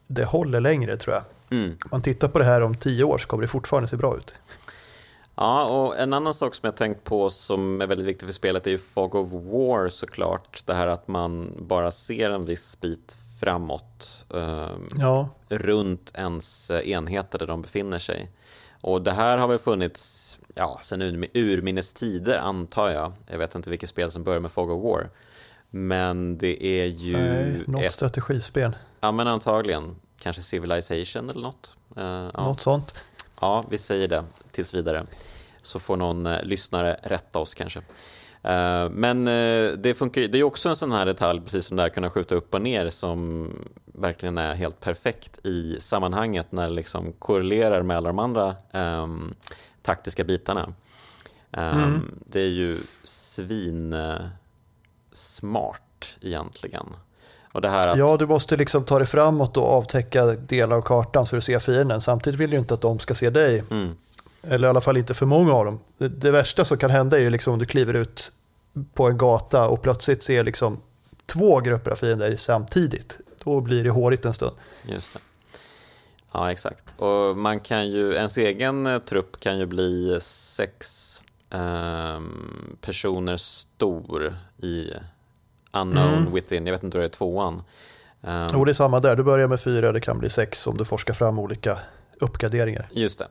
det 0.08 0.24
håller 0.24 0.62
längre 0.62 0.98
tror 0.98 1.16
jag. 1.16 1.24
Mm. 1.60 1.78
Man 1.92 2.02
tittar 2.02 2.28
på 2.28 2.40
det 2.40 2.46
här 2.46 2.62
om 2.62 2.76
tio 2.76 3.04
år 3.04 3.18
så 3.18 3.28
kommer 3.28 3.42
det 3.42 3.48
fortfarande 3.48 3.90
se 3.90 3.96
bra 3.98 4.18
ut. 4.18 4.36
Ja, 5.36 5.66
och 5.66 6.00
en 6.00 6.13
annan 6.13 6.34
sak 6.34 6.56
som 6.56 6.68
jag 6.68 6.76
tänkt 6.78 7.04
på 7.04 7.30
som 7.30 7.82
är 7.82 7.88
väldigt 7.88 8.08
viktig 8.08 8.28
för 8.28 8.34
spelet 8.34 8.68
är 8.68 8.72
ju 8.72 8.78
Fog 8.78 9.16
of 9.16 9.32
War 9.32 9.90
såklart. 9.90 10.63
Det 10.66 10.74
här 10.74 10.88
att 10.88 11.08
man 11.08 11.54
bara 11.60 11.92
ser 11.92 12.30
en 12.30 12.46
viss 12.46 12.78
bit 12.82 13.18
framåt 13.40 14.26
ehm, 14.34 14.88
Ja, 15.00 15.30
runt 15.50 16.12
ens 16.16 16.70
eh, 16.70 16.90
enheter 16.90 17.40
där 17.40 17.48
de 17.48 17.62
befinner 17.62 18.00
sig. 18.00 18.32
Och 18.82 19.02
det 19.02 19.12
här 19.12 19.38
har 19.38 19.48
väl 19.48 19.60
funnits 19.60 20.38
ja, 20.56 20.80
ur, 20.92 21.28
urminnes 21.34 21.94
tider 21.94 22.38
antar 22.38 22.90
jag. 22.90 23.13
Jag 23.28 23.38
vet 23.38 23.56
inte 23.56 23.70
vilket 23.70 23.90
spel 23.90 24.12
som 24.12 24.24
börjar 24.24 24.40
med 24.40 24.52
Fog 24.52 24.70
of 24.70 24.84
War. 24.84 25.10
Men 25.70 26.38
det 26.38 26.63
är 26.63 26.86
ju 26.86 27.18
nej, 27.18 27.63
något 27.68 27.84
ett, 27.84 27.94
strategispel, 27.94 28.76
ja 29.00 29.12
men 29.12 29.28
antagligen, 29.28 29.96
kanske 30.20 30.42
Civilization 30.42 31.30
eller 31.30 31.42
något. 31.42 31.78
Eh, 31.98 32.04
ja. 32.04 32.44
något 32.44 32.62
sånt. 32.62 33.04
Ja, 33.42 33.66
vi 33.70 33.78
säger 33.78 34.08
det 34.08 34.24
tills 34.52 34.74
vidare. 34.74 35.06
Så 35.62 35.80
får 35.80 35.98
någon 35.98 36.26
eh, 36.26 36.44
lyssnare 36.44 37.00
rätta 37.04 37.40
oss 37.40 37.54
kanske. 37.54 37.82
Eh, 38.43 38.89
men 38.89 39.28
eh, 39.28 39.71
det 39.71 39.97
funkar 39.97 40.21
det 40.21 40.39
är 40.39 40.43
också 40.43 40.69
en 40.69 40.76
sån 40.76 40.91
här 40.91 41.06
detalj, 41.06 41.41
precis 41.41 41.65
som 41.65 41.78
det 41.78 41.84
här 41.84 41.89
kunna 41.89 42.10
skjuta 42.10 42.36
upp 42.36 42.54
och 42.54 42.62
ner, 42.62 42.89
som 42.89 43.50
verkligen 43.86 44.38
är 44.38 44.56
helt 44.56 44.80
perfekt 44.80 45.45
i 45.45 45.78
sammanhanget 45.80 46.51
när 46.51 46.68
det 46.68 46.74
liksom 46.74 47.14
korrelerar 47.20 47.82
med 47.82 47.97
alla 47.97 48.09
de 48.09 48.20
andra 48.20 48.55
ehm, 48.72 49.34
taktiska 49.82 50.24
bitarna. 50.24 50.74
Ehm, 51.51 51.78
Mm. 51.84 52.20
Det 52.26 52.41
är 52.41 52.49
ju 52.49 52.80
svin 53.03 53.93
eh, 53.93 54.16
egentligen. 56.22 56.86
Och 57.51 57.62
det 57.62 57.70
här 57.70 57.88
att, 57.88 57.97
Ja, 57.97 58.18
du 58.18 58.28
måste 58.28 58.55
liksom 58.55 58.84
ta 58.84 58.97
dig 58.97 59.07
framåt 59.07 59.57
och 59.57 59.74
avtäcka 59.74 60.26
delar 60.26 60.78
av 60.78 60.82
kartan 60.82 61.26
så 61.26 61.36
du 61.36 61.41
ser 61.41 61.59
fienden. 61.59 62.01
Samtidigt 62.01 62.39
vill 62.39 62.49
du 62.49 62.57
inte 62.57 62.74
att 62.74 62.82
de 62.82 62.99
ska 62.99 63.16
se 63.16 63.30
dig, 63.30 63.64
mm, 63.72 63.95
eller 64.50 64.68
i 64.68 64.70
alla 64.70 64.82
fall 64.82 64.98
inte 64.98 65.14
för 65.14 65.26
många 65.26 65.54
av 65.54 65.66
dem. 65.66 65.80
Det, 65.98 66.08
det 66.08 66.32
värsta 66.32 66.66
som 66.66 66.78
kan 66.78 66.89
hända 66.89 67.18
är 67.18 67.22
ju 67.22 67.30
liksom 67.30 67.54
om 67.54 67.60
du 67.60 67.66
kliver 67.66 67.93
ut 67.93 68.32
på 68.93 69.08
en 69.08 69.18
gata 69.18 69.68
och 69.68 69.82
plötsligt 69.82 70.24
ser 70.24 70.43
liksom 70.43 70.82
två 71.26 71.60
grupper 71.60 71.91
av 71.91 71.95
fiender 71.95 72.38
samtidigt. 72.38 73.18
Då 73.43 73.62
blir 73.62 73.84
det 73.84 73.89
hårigt 73.89 74.26
en 74.26 74.34
stund. 74.34 74.56
Just 74.84 75.14
det. 75.14 75.20
Ja, 76.32 76.52
exakt. 76.52 76.95
Och 76.98 77.38
man 77.38 77.60
kan 77.60 77.88
ju, 77.91 78.14
ens 78.14 78.38
egen 78.38 78.88
eh, 78.88 79.00
trupp 79.00 79.39
kan 79.39 79.60
ju 79.60 79.66
bli 79.66 80.18
sex 80.22 81.22
ehm, 81.50 82.78
personer 82.82 83.38
stor 83.38 84.36
i 84.58 84.91
Unknown 85.74 86.14
Mm. 86.14 86.34
Within. 86.34 86.66
Jag 86.66 86.74
vet 86.74 86.84
inte 86.84 86.98
hur 86.98 87.02
det 87.02 87.08
är 87.08 87.18
tvåan. 87.18 87.64
Ehm, 88.24 88.48
Och 88.60 88.66
det 88.66 88.72
är 88.72 88.74
samma 88.74 89.00
där, 89.00 89.16
du 89.16 89.24
börjar 89.24 89.48
med 89.48 89.60
fyra, 89.62 89.91
det 89.91 90.02
kan 90.02 90.20
bli 90.20 90.30
sex 90.30 90.68
om 90.68 90.78
du 90.78 90.86
forskar 90.86 91.14
fram 91.14 91.39
olika 91.39 91.78
uppgraderingar. 92.20 92.89
Just 92.91 93.20
det. 93.20 93.28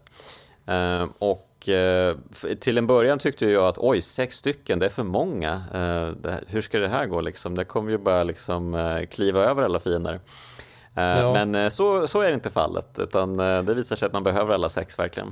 Ehm, 0.67 1.09
och 1.19 1.69
eh, 1.69 2.17
till 2.61 2.79
en 2.79 2.87
början 2.87 3.19
tyckte 3.19 3.47
jag 3.47 3.65
att 3.65 3.79
oj, 3.79 4.03
sex 4.03 4.37
stycken, 4.37 4.79
det 4.79 4.87
är 4.87 4.91
för 4.91 5.03
många. 5.03 5.53
Eh, 5.75 6.09
det, 6.23 6.41
hur 6.47 6.63
ska 6.63 6.79
det 6.79 6.89
här 6.89 7.07
gå 7.07 7.21
liksom? 7.21 7.55
Det 7.55 7.65
kommer 7.65 7.91
ju 7.91 7.99
bara 7.99 8.25
liksom 8.25 8.75
eh, 8.75 9.07
kliva 9.07 9.41
över 9.41 9.63
alla 9.63 9.81
fiender. 9.81 10.21
Eh, 10.95 11.03
ja. 11.05 11.33
Men 11.33 11.55
eh, 11.55 11.69
så, 11.69 12.07
så 12.07 12.21
är 12.21 12.29
det 12.29 12.35
inte 12.35 12.51
fallet, 12.51 12.99
utan 12.99 13.37
det 13.37 13.75
visar 13.75 13.97
sig 13.97 14.07
att 14.07 14.13
man 14.13 14.23
behöver 14.23 14.55
alla 14.55 14.69
sex 14.69 14.99
verkligen. 14.99 15.29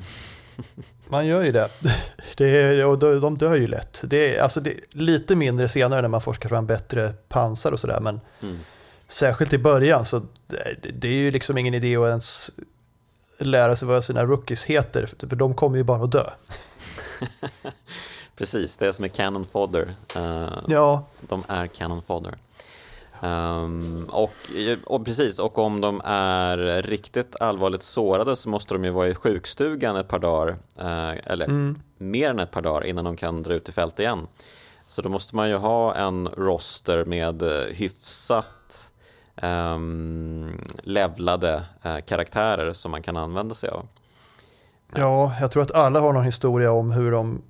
Man 1.08 1.26
gör 1.26 1.42
ju 1.42 1.52
det. 1.52 1.68
det 2.36 2.46
är, 2.46 2.86
och 2.86 2.98
de 2.98 3.38
dör 3.38 3.54
ju 3.54 3.66
lätt. 3.66 4.02
Det 4.04 4.36
är, 4.36 4.42
alltså 4.42 4.60
det 4.60 4.70
är 4.70 4.80
lite 4.90 5.36
mindre 5.36 5.68
senare 5.68 6.02
när 6.02 6.08
man 6.08 6.20
forskar 6.20 6.48
fram 6.48 6.66
bättre 6.66 7.12
pansar 7.28 7.72
och 7.72 7.80
sådär, 7.80 8.00
men 8.00 8.20
mm. 8.42 8.58
särskilt 9.08 9.52
i 9.52 9.58
början 9.58 10.04
så 10.04 10.18
det, 10.46 10.90
det 10.92 11.08
är 11.08 11.12
ju 11.12 11.30
liksom 11.30 11.58
ingen 11.58 11.74
idé 11.74 11.96
att 11.96 12.08
ens 12.08 12.50
lära 13.38 13.76
sig 13.76 13.88
vad 13.88 14.04
sina 14.04 14.24
rookies 14.24 14.64
heter, 14.64 15.06
för 15.28 15.36
de 15.36 15.54
kommer 15.54 15.76
ju 15.76 15.84
bara 15.84 16.04
att 16.04 16.12
dö. 16.12 16.30
Precis, 18.36 18.76
det 18.76 18.86
är 18.86 18.92
som 18.92 19.04
är 19.04 19.08
canon 19.08 19.44
fodder. 19.44 19.94
Uh, 20.16 20.58
ja. 20.68 21.04
De 21.20 21.42
är 21.48 21.66
canon 21.66 22.02
fodder. 22.02 22.34
Um, 23.20 24.04
och, 24.12 24.34
och, 24.84 25.04
precis, 25.04 25.38
och 25.38 25.58
om 25.58 25.80
de 25.80 26.00
är 26.04 26.82
riktigt 26.82 27.36
allvarligt 27.40 27.82
sårade 27.82 28.36
så 28.36 28.48
måste 28.48 28.74
de 28.74 28.84
ju 28.84 28.90
vara 28.90 29.08
i 29.08 29.14
sjukstugan 29.14 29.96
ett 29.96 30.08
par 30.08 30.18
dagar, 30.18 30.48
uh, 30.80 31.30
eller 31.30 31.44
mm. 31.44 31.78
mer 31.98 32.30
än 32.30 32.38
ett 32.38 32.50
par 32.50 32.62
dagar 32.62 32.86
innan 32.86 33.04
de 33.04 33.16
kan 33.16 33.42
dra 33.42 33.54
ut 33.54 33.68
i 33.68 33.72
fält 33.72 33.98
igen. 33.98 34.26
Så 34.86 35.02
då 35.02 35.08
måste 35.08 35.36
man 35.36 35.48
ju 35.48 35.56
ha 35.56 35.94
en 35.94 36.28
roster 36.28 37.04
med 37.04 37.42
hyfsat 37.72 38.92
um, 39.42 40.60
levlade 40.82 41.64
uh, 41.86 42.00
karaktärer 42.00 42.72
som 42.72 42.90
man 42.90 43.02
kan 43.02 43.16
använda 43.16 43.54
sig 43.54 43.70
av. 43.70 43.86
Ja, 44.94 45.32
jag 45.40 45.50
tror 45.50 45.62
att 45.62 45.70
alla 45.70 46.00
har 46.00 46.12
någon 46.12 46.24
historia 46.24 46.72
om 46.72 46.90
hur 46.90 47.12
de 47.12 47.42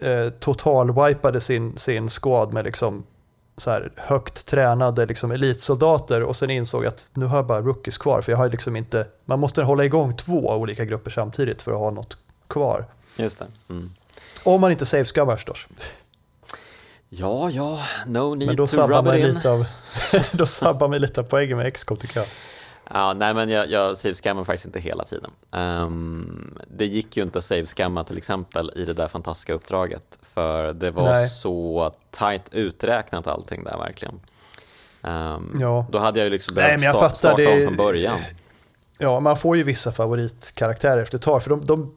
eh, 0.00 0.32
total-wipade 0.40 1.40
sin, 1.40 1.76
sin 1.76 2.10
squad 2.10 2.52
med 2.52 2.64
liksom 2.64 3.04
så 3.56 3.70
här 3.70 3.92
högt 3.96 4.46
tränade 4.46 5.06
liksom 5.06 5.30
elitsoldater 5.30 6.22
och 6.22 6.36
sen 6.36 6.50
insåg 6.50 6.86
att 6.86 7.06
nu 7.14 7.26
har 7.26 7.36
jag 7.36 7.46
bara 7.46 7.60
rookies 7.60 7.98
kvar 7.98 8.22
för 8.22 8.32
jag 8.32 8.38
har 8.38 8.48
liksom 8.48 8.76
inte, 8.76 9.06
man 9.24 9.40
måste 9.40 9.62
hålla 9.62 9.84
igång 9.84 10.16
två 10.16 10.50
olika 10.50 10.84
grupper 10.84 11.10
samtidigt 11.10 11.62
för 11.62 11.72
att 11.72 11.78
ha 11.78 11.90
något 11.90 12.18
kvar. 12.48 12.86
Just 13.16 13.38
det. 13.38 13.46
Mm. 13.70 13.90
Om 14.44 14.60
man 14.60 14.70
inte 14.70 14.86
save 14.86 15.04
förstås. 15.04 15.66
Ja, 17.14 17.50
ja, 17.50 17.80
no 18.06 18.34
need 18.34 18.46
Men 18.46 18.56
då 18.56 18.66
to 18.66 18.86
rub 18.86 19.06
it 19.06 19.14
in. 19.14 19.34
Lite 19.34 19.50
av, 19.50 19.66
då 20.32 20.46
sabbar 20.46 20.88
man 20.88 20.98
lite 20.98 21.20
av 21.20 21.24
poängen 21.24 21.56
med 21.56 21.74
XCOM 21.74 21.96
tycker 21.96 22.20
jag. 22.20 22.28
Ja, 22.90 23.12
nej 23.12 23.34
men 23.34 23.48
jag, 23.48 23.70
jag 23.70 23.96
save 23.96 24.44
faktiskt 24.44 24.66
inte 24.66 24.80
hela 24.80 25.04
tiden. 25.04 25.30
Um, 25.50 26.58
det 26.68 26.86
gick 26.86 27.16
ju 27.16 27.22
inte 27.22 27.38
att 27.38 27.44
save 27.44 28.04
till 28.06 28.18
exempel 28.18 28.70
i 28.76 28.84
det 28.84 28.92
där 28.92 29.08
fantastiska 29.08 29.52
uppdraget 29.52 30.18
för 30.22 30.72
det 30.72 30.90
var 30.90 31.12
nej. 31.12 31.28
så 31.28 31.92
tajt 32.10 32.48
uträknat 32.52 33.26
allting 33.26 33.64
där 33.64 33.78
verkligen. 33.78 34.20
Um, 35.02 35.58
ja. 35.60 35.86
Då 35.90 35.98
hade 35.98 36.18
jag 36.18 36.24
ju 36.24 36.30
liksom 36.30 36.54
behövt 36.54 36.80
nej, 36.80 36.94
start, 36.94 37.16
starta 37.16 37.36
det, 37.36 37.56
om 37.56 37.62
från 37.62 37.76
början. 37.76 38.18
Ja, 38.98 39.20
man 39.20 39.36
får 39.36 39.56
ju 39.56 39.62
vissa 39.62 39.92
favoritkaraktärer 39.92 41.02
efter 41.02 41.18
ett 41.18 41.24
tag 41.24 41.42
för 41.42 41.50
de, 41.50 41.66
de, 41.66 41.94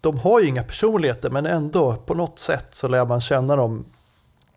de 0.00 0.18
har 0.18 0.40
ju 0.40 0.46
inga 0.46 0.62
personligheter 0.62 1.30
men 1.30 1.46
ändå 1.46 1.96
på 1.96 2.14
något 2.14 2.38
sätt 2.38 2.66
så 2.72 2.88
lär 2.88 3.04
man 3.04 3.20
känna 3.20 3.56
dem 3.56 3.84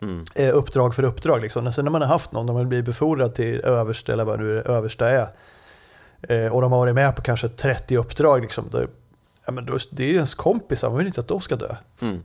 Mm. 0.04 0.26
Eh, 0.36 0.58
uppdrag 0.58 0.96
för 0.96 1.04
uppdrag. 1.04 1.42
Liksom. 1.42 1.74
Sen 1.74 1.86
när 1.86 1.92
man 1.92 2.02
har 2.02 2.10
haft 2.10 2.32
någon, 2.32 2.50
om 2.50 2.56
man 2.56 2.70
blir 2.70 2.82
befordrad 2.82 3.36
till 3.36 3.62
överste 3.66 4.14
eller 4.14 4.26
vad 4.26 4.40
nu 4.40 4.56
det 4.56 4.62
översta 4.62 5.10
är, 5.10 5.28
eh, 6.22 6.54
och 6.54 6.62
de 6.62 6.72
har 6.72 6.80
varit 6.80 6.96
med 6.96 7.16
på 7.16 7.22
kanske 7.22 7.50
30 7.50 7.98
uppdrag, 7.98 8.42
liksom, 8.42 8.70
då, 8.72 8.86
ja, 9.46 9.52
men 9.52 9.66
det 9.92 10.04
är 10.04 10.08
ju 10.08 10.16
ens 10.16 10.36
kompisar, 10.36 10.90
man 10.90 10.98
vill 10.98 11.08
inte 11.08 11.22
att 11.22 11.28
de 11.28 11.42
ska 11.42 11.56
dö. 11.56 11.76
Mm. 12.02 12.24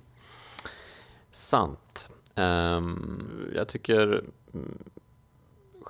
Sant. 1.33 2.11
Um, 2.35 3.53
jag 3.55 3.69
tycker 3.69 4.23
mm, 4.55 4.79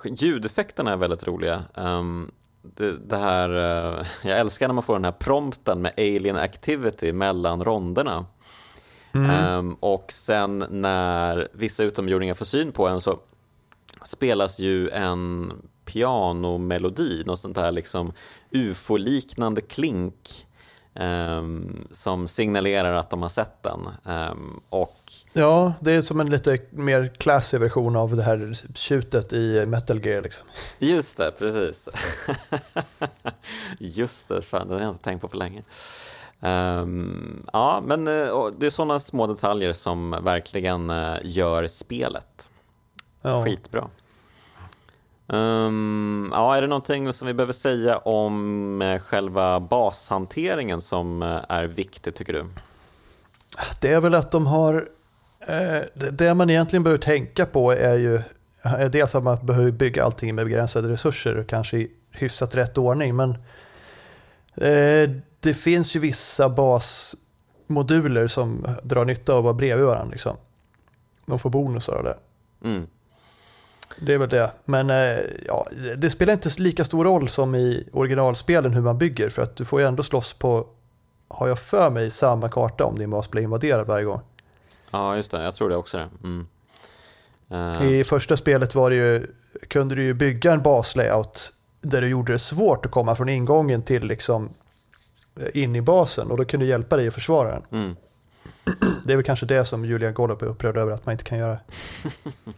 ljudeffekterna 0.03 0.91
är 0.91 0.97
väldigt 0.97 1.27
roliga. 1.27 1.63
Um, 1.75 2.31
det, 2.61 3.09
det, 3.09 3.17
här, 3.17 3.49
uh, 3.49 4.05
jag 4.29 4.39
älskar 4.39 4.67
när 4.67 4.73
man 4.73 4.83
får 4.83 4.93
den 4.93 5.05
här 5.05 5.11
prompten 5.11 5.81
med 5.81 5.91
alien 5.97 6.35
activity 6.35 7.13
mellan 7.13 7.63
ronderna. 7.63 8.25
Mm. 9.13 9.57
Um, 9.57 9.73
och 9.73 10.11
sen 10.11 10.65
när 10.69 11.47
vissa 11.53 11.83
utomjordingar 11.83 12.33
får 12.33 12.45
syn 12.45 12.71
på 12.71 12.87
en 12.87 13.01
så 13.01 13.19
spelas 14.03 14.59
ju 14.59 14.89
en 14.89 15.53
pianomelodi, 15.85 17.23
något 17.25 17.39
sånt 17.39 17.57
här 17.57 17.71
liksom 17.71 18.13
ufo-liknande 18.51 19.61
klink 19.61 20.45
um, 20.93 21.87
som 21.91 22.27
signalerar 22.27 22.93
att 22.93 23.09
de 23.09 23.21
har 23.21 23.29
sett 23.29 23.63
den. 23.63 23.89
Um, 24.03 24.61
och 24.69 24.95
Ja, 25.33 25.73
det 25.79 25.91
är 25.91 26.01
som 26.01 26.19
en 26.19 26.29
lite 26.29 26.59
mer 26.69 27.13
classy 27.17 27.57
version 27.57 27.95
av 27.95 28.15
det 28.15 28.23
här 28.23 28.57
tjutet 28.75 29.33
i 29.33 29.65
Metal 29.65 30.05
Gear. 30.05 30.21
Liksom. 30.21 30.45
Just 30.79 31.17
det, 31.17 31.31
precis. 31.31 31.89
Just 33.79 34.27
det, 34.27 34.41
fan, 34.41 34.67
det 34.67 34.73
har 34.73 34.81
jag 34.81 34.89
inte 34.89 35.03
tänkt 35.03 35.21
på 35.21 35.27
på 35.27 35.37
länge. 35.37 35.63
Um, 36.41 37.45
ja, 37.53 37.83
men 37.85 38.07
uh, 38.07 38.47
det 38.57 38.65
är 38.65 38.69
sådana 38.69 38.99
små 38.99 39.27
detaljer 39.27 39.73
som 39.73 40.11
verkligen 40.23 40.89
uh, 40.89 41.17
gör 41.23 41.67
spelet 41.67 42.49
ja. 43.21 43.45
skitbra. 43.45 43.89
Um, 45.27 46.29
ja, 46.33 46.55
är 46.55 46.61
det 46.61 46.67
någonting 46.67 47.13
som 47.13 47.27
vi 47.27 47.33
behöver 47.33 47.53
säga 47.53 47.97
om 47.97 48.81
uh, 48.81 48.99
själva 48.99 49.59
bashanteringen 49.59 50.81
som 50.81 51.21
är 51.49 51.65
viktigt 51.65 52.15
tycker 52.15 52.33
du? 52.33 52.45
Det 53.81 53.93
är 53.93 54.01
väl 54.01 54.15
att 54.15 54.31
de 54.31 54.47
har, 54.47 54.89
det 56.11 56.33
man 56.33 56.49
egentligen 56.49 56.83
behöver 56.83 57.01
tänka 57.01 57.45
på 57.45 57.71
är 57.71 57.97
ju 57.97 58.21
dels 58.91 59.15
att 59.15 59.23
man 59.23 59.45
behöver 59.45 59.71
bygga 59.71 60.03
allting 60.03 60.35
med 60.35 60.45
begränsade 60.45 60.89
resurser 60.89 61.37
och 61.37 61.47
kanske 61.47 61.77
i 61.77 61.91
hyfsat 62.11 62.55
rätt 62.55 62.77
ordning, 62.77 63.15
men 63.15 63.37
det 65.39 65.53
finns 65.53 65.95
ju 65.95 65.99
vissa 65.99 66.49
basmoduler 66.49 68.27
som 68.27 68.65
drar 68.83 69.05
nytta 69.05 69.33
av 69.33 69.37
att 69.37 69.43
vara 69.43 69.53
bredvid 69.53 69.85
varandra. 69.85 70.11
Liksom. 70.11 70.37
De 71.25 71.39
får 71.39 71.49
bonusar 71.49 71.93
av 71.93 72.03
det. 72.03 72.17
Mm. 72.63 72.87
Det 74.01 74.13
är 74.13 74.17
väl 74.17 74.29
det. 74.29 74.51
Men 74.65 74.89
eh, 74.89 75.19
ja, 75.45 75.67
det 75.97 76.09
spelar 76.09 76.33
inte 76.33 76.49
lika 76.57 76.85
stor 76.85 77.05
roll 77.05 77.29
som 77.29 77.55
i 77.55 77.89
originalspelen 77.93 78.73
hur 78.73 78.81
man 78.81 78.97
bygger. 78.97 79.29
För 79.29 79.41
att 79.41 79.55
du 79.55 79.65
får 79.65 79.81
ju 79.81 79.87
ändå 79.87 80.03
slåss 80.03 80.33
på, 80.33 80.67
har 81.27 81.47
jag 81.47 81.59
för 81.59 81.89
mig, 81.89 82.11
samma 82.11 82.49
karta 82.49 82.85
om 82.85 82.99
din 82.99 83.09
bas 83.09 83.31
blir 83.31 83.43
invaderad 83.43 83.87
varje 83.87 84.05
gång. 84.05 84.21
Ja, 84.91 85.15
just 85.15 85.31
det. 85.31 85.43
Jag 85.43 85.55
tror 85.55 85.69
det 85.69 85.75
också. 85.75 85.97
Det. 85.97 86.09
Mm. 86.23 86.47
Uh. 87.51 87.91
I 87.91 88.03
första 88.03 88.37
spelet 88.37 88.75
var 88.75 88.89
det 88.89 88.95
ju, 88.95 89.27
kunde 89.67 89.95
du 89.95 90.03
ju 90.03 90.13
bygga 90.13 90.53
en 90.53 90.61
baslayout 90.61 91.53
där 91.81 92.01
du 92.01 92.07
gjorde 92.07 92.31
det 92.31 92.39
svårt 92.39 92.85
att 92.85 92.91
komma 92.91 93.15
från 93.15 93.29
ingången 93.29 93.81
till 93.81 94.03
liksom 94.03 94.49
in 95.53 95.75
i 95.75 95.81
basen 95.81 96.31
och 96.31 96.37
då 96.37 96.45
kan 96.45 96.59
du 96.59 96.65
hjälpa 96.65 96.97
dig 96.97 97.07
att 97.07 97.13
försvara 97.13 97.51
den. 97.51 97.63
Mm. 97.71 97.95
Det 99.03 99.13
är 99.13 99.17
väl 99.17 99.25
kanske 99.25 99.45
det 99.45 99.65
som 99.65 99.85
Julian 99.85 100.13
Golub 100.13 100.41
är 100.41 100.47
upprörd 100.47 100.77
över 100.77 100.91
att 100.91 101.05
man 101.05 101.13
inte 101.13 101.23
kan 101.23 101.37
göra. 101.37 101.59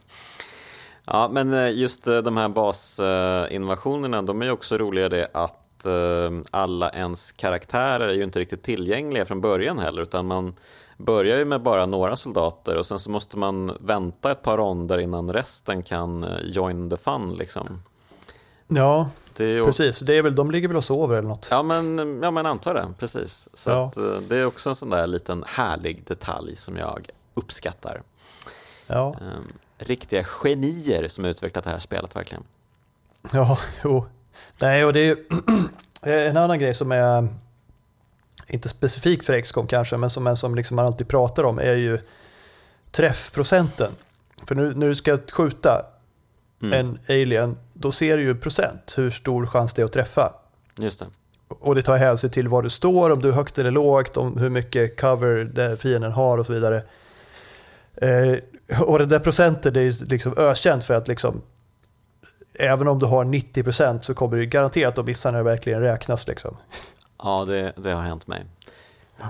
ja, 1.06 1.30
men 1.32 1.54
eh, 1.54 1.72
just 1.72 2.08
eh, 2.08 2.18
de 2.18 2.38
här 2.38 2.50
basinvasionerna, 2.50 4.22
de 4.22 4.42
är 4.42 4.46
ju 4.46 4.52
också 4.52 4.78
roliga 4.78 5.10
det 5.10 5.28
att 5.34 5.86
eh, 5.86 6.32
alla 6.52 6.90
ens 6.90 7.32
karaktärer 7.32 8.08
är 8.08 8.14
ju 8.14 8.24
inte 8.24 8.40
riktigt 8.40 8.64
tillgängliga 8.64 9.26
från 9.26 9.42
början 9.42 9.80
heller, 9.80 10.02
utan 10.02 10.28
man 10.28 10.54
börjar 10.98 11.38
ju 11.38 11.46
med 11.46 11.62
bara 11.62 11.86
några 11.86 12.16
soldater 12.16 12.78
och 12.78 12.86
sen 12.86 13.00
så 13.00 13.12
måste 13.12 13.38
man 13.38 13.78
vänta 13.80 14.32
ett 14.32 14.42
par 14.42 14.58
ronder 14.58 14.98
innan 14.98 15.34
resten 15.34 15.84
kan 15.84 16.26
join 16.44 16.90
the 16.90 16.98
fun 16.98 17.34
liksom. 17.34 17.82
Ja, 18.68 19.10
det 19.42 19.58
är 19.58 19.66
precis. 19.66 20.00
Det 20.00 20.18
är 20.18 20.22
väl, 20.22 20.36
de 20.36 20.52
ligger 20.52 20.68
väl 20.68 20.78
och 20.78 20.84
sover 20.84 21.18
eller 21.18 21.28
något. 21.28 21.48
Ja, 21.52 21.64
men, 21.64 22.20
ja, 22.24 22.32
men 22.32 22.46
antar 22.46 22.74
det. 22.74 22.88
Precis. 23.00 23.48
Så 23.54 23.70
ja. 23.70 23.88
att, 23.88 23.98
eh, 23.98 24.18
det 24.30 24.38
är 24.38 24.46
också 24.46 24.70
en 24.70 24.76
sån 24.76 24.90
där 24.90 25.08
liten 25.08 25.44
härlig 25.48 26.04
detalj 26.08 26.56
som 26.56 26.78
jag 26.78 27.10
uppskattar. 27.34 28.02
Ja. 28.88 29.16
Um, 29.22 29.48
riktiga 29.78 30.24
genier 30.24 31.08
som 31.08 31.26
utvecklat 31.26 31.64
det 31.64 31.70
här 31.70 31.80
spelet 31.80 32.16
verkligen. 32.16 32.44
Ja, 33.32 33.60
jo. 33.84 34.06
Nej, 34.60 34.86
och 34.86 34.94
det 34.94 35.00
är 35.00 35.18
en 36.30 36.38
annan 36.38 36.60
grej 36.60 36.74
som 36.74 36.92
är 36.92 37.28
inte 38.48 38.70
specifik 38.70 39.24
för 39.24 39.42
XCOM 39.42 39.68
kanske, 39.68 39.98
men 39.98 40.10
som, 40.10 40.38
som 40.38 40.56
liksom 40.56 40.76
man 40.76 40.86
alltid 40.86 41.08
pratar 41.08 41.44
om 41.44 41.60
är 41.60 41.76
ju 41.76 42.00
träffprocenten. 42.92 43.92
För 44.48 44.56
nu 44.56 44.74
när 44.76 44.88
du 44.88 44.96
ska 44.96 45.18
skjuta 45.32 45.86
mm. 46.62 46.80
en 46.80 47.00
alien 47.10 47.58
då 47.82 47.92
ser 47.92 48.18
du 48.18 48.24
ju 48.24 48.36
procent 48.36 48.94
hur 48.98 49.10
stor 49.10 49.46
chans 49.46 49.74
det 49.74 49.82
är 49.82 49.86
att 49.86 49.94
träffa. 49.94 50.34
Just 50.78 51.00
det. 51.00 51.06
Och 51.48 51.76
det 51.76 51.82
tar 51.82 51.98
hänsyn 51.98 52.30
till 52.30 52.48
var 52.48 52.64
du 52.64 52.70
står, 52.70 53.10
om 53.10 53.22
du 53.22 53.30
är 53.30 53.34
högt 53.34 53.58
eller 53.58 53.72
lågt, 53.72 54.18
om 54.18 54.38
hur 54.38 54.50
mycket 54.50 55.00
cover 55.00 55.76
fienden 55.76 56.12
har 56.12 56.38
och 56.38 56.46
så 56.46 56.54
vidare. 56.54 56.84
Eh, 57.96 58.38
och 58.82 59.00
det 59.00 59.06
där 59.06 59.20
procentet 59.20 59.76
är 59.78 59.82
ju 59.82 59.92
liksom 59.92 60.34
ökänt 60.38 60.84
för 60.84 60.94
att 60.94 61.08
liksom, 61.08 61.42
även 62.54 62.88
om 62.88 63.00
du 63.00 63.06
har 63.06 63.26
90% 63.26 64.02
så 64.02 64.14
kommer 64.14 64.38
du 64.38 64.46
garanterat 64.46 64.98
att 64.98 65.06
missa 65.06 65.32
när 65.32 65.38
det 65.38 65.44
verkligen 65.44 65.82
räknas. 65.82 66.28
Liksom. 66.28 66.58
Ja, 67.24 67.46
det, 67.46 67.74
det 67.78 67.92
har 67.92 68.02
hänt 68.02 68.28
mig. 68.28 68.46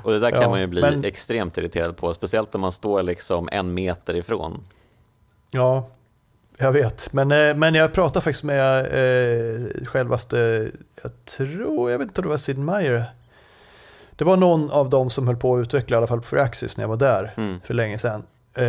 Och 0.03 0.11
det 0.11 0.19
där 0.19 0.31
kan 0.31 0.41
ja, 0.41 0.49
man 0.49 0.59
ju 0.59 0.67
bli 0.67 0.81
men... 0.81 1.05
extremt 1.05 1.57
irriterad 1.57 1.97
på, 1.97 2.13
speciellt 2.13 2.55
om 2.55 2.61
man 2.61 2.71
står 2.71 3.03
liksom 3.03 3.49
en 3.51 3.73
meter 3.73 4.15
ifrån. 4.15 4.63
Ja, 5.51 5.89
jag 6.61 6.71
vet. 6.71 7.13
Men, 7.13 7.31
eh, 7.31 7.55
men 7.55 7.75
jag 7.75 7.93
pratade 7.93 8.23
faktiskt 8.23 8.43
med 8.43 8.79
eh, 8.79 9.85
självaste, 9.85 10.69
jag 11.03 11.25
tror, 11.25 11.91
jag 11.91 11.97
vet 11.97 12.07
inte 12.07 12.21
om 12.21 12.23
det 12.23 12.29
var 12.29 12.37
Sid 12.37 12.57
Meier. 12.57 13.05
Det 14.15 14.23
var 14.23 14.37
någon 14.37 14.71
av 14.71 14.89
dem 14.89 15.09
som 15.09 15.27
höll 15.27 15.35
på 15.35 15.55
att 15.55 15.61
utveckla 15.61 15.95
i 15.95 15.97
alla 15.97 16.07
fall 16.07 16.21
för 16.21 16.37
Axis 16.37 16.77
när 16.77 16.83
jag 16.83 16.89
var 16.89 16.97
där 16.97 17.33
mm. 17.37 17.59
för 17.65 17.73
länge 17.73 17.97
sedan. 17.97 18.23
Eh, 18.53 18.63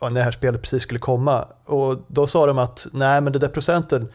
när 0.00 0.10
det 0.10 0.22
här 0.22 0.30
spelet 0.30 0.62
precis 0.62 0.82
skulle 0.82 1.00
komma. 1.00 1.44
Och 1.64 1.96
då 2.06 2.26
sa 2.26 2.46
de 2.46 2.58
att 2.58 2.86
nej 2.92 3.20
men 3.20 3.32
det 3.32 3.38
där 3.38 3.48
procenten, 3.48 4.12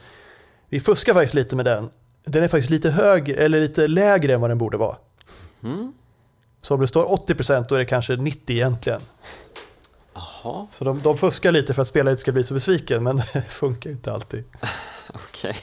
vi 0.68 0.80
fuskar 0.80 1.14
faktiskt 1.14 1.34
lite 1.34 1.56
med 1.56 1.64
den. 1.64 1.90
Den 2.24 2.44
är 2.44 2.48
faktiskt 2.48 2.70
lite 2.70 2.90
högre, 2.90 3.34
eller 3.34 3.60
lite 3.60 3.86
lägre 3.86 4.34
än 4.34 4.40
vad 4.40 4.50
den 4.50 4.58
borde 4.58 4.76
vara. 4.76 4.96
Mm. 5.62 5.92
Så 6.62 6.74
om 6.74 6.80
det 6.80 6.86
står 6.86 7.04
80% 7.04 7.66
då 7.68 7.74
är 7.74 7.78
det 7.78 7.84
kanske 7.84 8.16
90 8.16 8.56
egentligen. 8.56 9.00
Aha. 10.14 10.66
Så 10.70 10.84
de, 10.84 11.00
de 11.02 11.16
fuskar 11.16 11.52
lite 11.52 11.74
för 11.74 11.82
att 11.82 11.88
spelaren 11.88 12.12
inte 12.12 12.20
ska 12.20 12.32
bli 12.32 12.44
så 12.44 12.54
besviken, 12.54 13.02
men 13.02 13.16
det 13.32 13.42
funkar 13.42 13.90
inte 13.90 14.12
alltid. 14.12 14.44
Okej. 15.08 15.50
Okay. 15.50 15.54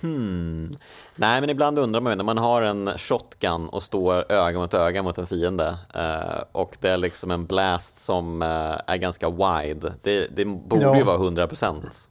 Hmm. 0.00 0.74
Nej, 1.16 1.40
men 1.40 1.50
ibland 1.50 1.78
undrar 1.78 2.00
man 2.00 2.12
ju 2.12 2.16
när 2.16 2.24
man 2.24 2.38
har 2.38 2.62
en 2.62 2.90
shotgun 2.98 3.68
och 3.68 3.82
står 3.82 4.32
öga 4.32 4.58
mot 4.58 4.74
öga 4.74 5.02
mot 5.02 5.18
en 5.18 5.26
fiende 5.26 5.76
eh, 5.94 6.42
och 6.52 6.76
det 6.80 6.88
är 6.88 6.96
liksom 6.96 7.30
en 7.30 7.46
blast 7.46 7.98
som 7.98 8.42
eh, 8.42 8.80
är 8.86 8.96
ganska 8.96 9.30
wide. 9.30 9.92
Det, 10.02 10.26
det 10.36 10.44
borde 10.44 10.82
ja. 10.82 10.96
ju 10.96 11.02
vara 11.02 11.16
100 11.16 11.46
procent. 11.46 12.08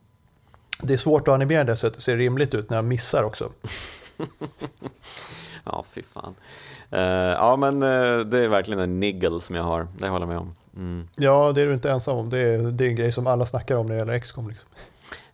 Det 0.82 0.94
är 0.94 0.98
svårt 0.98 1.28
att 1.28 1.34
animera 1.34 1.64
det 1.64 1.76
så 1.76 1.88
att 1.88 1.94
det 1.94 2.02
ser 2.02 2.18
rimligt 2.18 2.54
ut 2.54 2.70
när 2.70 2.78
de 2.78 2.88
missar 2.88 3.24
också. 3.24 3.52
ja, 5.66 5.86
fy 5.89 6.04
fan. 6.04 6.36
Uh, 6.94 7.00
ja, 7.00 7.56
men 7.56 7.84
uh, 7.84 8.20
det 8.20 8.39
är 8.39 8.48
verkligen 8.48 8.80
en 8.80 9.00
niggle 9.00 9.41
som 9.41 9.56
jag 9.56 9.64
har, 9.64 9.88
det 9.98 10.08
håller 10.08 10.26
jag 10.26 10.30
med 10.30 10.38
om. 10.38 10.56
Mm. 10.76 11.08
Ja, 11.16 11.52
det 11.56 11.62
är 11.62 11.68
du 11.68 11.74
inte 11.74 11.92
ensam 11.92 12.18
om. 12.18 12.30
Det 12.30 12.40
är, 12.40 12.58
det 12.58 12.86
är 12.86 12.90
en 12.90 12.96
grej 12.96 13.12
som 13.12 13.28
alla 13.28 13.46
snackar 13.46 13.76
om 13.76 13.86
när 13.86 13.94
det 13.94 14.00
gäller 14.00 14.20
XCOM. 14.20 14.50
Liksom. 14.50 14.68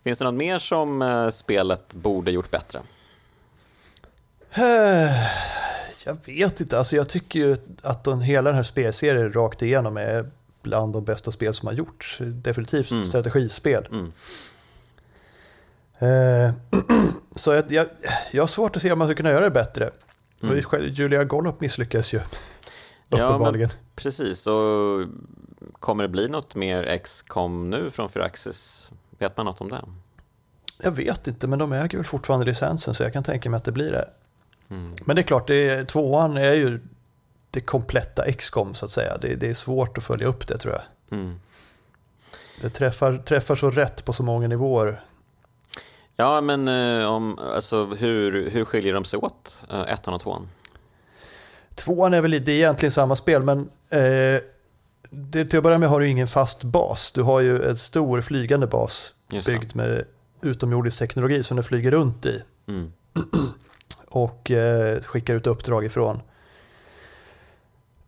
Finns 0.04 0.18
det 0.18 0.24
något 0.24 0.34
mer 0.34 0.58
som 0.58 1.02
uh, 1.02 1.28
spelet 1.28 1.94
borde 1.94 2.30
gjort 2.30 2.50
bättre? 2.50 2.80
Jag 6.04 6.16
vet 6.26 6.60
inte, 6.60 6.78
alltså 6.78 6.96
jag 6.96 7.08
tycker 7.08 7.38
ju 7.38 7.56
att 7.82 8.04
den, 8.04 8.20
hela 8.20 8.50
den 8.50 8.56
här 8.56 8.62
spelserien 8.62 9.32
rakt 9.32 9.62
igenom 9.62 9.96
är 9.96 10.30
bland 10.62 10.92
de 10.92 11.04
bästa 11.04 11.32
spel 11.32 11.54
som 11.54 11.66
har 11.66 11.74
gjorts. 11.74 12.18
Definitivt 12.20 12.90
mm. 12.90 13.04
strategispel. 13.04 13.88
Mm. 13.90 14.12
så 17.36 17.52
jag, 17.52 17.72
jag, 17.72 17.86
jag 18.30 18.42
har 18.42 18.48
svårt 18.48 18.76
att 18.76 18.82
se 18.82 18.92
om 18.92 18.98
man 18.98 19.08
ska 19.08 19.14
kunna 19.14 19.30
göra 19.30 19.44
det 19.44 19.50
bättre. 19.50 19.90
Mm. 20.42 20.64
Julia 20.92 21.24
Gollop 21.24 21.60
misslyckas 21.60 22.12
ju. 22.12 22.20
Uppenbarligen. 23.10 23.70
Ja, 23.72 23.76
precis, 23.96 24.46
och 24.46 25.06
kommer 25.78 26.02
det 26.04 26.08
bli 26.08 26.28
något 26.28 26.54
mer 26.54 26.82
X-com 26.82 27.70
nu 27.70 27.90
från 27.90 28.08
Firaxis? 28.08 28.90
Vet 29.18 29.36
man 29.36 29.46
något 29.46 29.60
om 29.60 29.68
det? 29.68 29.80
Jag 30.82 30.90
vet 30.90 31.26
inte, 31.26 31.48
men 31.48 31.58
de 31.58 31.72
äger 31.72 31.98
väl 31.98 32.06
fortfarande 32.06 32.46
licensen 32.46 32.94
så 32.94 33.02
jag 33.02 33.12
kan 33.12 33.24
tänka 33.24 33.50
mig 33.50 33.58
att 33.58 33.64
det 33.64 33.72
blir 33.72 33.92
det. 33.92 34.08
Mm. 34.70 34.94
Men 35.04 35.16
det 35.16 35.22
är 35.22 35.26
klart, 35.26 35.46
det 35.46 35.68
är, 35.68 35.84
tvåan 35.84 36.36
är 36.36 36.52
ju 36.52 36.80
det 37.50 37.60
kompletta 37.60 38.24
X-com 38.24 38.74
så 38.74 38.84
att 38.84 38.90
säga. 38.90 39.18
Det, 39.18 39.34
det, 39.34 39.48
är 39.50 39.54
svårt 39.54 39.98
att 39.98 40.04
följa 40.04 40.26
upp 40.26 40.48
det 40.48 40.58
tror 40.58 40.74
jag. 40.74 41.18
Mm. 41.18 41.40
Det 42.60 42.70
träffar, 42.70 43.18
träffar 43.18 43.56
så 43.56 43.70
rätt 43.70 44.04
på 44.04 44.12
så 44.12 44.22
många 44.22 44.48
nivåer. 44.48 45.04
Ja, 46.16 46.40
men 46.40 46.68
eh, 46.68 47.06
om, 47.06 47.38
alltså, 47.38 47.86
hur, 47.86 48.50
hur 48.50 48.64
skiljer 48.64 48.94
de 48.94 49.04
sig 49.04 49.18
åt, 49.18 49.64
eh, 49.70 49.80
ettan 49.80 50.14
och 50.14 50.20
tvåan? 50.20 50.48
Tvåan 51.74 52.14
är 52.14 52.20
väl 52.20 52.30
det 52.30 52.52
är 52.52 52.56
egentligen 52.56 52.92
samma 52.92 53.16
spel, 53.16 53.42
men 53.42 53.58
eh, 53.90 54.40
det, 55.10 55.44
till 55.44 55.56
att 55.56 55.62
börja 55.62 55.78
med 55.78 55.88
har 55.88 56.00
du 56.00 56.08
ingen 56.08 56.28
fast 56.28 56.62
bas. 56.64 57.12
Du 57.12 57.22
har 57.22 57.40
ju 57.40 57.62
en 57.62 57.76
stor 57.76 58.20
flygande 58.20 58.66
bas 58.66 59.14
byggd 59.46 59.76
med 59.76 60.04
utomjordisk 60.42 60.98
teknologi 60.98 61.42
som 61.42 61.56
du 61.56 61.62
flyger 61.62 61.90
runt 61.90 62.26
i. 62.26 62.42
Mm. 62.68 62.92
och 64.08 64.50
eh, 64.50 65.00
skickar 65.00 65.34
ut 65.34 65.46
uppdrag 65.46 65.84
ifrån. 65.84 66.20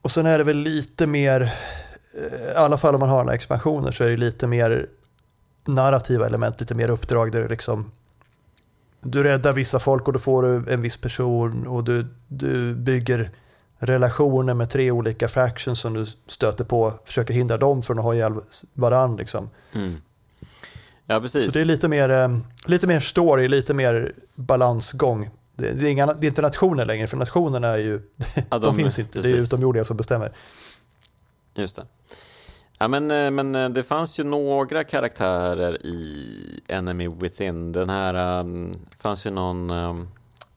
Och 0.03 0.11
sen 0.11 0.27
är 0.27 0.39
det 0.39 0.45
väl 0.45 0.57
lite 0.57 1.07
mer, 1.07 1.41
eh, 2.15 2.53
i 2.53 2.55
alla 2.57 2.79
fall 2.79 2.95
om 2.95 3.01
man 3.01 3.09
har 3.09 3.25
några 3.25 3.35
expansioner 3.35 3.93
så 3.93 4.05
är 4.05 4.11
det 4.11 4.17
lite 4.17 4.47
mer 4.47 4.87
narrativa 5.65 6.27
element, 6.27 6.61
lite 6.61 6.75
mer 6.75 6.91
uppdrag 6.91 7.33
där 7.33 7.43
du 7.43 7.49
liksom 7.49 7.91
du 9.01 9.23
räddar 9.23 9.53
vissa 9.53 9.79
folk 9.79 10.07
och 10.07 10.13
då 10.13 10.19
får 10.19 10.43
du 10.43 10.73
en 10.73 10.83
viss 10.83 10.97
person 10.97 11.67
och 11.67 11.85
du, 11.85 12.07
du 12.29 12.75
bygger 12.75 13.31
relationer 13.83 14.55
med 14.55 14.71
tre 14.71 14.91
olika 14.91 15.29
factions 15.29 15.81
som 15.81 15.95
du 15.95 16.07
stöter 16.27 16.65
på, 16.65 16.93
försöker 17.05 17.35
hindra 17.35 17.59
dem 17.59 17.83
från 17.83 17.99
att 17.99 18.05
ha 18.05 18.15
ihjäl 18.15 18.35
varandra. 18.75 19.19
Liksom. 19.19 19.51
Mm. 19.73 19.97
Ja, 21.07 21.21
precis. 21.21 21.45
Så 21.45 21.51
det 21.51 21.61
är 21.61 21.65
lite 21.65 21.89
mer, 21.89 22.11
eh, 22.11 22.39
lite 22.67 22.87
mer 22.87 23.01
story, 23.01 23.49
lite 23.49 23.75
mer 23.75 24.15
balansgång. 24.35 25.31
Det, 25.57 25.69
är, 25.69 25.85
inga, 25.85 26.07
det 26.07 26.27
är 26.27 26.29
inte 26.29 26.43
nationer 26.43 26.85
längre, 26.85 27.07
för 27.07 27.17
nationerna 27.17 27.69
är 27.69 27.79
ju, 27.79 28.01
ja, 28.35 28.43
de, 28.51 28.61
de, 28.61 28.77
finns 28.77 28.99
inte, 28.99 29.13
precis. 29.13 29.33
det 29.33 29.39
är 29.39 29.43
utomjordiga 29.43 29.85
som 29.85 29.97
bestämmer. 29.97 30.33
Just 31.55 31.77
det. 31.77 31.87
Ja, 32.79 32.89
men, 32.89 33.11
eh, 33.11 33.31
men 33.31 33.55
eh, 33.55 33.69
det 33.69 33.83
fanns 33.83 34.19
ju 34.19 34.25
några 34.25 34.85
karaktärer 34.85 35.87
i 35.87 36.61
Enemy 36.69 37.09
Within. 37.09 37.73
Den 37.73 37.91
här, 37.91 38.41
um, 38.41 38.73
fanns 38.99 39.27
ju 39.27 39.31
någon 39.31 39.71
um, 39.71 40.09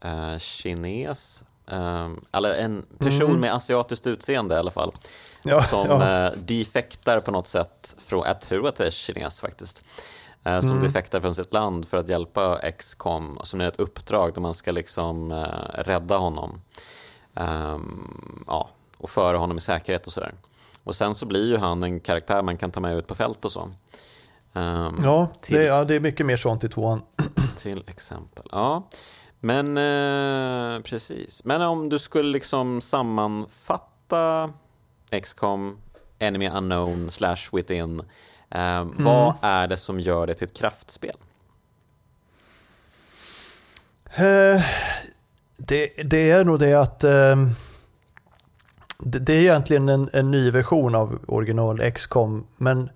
uh, 0.04 0.38
kines, 0.38 1.44
um, 1.66 2.24
eller 2.32 2.54
en 2.54 2.84
person 2.98 3.28
mm. 3.28 3.40
med 3.40 3.54
asiatiskt 3.54 4.06
utseende 4.06 4.54
i 4.54 4.58
alla 4.58 4.70
fall. 4.70 4.92
Ja, 5.42 5.62
som 5.62 5.86
ja. 5.86 6.28
Uh, 6.28 6.38
defektar 6.38 7.20
på 7.20 7.30
något 7.30 7.46
sätt, 7.46 7.96
från, 8.06 8.26
jag 8.26 8.40
tror 8.40 8.68
att 8.68 8.76
det 8.76 8.86
är 8.86 8.90
kines 8.90 9.40
faktiskt. 9.40 9.84
Uh, 10.46 10.60
som 10.60 10.70
mm. 10.70 10.82
defektar 10.82 11.20
från 11.20 11.34
sitt 11.34 11.52
land 11.52 11.88
för 11.88 11.96
att 11.96 12.08
hjälpa 12.08 12.60
XCOM, 12.78 13.38
som 13.42 13.60
är 13.60 13.68
ett 13.68 13.80
uppdrag 13.80 14.34
där 14.34 14.40
man 14.40 14.54
ska 14.54 14.72
liksom 14.72 15.32
uh, 15.32 15.44
rädda 15.74 16.16
honom. 16.16 16.60
Um, 17.34 18.44
ja, 18.46 18.70
och 18.98 19.10
föra 19.10 19.38
honom 19.38 19.58
i 19.58 19.60
säkerhet 19.60 20.06
och 20.06 20.12
sådär. 20.12 20.34
Och 20.84 20.96
sen 20.96 21.14
så 21.14 21.26
blir 21.26 21.48
ju 21.48 21.56
han 21.56 21.82
en 21.82 22.00
karaktär 22.00 22.42
man 22.42 22.56
kan 22.56 22.70
ta 22.70 22.80
med 22.80 22.96
ut 22.96 23.06
på 23.06 23.14
fält 23.14 23.44
och 23.44 23.52
så. 23.52 23.70
Um, 24.52 24.98
ja, 25.02 25.28
till, 25.40 25.56
det, 25.56 25.62
ja, 25.62 25.84
det 25.84 25.94
är 25.94 26.00
mycket 26.00 26.26
mer 26.26 26.36
sånt 26.36 26.64
i 26.64 26.68
tvåan. 26.68 27.02
Till 27.56 27.84
exempel, 27.86 28.42
ja. 28.52 28.88
Men 29.40 29.78
eh, 29.78 30.82
precis. 30.82 31.44
Men 31.44 31.62
om 31.62 31.88
du 31.88 31.98
skulle 31.98 32.28
liksom 32.28 32.80
sammanfatta 32.80 34.52
XCOM, 35.22 35.78
Enemy 36.18 36.48
Unknown, 36.48 37.10
Slash 37.10 37.36
Within. 37.52 38.00
Eh, 38.50 38.76
mm. 38.76 39.04
Vad 39.04 39.34
är 39.42 39.66
det 39.66 39.76
som 39.76 40.00
gör 40.00 40.26
det 40.26 40.34
till 40.34 40.46
ett 40.46 40.56
kraftspel? 40.56 41.16
Uh, 44.18 44.62
det, 45.56 45.90
det, 46.04 46.30
är 46.30 46.44
nog 46.44 46.58
det 46.58 46.74
att 46.74 47.04
uh, 47.04 47.50
det, 48.98 49.18
det 49.18 49.32
är 49.32 49.40
egentligen 49.40 49.88
en, 49.88 50.08
en, 50.12 50.30
ny 50.30 50.50
version 50.50 50.94
av 50.94 51.18
original 51.28 51.90
XCOM, 51.90 52.46
men 52.56 52.90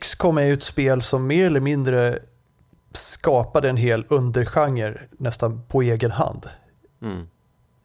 XCOM 0.00 0.38
är 0.38 0.42
ju 0.42 0.52
ett 0.52 0.62
spel 0.62 1.02
som 1.02 1.26
mer 1.26 1.46
eller 1.46 1.60
mindre 1.60 2.18
skapade 2.96 3.68
en 3.68 3.76
hel 3.76 4.04
undergenre 4.08 5.00
nästan 5.10 5.62
på 5.68 5.82
egen 5.82 6.10
hand. 6.10 6.48
Mm. 7.02 7.26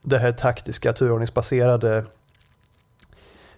Det 0.01 0.17
här 0.17 0.31
taktiska, 0.31 0.93
turordningsbaserade. 0.93 2.05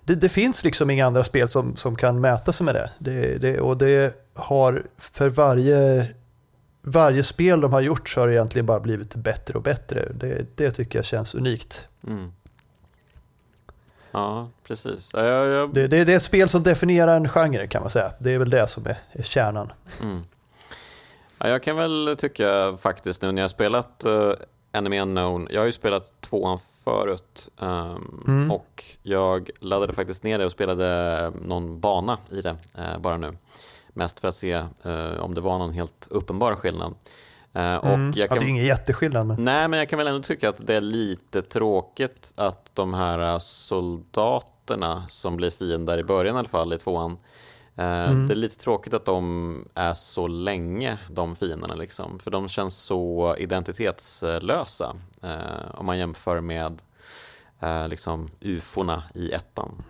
Det, 0.04 0.16
det, 0.16 0.30
finns 0.30 0.64
liksom 0.64 0.90
inga 0.90 1.06
andra 1.06 1.24
spel 1.24 1.48
som, 1.48 1.76
som 1.76 1.96
kan 1.96 2.22
mäta 2.22 2.54
sig 2.54 2.66
med 2.66 2.76
det. 2.76 2.92
det, 3.00 3.38
det 3.38 3.60
och 3.60 3.78
det 3.78 4.16
har 4.34 4.88
för 4.98 5.30
varje, 5.30 6.08
varje 6.82 7.24
spel 7.24 7.62
de 7.62 7.74
har 7.74 7.82
gjort 7.82 8.10
så 8.10 8.20
har 8.20 8.28
det 8.28 8.34
egentligen 8.34 8.66
bara 8.66 8.80
blivit 8.80 9.16
bättre 9.16 9.54
och 9.54 9.64
bättre. 9.64 10.12
Det, 10.14 10.58
det 10.58 10.72
tycker 10.72 11.00
jag 11.00 11.06
känns 11.06 11.36
unikt. 11.36 11.88
Mm. 12.08 12.32
Ja, 14.12 14.50
precis. 14.68 15.12
Jag, 15.14 15.48
jag... 15.48 15.74
Det, 15.74 15.88
det, 15.88 16.04
det, 16.04 16.12
är 16.14 16.18
ett 16.18 16.24
spel 16.24 16.50
som 16.50 16.64
definierar 16.64 17.16
en 17.18 17.30
genre 17.30 17.68
kan 17.68 17.82
man 17.82 17.92
säga. 17.92 18.12
Det 18.20 18.32
är 18.32 18.40
väl 18.40 18.50
det 18.50 18.68
som 18.68 18.86
är, 18.86 18.98
är 19.12 19.24
kärnan. 19.24 19.72
Mm. 20.02 20.24
Ja, 21.40 21.50
jag 21.50 21.64
kan 21.64 21.78
väl 21.78 22.16
tycka 22.18 22.78
faktiskt 22.78 23.22
nu 23.22 23.32
när 23.32 23.42
jag 23.42 23.52
spelat 23.52 24.04
uh, 24.06 24.34
Enemy 24.72 25.00
Unknown, 25.00 25.48
jag 25.52 25.62
har 25.62 25.66
ju 25.66 25.72
spelat 25.72 26.22
tvåan 26.22 26.60
förut 26.84 27.50
um, 27.58 28.24
mm. 28.28 28.52
och 28.52 28.84
jag 29.04 29.50
laddade 29.60 29.94
faktiskt 29.94 30.24
ner 30.24 30.40
det 30.40 30.46
och 30.46 30.52
spelade 30.52 31.32
någon 31.42 31.80
bana 31.80 32.18
i 32.32 32.42
det 32.42 32.56
uh, 32.78 33.00
bara 33.00 33.18
nu. 33.18 33.38
Mest 33.94 34.20
för 34.20 34.28
att 34.28 34.36
se 34.36 34.56
uh, 34.86 35.20
om 35.20 35.36
det 35.36 35.42
var 35.42 35.58
någon 35.58 35.74
helt 35.74 36.08
uppenbar 36.10 36.56
skillnad. 36.56 36.94
Uh, 37.56 37.76
och 37.76 37.88
mm. 37.88 38.14
jag 38.16 38.30
kan... 38.30 38.38
Ja, 38.38 38.42
det 38.42 38.48
är 38.48 38.50
ingen 38.50 38.66
jätteskillnad. 38.66 39.28
Men... 39.28 39.44
Nej, 39.46 39.68
men 39.68 39.80
jag 39.80 39.90
kan 39.90 40.00
väl 40.00 40.08
ändå 40.08 40.22
tycka 40.22 40.50
att 40.50 40.68
det 40.68 40.76
är 40.76 40.82
lite 40.82 41.42
tråkigt 41.42 42.34
att 42.36 42.72
de 42.74 42.94
här 42.94 43.40
soldaterna 43.40 45.04
som 45.08 45.38
blir 45.38 45.50
fiender 45.50 45.98
i 45.98 46.04
början 46.04 46.36
i 46.36 46.40
alla 46.40 46.48
fall 46.50 46.74
i 46.74 46.78
tvåan, 46.78 47.18
mm. 47.84 48.28
det 48.28 48.34
är 48.34 48.36
lite 48.36 48.58
tråkigt 48.58 48.94
att 48.94 49.06
de 49.06 49.68
är 49.74 49.94
så 49.94 50.28
länge, 50.28 50.98
de 51.10 51.36
fienderna. 51.36 51.76
Liksom. 51.76 52.20
För 52.20 52.32
de 52.32 52.48
känns 52.48 52.78
så 52.78 53.36
identitetslösa 53.38 54.96
uh, 55.24 55.80
om 55.80 55.86
man 55.86 55.98
jämför 55.98 56.42
med 56.42 56.82
eh, 57.60 57.88
liksom 57.88 58.30
ufona 58.40 59.04
i 59.14 59.32
ettan. 59.32 59.84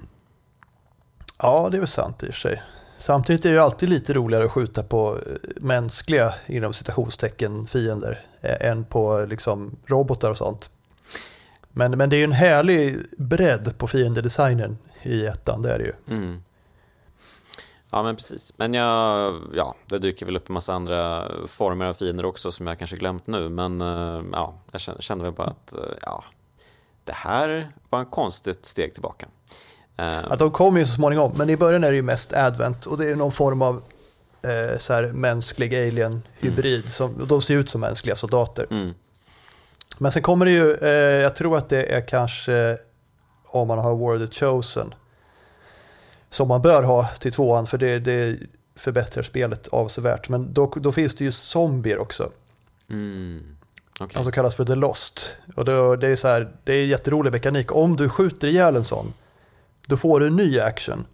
Ja, 1.40 1.68
det 1.72 1.78
är 1.78 1.80
väl 1.80 1.88
sant 1.88 2.24
i 2.24 2.30
och 2.30 2.34
för 2.34 2.40
sig. 2.40 2.62
Samtidigt 2.98 3.46
är 3.46 3.50
det 3.50 3.56
ju 3.56 3.62
alltid 3.62 3.90
lite 3.90 4.14
roligare 4.14 4.46
att 4.46 4.52
skjuta 4.52 4.84
på 4.84 5.18
eh, 5.28 5.34
mänskliga, 5.56 6.34
inom 6.46 6.74
citationstecken, 6.74 7.68
fiender 7.68 8.26
eh, 8.42 8.70
än 8.70 8.86
på 8.86 9.26
liksom, 9.30 9.76
robotar 9.86 10.32
och 10.32 10.38
sånt. 10.38 10.70
Men, 11.72 11.92
men 11.92 12.10
det 12.10 12.16
är 12.16 12.18
ju 12.18 12.24
en 12.24 12.32
härlig 12.32 12.98
bredd 13.18 13.78
på 13.78 13.88
fiendedesignen 13.88 14.78
i 15.04 15.26
ettan, 15.26 15.62
det 15.62 15.72
är 15.72 15.80
det 15.80 15.86
ju. 15.86 15.94
Mm. 16.16 16.44
Ja 17.92 18.04
men 18.04 18.16
precis, 18.16 18.54
men 18.58 18.74
jag, 18.74 19.36
ja, 19.54 19.76
det 19.86 20.00
dyker 20.00 20.26
väl 20.26 20.36
upp 20.36 20.50
en 20.50 20.54
massa 20.54 20.74
andra 20.74 21.32
former 21.48 21.86
av 21.86 21.94
fiender 21.94 22.26
också 22.26 22.52
som 22.52 22.68
jag 22.68 22.80
kanske 22.80 22.98
glömt 22.98 23.28
nu 23.28 23.50
men 23.50 23.82
eh, 23.82 24.22
ja, 24.32 24.54
jag 24.72 24.82
kände 24.82 25.24
väl 25.24 25.34
bara 25.34 25.48
att 25.48 25.74
ja, 26.02 26.24
det 27.04 27.16
här 27.16 27.72
var 27.90 28.02
ett 28.02 28.12
konstigt 28.12 28.66
steg 28.66 28.94
tillbaka. 28.94 29.26
Uh, 30.00 30.32
att 30.32 30.40
de 30.40 30.52
kommer 30.52 30.80
ju 30.80 30.86
så 30.86 30.94
småningom, 30.94 31.34
men 31.36 31.50
i 31.50 31.58
början 31.58 31.84
är 31.84 31.90
det 31.90 31.96
ju 31.96 32.02
mest 32.02 32.34
advent 32.34 32.86
och 32.86 32.98
det 32.98 33.12
är 33.12 33.16
någon 33.16 33.32
form 33.32 33.62
av 33.62 33.82
eh, 34.44 34.80
så 34.80 34.94
här 34.94 35.12
mänsklig 35.12 35.76
alien-hybrid. 35.76 36.80
Mm. 36.80 36.90
Som, 36.90 37.28
de 37.28 37.42
ser 37.42 37.56
ut 37.56 37.70
som 37.70 37.82
mänskliga 37.82 38.16
soldater. 38.16 38.68
Mm. 38.72 38.94
Men 39.98 40.12
sen 40.12 40.22
kommer 40.22 40.46
det 40.46 40.52
ju, 40.52 40.74
eh, 40.74 41.22
jag 41.24 41.36
tror 41.36 41.58
att 41.58 41.70
det 41.70 41.84
är 41.84 42.08
kanske 42.08 42.78
om 43.46 43.68
man 43.68 43.80
har 43.80 43.96
War 43.96 44.28
the 44.28 44.34
Chosen. 44.40 44.94
Som 46.30 46.48
man 46.48 46.62
bör 46.62 46.84
ha 46.84 47.08
till 47.08 47.32
tvåan 47.32 47.68
för 47.68 47.78
det, 47.78 48.00
det 48.00 48.40
förbättrar 48.76 49.24
spelet 49.24 49.68
avsevärt. 49.68 50.30
Men 50.30 50.54
då, 50.54 50.74
då 50.76 50.92
finns 50.92 51.16
det 51.16 51.24
ju 51.24 51.32
zombier 51.32 52.00
också. 52.00 52.30
Mm. 52.90 53.56
Okay. 54.00 54.18
Alltså 54.18 54.32
kallas 54.32 54.56
för 54.56 54.66
The 54.66 54.76
Lost. 54.76 55.38
Och 55.56 55.66
då, 55.66 55.96
det 55.96 56.08
är 56.08 56.16
så 56.16 56.28
här, 56.28 56.52
det 56.64 56.74
är 56.74 56.86
jätterolig 56.86 57.32
mekanik. 57.32 57.76
Om 57.76 57.96
du 57.96 58.10
skjuter 58.10 58.48
ihjäl 58.48 58.76
en 58.76 58.84
sån 58.84 59.14
då 59.90 59.98
får 59.98 60.20
du 60.20 60.28
en 60.28 60.36
ny 60.36 60.60
action. 60.60 61.06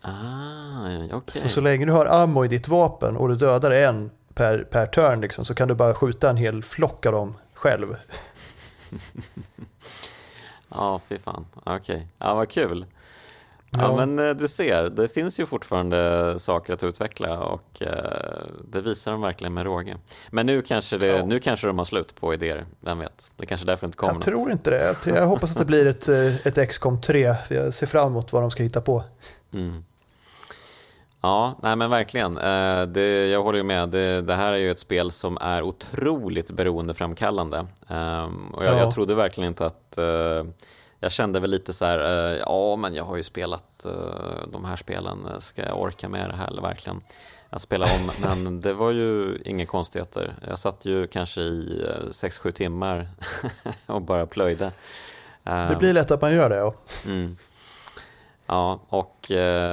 Ah, 0.00 1.06
okay. 1.12 1.42
Så 1.42 1.48
så 1.48 1.60
länge 1.60 1.86
du 1.86 1.92
har 1.92 2.06
ammo 2.06 2.44
i 2.44 2.48
ditt 2.48 2.68
vapen 2.68 3.16
och 3.16 3.28
du 3.28 3.34
dödar 3.34 3.70
en 3.70 4.10
per, 4.34 4.58
per 4.58 4.86
turn 4.86 5.20
liksom, 5.20 5.44
så 5.44 5.54
kan 5.54 5.68
du 5.68 5.74
bara 5.74 5.94
skjuta 5.94 6.30
en 6.30 6.36
hel 6.36 6.62
flock 6.62 7.06
av 7.06 7.12
dem 7.12 7.34
själv. 7.54 7.86
ja, 10.68 11.00
fy 11.08 11.18
fan. 11.18 11.46
Okej, 11.54 11.96
okay. 11.96 12.06
ja 12.18 12.34
vad 12.34 12.48
kul. 12.48 12.86
Ja, 13.70 13.82
ja, 13.82 14.06
men 14.06 14.28
eh, 14.28 14.34
du 14.34 14.48
ser, 14.48 14.88
det 14.88 15.08
finns 15.08 15.40
ju 15.40 15.46
fortfarande 15.46 16.34
saker 16.38 16.72
att 16.72 16.84
utveckla 16.84 17.38
och 17.38 17.82
eh, 17.82 18.46
det 18.68 18.80
visar 18.80 19.12
de 19.12 19.20
verkligen 19.20 19.54
med 19.54 19.64
råge. 19.64 19.96
Men 20.30 20.46
nu 20.46 20.62
kanske, 20.62 20.96
det, 20.96 21.06
ja. 21.06 21.26
nu 21.26 21.38
kanske 21.38 21.66
de 21.66 21.78
har 21.78 21.84
slut 21.84 22.14
på 22.14 22.34
idéer, 22.34 22.66
vem 22.80 22.98
vet? 22.98 23.30
Det 23.36 23.46
kanske 23.46 23.66
därför 23.66 23.86
inte 23.86 23.96
kommer 23.96 24.12
Jag 24.12 24.14
något. 24.14 24.24
tror 24.24 24.52
inte 24.52 24.70
det. 24.70 24.96
Jag 25.06 25.26
hoppas 25.26 25.50
att 25.50 25.58
det 25.58 25.64
blir 25.64 25.86
ett, 25.86 26.08
eh, 26.08 26.46
ett 26.46 26.68
XCOM 26.68 27.00
3. 27.00 27.34
Jag 27.48 27.74
ser 27.74 27.86
fram 27.86 28.08
emot 28.08 28.32
vad 28.32 28.42
de 28.42 28.50
ska 28.50 28.62
hitta 28.62 28.80
på. 28.80 29.04
Mm. 29.52 29.84
Ja, 31.20 31.58
nej 31.62 31.76
men 31.76 31.90
verkligen. 31.90 32.34
Det, 32.92 33.28
jag 33.28 33.42
håller 33.42 33.58
ju 33.58 33.64
med. 33.64 33.88
Det, 33.88 34.22
det, 34.22 34.34
här 34.34 34.52
är 34.52 34.56
ju 34.56 34.70
ett 34.70 34.78
spel 34.78 35.12
som 35.12 35.38
är 35.40 35.62
otroligt 35.62 36.50
beroendeframkallande. 36.50 37.66
Ehm, 37.88 38.48
och 38.48 38.64
jag, 38.64 38.74
ja. 38.74 38.78
jag 38.78 38.94
trodde 38.94 39.14
verkligen 39.14 39.48
inte 39.48 39.66
att 39.66 39.98
jag 41.00 41.12
kände 41.12 41.40
väl 41.40 41.50
lite 41.50 41.72
så 41.72 41.84
här, 41.84 41.98
uh, 41.98 42.38
ja 42.46 42.76
men 42.76 42.94
jag 42.94 43.04
har 43.04 43.16
ju 43.16 43.22
spelat 43.22 43.86
uh, 43.86 43.92
de 44.52 44.64
här 44.64 44.76
spelen, 44.76 45.28
ska 45.38 45.62
jag 45.62 45.80
orka 45.80 46.08
med 46.08 46.30
det 46.30 46.36
här 46.36 46.48
eller 46.48 46.62
verkligen 46.62 47.00
att 47.50 47.62
spela 47.62 47.84
om? 47.84 48.10
Men 48.44 48.60
det 48.60 48.72
var 48.72 48.90
ju 48.90 49.38
inga 49.44 49.66
konstigheter. 49.66 50.34
Jag 50.48 50.58
satt 50.58 50.84
ju 50.84 51.06
kanske 51.06 51.40
i 51.40 51.86
6-7 52.10 52.46
uh, 52.46 52.52
timmar 52.52 53.08
och 53.86 54.02
bara 54.02 54.26
plöjde. 54.26 54.72
det 55.42 55.76
blir 55.78 55.92
lätt 55.92 56.10
att 56.10 56.20
man 56.20 56.34
gör 56.34 56.50
det 56.50 56.56
ja. 56.56 56.74
Mm. 57.06 57.36
Ja, 58.46 58.80
och, 58.88 59.26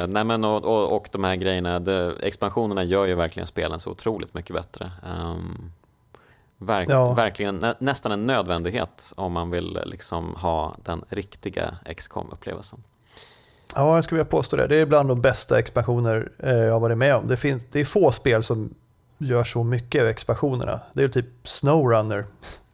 nej 0.07 0.23
men, 0.23 0.43
och, 0.43 0.65
och, 0.65 0.95
och 0.95 1.09
de 1.11 1.23
här 1.23 1.35
grejerna, 1.35 1.79
det, 1.79 2.15
expansionerna 2.21 2.83
gör 2.83 3.05
ju 3.05 3.15
verkligen 3.15 3.47
spelen 3.47 3.79
så 3.79 3.91
otroligt 3.91 4.33
mycket 4.33 4.55
bättre. 4.55 4.91
Um, 5.19 5.71
Verk, 6.65 6.89
ja. 6.89 7.13
Verkligen 7.13 7.55
nä, 7.55 7.75
nästan 7.79 8.11
en 8.11 8.27
nödvändighet 8.27 9.13
om 9.17 9.33
man 9.33 9.49
vill 9.49 9.79
liksom 9.85 10.35
ha 10.35 10.75
den 10.83 11.03
riktiga 11.09 11.77
XCOM-upplevelsen. 11.85 12.79
Ja, 13.75 13.95
jag 13.95 14.03
skulle 14.03 14.17
vilja 14.17 14.31
påstå 14.31 14.55
det. 14.55 14.67
Det 14.67 14.75
är 14.75 14.85
bland 14.85 15.09
de 15.09 15.21
bästa 15.21 15.59
expansioner 15.59 16.31
eh, 16.39 16.53
jag 16.53 16.73
har 16.73 16.79
varit 16.79 16.97
med 16.97 17.15
om. 17.15 17.27
Det, 17.27 17.37
finns, 17.37 17.63
det 17.71 17.79
är 17.79 17.85
få 17.85 18.11
spel 18.11 18.43
som 18.43 18.73
gör 19.17 19.43
så 19.43 19.63
mycket 19.63 20.01
av 20.01 20.07
expansionerna. 20.07 20.79
Det 20.93 21.03
är 21.03 21.07
typ 21.07 21.25
Snowrunner, 21.43 22.25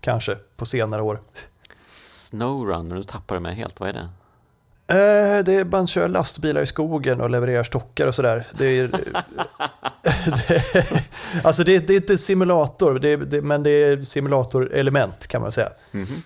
kanske, 0.01 0.35
på 0.55 0.65
senare 0.65 1.01
år. 1.01 1.19
Snowrunner, 2.05 2.95
nu 2.95 3.03
tappar 3.03 3.35
du 3.35 3.41
mig 3.41 3.55
helt. 3.55 3.79
Vad 3.79 3.89
är 3.89 3.93
det? 3.93 4.09
Eh, 4.89 5.43
det 5.43 5.53
är, 5.53 5.65
man 5.65 5.87
kör 5.87 6.07
lastbilar 6.07 6.61
i 6.61 6.65
skogen 6.65 7.21
och 7.21 7.29
levererar 7.29 7.63
stockar 7.63 8.07
och 8.07 8.15
sådär. 8.15 8.47
Det 8.57 8.65
är, 8.65 8.87
det, 8.87 9.03
alltså 11.43 11.63
det, 11.63 11.87
det, 11.87 11.93
är 11.93 11.97
inte 11.97 12.17
simulator, 12.17 12.99
det, 12.99 13.15
det, 13.15 13.41
men 13.41 13.63
det 13.63 13.69
är 13.69 14.03
simulatorelement 14.03 15.27
kan 15.27 15.41
man 15.41 15.51
säga. 15.51 15.69
Mm 15.91 16.05
-hmm. 16.05 16.21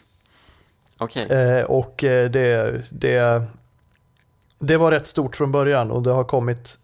Okay. 0.99 1.25
Eh, 1.27 1.63
och 1.63 2.03
eh, 2.03 2.29
det, 2.29 2.81
det, 2.89 3.43
det 4.59 4.77
var 4.77 4.91
rätt 4.91 5.07
stort 5.07 5.35
från 5.35 5.51
början 5.51 5.91
och 5.91 6.03
det 6.03 6.11
har 6.11 6.23
kommit 6.23 6.77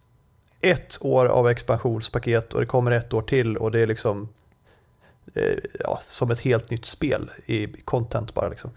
ett 0.61 0.97
år 1.01 1.25
av 1.25 1.49
expansionspaket 1.49 2.53
och 2.53 2.59
det 2.59 2.65
kommer 2.65 2.91
ett 2.91 3.13
år 3.13 3.21
till 3.21 3.57
och 3.57 3.71
det 3.71 3.79
är 3.79 3.87
liksom 3.87 4.29
eh, 5.35 5.57
ja, 5.79 5.99
som 6.03 6.31
ett 6.31 6.39
helt 6.39 6.69
nytt 6.69 6.85
spel 6.85 7.31
i 7.45 7.67
content 7.67 8.33
bara 8.33 8.49
liksom. 8.49 8.71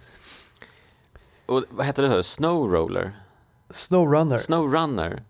Och 1.53 1.65
vad 1.71 1.87
heter 1.87 2.03
det? 2.03 2.09
Här? 2.09 2.23
Snowroller? 2.23 3.13
Snowrunner. 3.71 4.39
Snowrunner? 4.39 5.23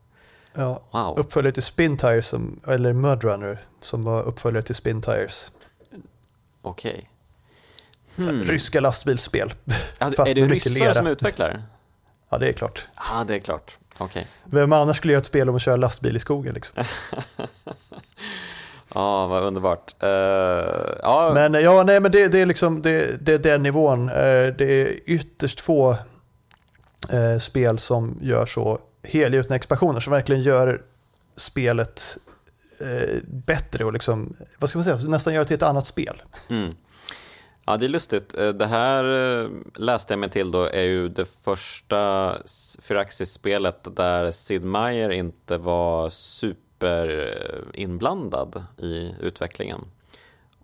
Ja, 0.55 0.83
wow. 0.91 1.18
uppföljare 1.18 1.53
till 1.53 1.62
Spin 1.62 1.99
Tires, 1.99 2.27
som, 2.27 2.61
eller 2.66 2.93
Mudrunner, 2.93 3.64
som 3.81 4.05
var 4.05 4.23
uppföljare 4.23 4.62
till 4.62 4.75
Spin 4.75 5.03
Tires. 5.03 5.51
Okej. 6.62 7.11
Okay. 8.16 8.33
Hmm. 8.33 8.45
Ryska 8.45 8.81
lastbilsspel. 8.81 9.55
Ja, 9.99 10.07
är 10.27 10.35
det 10.35 10.47
ryssar 10.47 10.95
som 10.95 11.07
utvecklar? 11.07 11.62
Ja, 12.29 12.39
det 12.39 12.49
är 12.49 12.53
klart. 12.53 12.87
Ja, 12.97 13.25
det 13.25 13.35
är 13.35 13.39
klart. 13.39 13.79
Okay. 13.99 14.25
Vem 14.45 14.73
annars 14.73 14.97
skulle 14.97 15.12
göra 15.12 15.20
ett 15.20 15.27
spel 15.27 15.49
om 15.49 15.57
att 15.57 15.62
köra 15.62 15.77
lastbil 15.77 16.16
i 16.16 16.18
skogen? 16.18 16.55
Liksom? 16.55 16.85
Ja, 18.95 19.27
vad 19.27 19.43
underbart. 19.43 19.95
Uh, 20.03 20.09
ja. 21.03 21.31
Men 21.35 21.55
ja, 21.55 21.83
nej, 21.83 22.01
men 22.01 22.12
det, 22.12 22.29
det 22.29 22.41
är 22.41 22.47
liksom 22.47 22.83
det, 22.83 23.27
det 23.27 23.35
är 23.35 23.39
den 23.39 23.62
nivån. 23.62 24.09
Uh, 24.09 24.55
det 24.59 24.64
är 24.64 25.01
ytterst 25.07 25.61
få 25.61 25.97
uh, 27.15 27.39
spel 27.39 27.79
som 27.79 28.19
gör 28.21 28.47
så 28.47 28.79
helgjutna 29.03 29.57
expansioner 29.57 30.01
som 30.01 30.11
verkligen 30.13 30.43
gör 30.43 30.83
spelet 31.37 32.17
bättre 33.25 33.85
och 33.85 33.93
liksom, 33.93 34.35
vad 34.59 34.71
ska 34.71 34.79
man 34.79 34.85
säga, 34.85 34.97
nästan 34.97 35.35
gör 35.35 35.41
det 35.41 35.47
till 35.47 35.57
ett 35.57 35.63
annat 35.63 35.87
spel. 35.87 36.23
Mm. 36.49 36.75
Ja, 37.65 37.77
det 37.77 37.87
är 37.87 37.89
lustigt. 37.89 38.35
Det 38.55 38.67
här 38.67 39.05
läste 39.81 40.13
jag 40.13 40.19
mig 40.19 40.31
till 40.31 40.51
då 40.51 40.65
är 40.65 40.83
ju 40.83 41.09
det 41.09 41.25
första 41.25 42.33
Firaxis-spelet 42.83 43.97
där 43.97 44.31
Sid 44.31 44.65
Meier 44.65 45.11
inte 45.11 45.59
var 45.59 46.11
super 46.11 46.73
superinblandad 46.83 48.65
i 48.79 49.15
utvecklingen. 49.21 49.81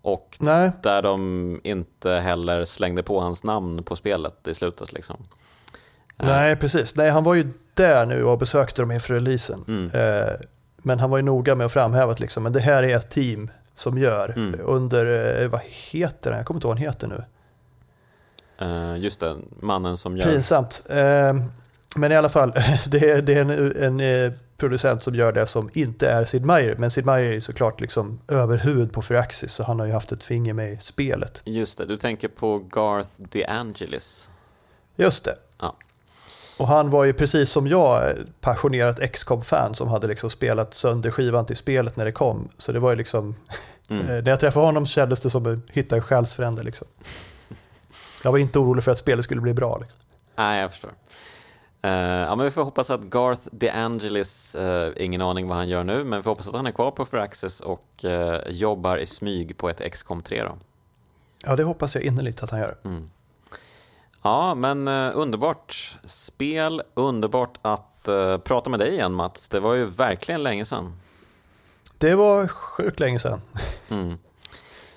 Och 0.01 0.37
Nej. 0.39 0.71
där 0.83 1.01
de 1.01 1.61
inte 1.63 2.11
heller 2.11 2.65
slängde 2.65 3.03
på 3.03 3.19
hans 3.19 3.43
namn 3.43 3.83
på 3.83 3.95
spelet 3.95 4.47
i 4.47 4.53
slutet. 4.53 4.93
Liksom. 4.93 5.17
Eh. 6.19 6.25
Nej, 6.25 6.55
precis. 6.55 6.95
Nej, 6.95 7.09
han 7.09 7.23
var 7.23 7.35
ju 7.35 7.47
där 7.73 8.05
nu 8.05 8.23
och 8.23 8.37
besökte 8.37 8.81
dem 8.81 8.91
inför 8.91 9.13
releasen. 9.13 9.65
Mm. 9.67 9.91
Eh, 9.93 10.33
men 10.77 10.99
han 10.99 11.09
var 11.09 11.17
ju 11.17 11.23
noga 11.23 11.55
med 11.55 11.65
att 11.65 11.71
framhäva 11.71 12.11
att 12.11 12.19
liksom, 12.19 12.43
men 12.43 12.53
det 12.53 12.59
här 12.59 12.83
är 12.83 12.95
ett 12.95 13.09
team 13.09 13.51
som 13.75 13.97
gör 13.97 14.33
mm. 14.35 14.59
under, 14.63 15.41
eh, 15.43 15.49
vad 15.49 15.61
heter 15.63 16.31
han? 16.31 16.37
Jag 16.37 16.47
kommer 16.47 16.57
inte 16.57 16.67
ihåg 16.67 16.71
vad 16.71 16.79
han 16.79 16.87
heter 16.87 17.07
nu. 17.07 18.97
just 18.97 19.19
det, 19.19 19.35
mannen 19.59 19.97
som 19.97 20.17
gör... 20.17 20.25
Pinsamt. 20.25 20.83
men 21.95 22.11
i 22.11 22.15
alla 22.15 22.29
fall, 22.29 22.53
det, 22.87 23.09
är, 23.09 23.21
det 23.21 23.33
är 23.33 23.41
en, 23.41 23.99
en 23.99 24.33
producent 24.59 25.03
som 25.03 25.15
gör 25.15 25.31
det 25.31 25.47
som 25.47 25.69
inte 25.73 26.09
är 26.09 26.25
Sid 26.25 26.45
Meier. 26.45 26.75
Men 26.75 26.91
Sid 26.91 27.05
Meier 27.05 27.31
är 27.31 27.39
såklart 27.39 27.81
liksom 27.81 28.19
överhuvud 28.27 28.91
på 28.91 29.01
Firaxis 29.01 29.53
så 29.53 29.63
han 29.63 29.79
har 29.79 29.85
ju 29.85 29.93
haft 29.93 30.11
ett 30.11 30.23
finger 30.23 30.53
med 30.53 30.73
i 30.73 30.77
spelet. 30.77 31.41
Just 31.45 31.77
det, 31.77 31.85
du 31.85 31.97
tänker 31.97 32.27
på 32.27 32.59
Garth 32.59 33.09
DeAngelis. 33.17 34.29
Just 34.95 35.25
det. 35.25 35.35
Och 36.59 36.67
han 36.67 36.89
var 36.89 37.03
ju 37.03 37.13
precis 37.13 37.49
som 37.49 37.67
jag 37.67 38.15
passionerat 38.41 39.11
XCOM-fan 39.11 39.75
som 39.75 39.87
hade 39.87 40.07
liksom 40.07 40.29
spelat 40.29 40.73
sönder 40.73 41.11
skivan 41.11 41.45
till 41.45 41.55
spelet 41.55 41.95
när 41.95 42.05
det 42.05 42.11
kom. 42.11 42.47
Så 42.57 42.71
det 42.71 42.79
var 42.79 42.89
ju 42.89 42.95
liksom, 42.95 43.35
mm. 43.87 44.05
när 44.23 44.29
jag 44.29 44.39
träffade 44.39 44.65
honom 44.65 44.85
kändes 44.85 45.21
det 45.21 45.29
som 45.29 45.45
att 45.45 45.75
hitta 45.75 45.95
en 45.95 46.01
själsfrände 46.01 46.63
liksom. 46.63 46.87
Jag 48.23 48.31
var 48.31 48.39
inte 48.39 48.59
orolig 48.59 48.83
för 48.83 48.91
att 48.91 48.99
spelet 48.99 49.25
skulle 49.25 49.41
bli 49.41 49.53
bra. 49.53 49.77
Liksom. 49.77 49.97
Nej, 50.35 50.61
jag 50.61 50.71
förstår. 50.71 50.91
Uh, 51.85 51.91
ja, 51.91 52.35
men 52.35 52.45
vi 52.45 52.51
får 52.51 52.63
hoppas 52.63 52.89
att 52.89 53.01
Garth 53.01 53.41
DeAngelis, 53.51 54.55
uh, 54.59 54.89
ingen 54.95 55.21
aning 55.21 55.47
vad 55.47 55.57
han 55.57 55.69
gör 55.69 55.83
nu, 55.83 56.03
men 56.03 56.19
vi 56.19 56.23
får 56.23 56.31
hoppas 56.31 56.47
att 56.47 56.55
han 56.55 56.67
är 56.67 56.71
kvar 56.71 56.91
på 56.91 57.05
Firaxis 57.05 57.59
och 57.59 58.05
uh, 58.05 58.37
jobbar 58.47 58.97
i 58.97 59.05
smyg 59.05 59.57
på 59.57 59.69
ett 59.69 59.91
XCOM 59.93 60.21
3 60.21 60.43
då. 60.43 60.57
Ja, 61.43 61.55
det 61.55 61.63
hoppas 61.63 61.95
jag 61.95 62.03
innerligt 62.03 62.43
att 62.43 62.49
han 62.49 62.59
gör. 62.59 62.77
Mm. 62.85 63.09
Ja, 64.21 64.55
men 64.55 64.87
uh, 64.87 65.11
underbart 65.17 65.97
spel, 66.03 66.81
underbart 66.93 67.59
att 67.61 68.05
uh, 68.07 68.37
prata 68.37 68.69
med 68.69 68.79
dig 68.79 68.89
igen 68.89 69.13
Mats. 69.13 69.49
Det 69.49 69.59
var 69.59 69.73
ju 69.73 69.85
verkligen 69.85 70.43
länge 70.43 70.65
sedan. 70.65 70.93
Det 71.97 72.15
var 72.15 72.47
sjukt 72.47 72.99
länge 72.99 73.19
sedan. 73.19 73.41
Mm. 73.89 74.17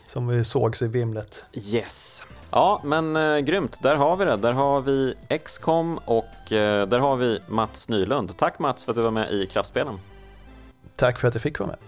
Som 0.06 0.26
vi 0.26 0.44
sågs 0.44 0.82
i 0.82 0.88
vimlet. 0.88 1.44
Yes. 1.52 2.24
Ja, 2.50 2.80
men 2.84 3.16
uh, 3.16 3.38
grymt. 3.38 3.82
Där 3.82 3.96
har 3.96 4.16
vi 4.16 4.24
det. 4.24 4.36
Där 4.36 4.52
har 4.52 4.80
vi 4.80 5.14
XCOM 5.44 5.98
och 6.04 6.24
uh, 6.52 6.86
där 6.86 6.98
har 6.98 7.16
vi 7.16 7.40
Mats 7.48 7.88
Nylund. 7.88 8.36
Tack 8.36 8.58
Mats 8.58 8.84
för 8.84 8.92
att 8.92 8.96
du 8.96 9.02
var 9.02 9.10
med 9.10 9.30
i 9.30 9.46
Kraftspelen. 9.46 9.98
Tack 10.96 11.18
för 11.18 11.28
att 11.28 11.34
jag 11.34 11.42
fick 11.42 11.58
vara 11.58 11.68
med. 11.68 11.78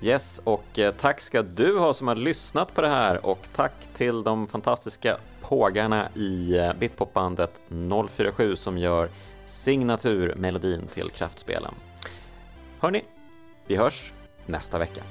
Yes, 0.00 0.40
och 0.44 0.78
uh, 0.78 0.90
tack 0.90 1.20
ska 1.20 1.42
du 1.42 1.78
ha 1.78 1.94
som 1.94 2.08
har 2.08 2.14
lyssnat 2.14 2.74
på 2.74 2.80
det 2.80 2.88
här 2.88 3.26
och 3.26 3.48
tack 3.56 3.72
till 3.94 4.22
de 4.22 4.46
fantastiska 4.46 5.16
pågarna 5.48 6.08
i 6.14 6.58
eh, 6.58 6.72
Bitpopbandet 6.72 7.60
047 8.08 8.56
som 8.56 8.78
gör 8.78 9.08
signaturmelodin 9.46 10.86
till 10.94 11.10
Kraftspelen. 11.10 11.74
Hörni, 12.80 13.02
vi 13.66 13.76
hörs 13.76 14.12
nästa 14.46 14.78
vecka. 14.78 15.02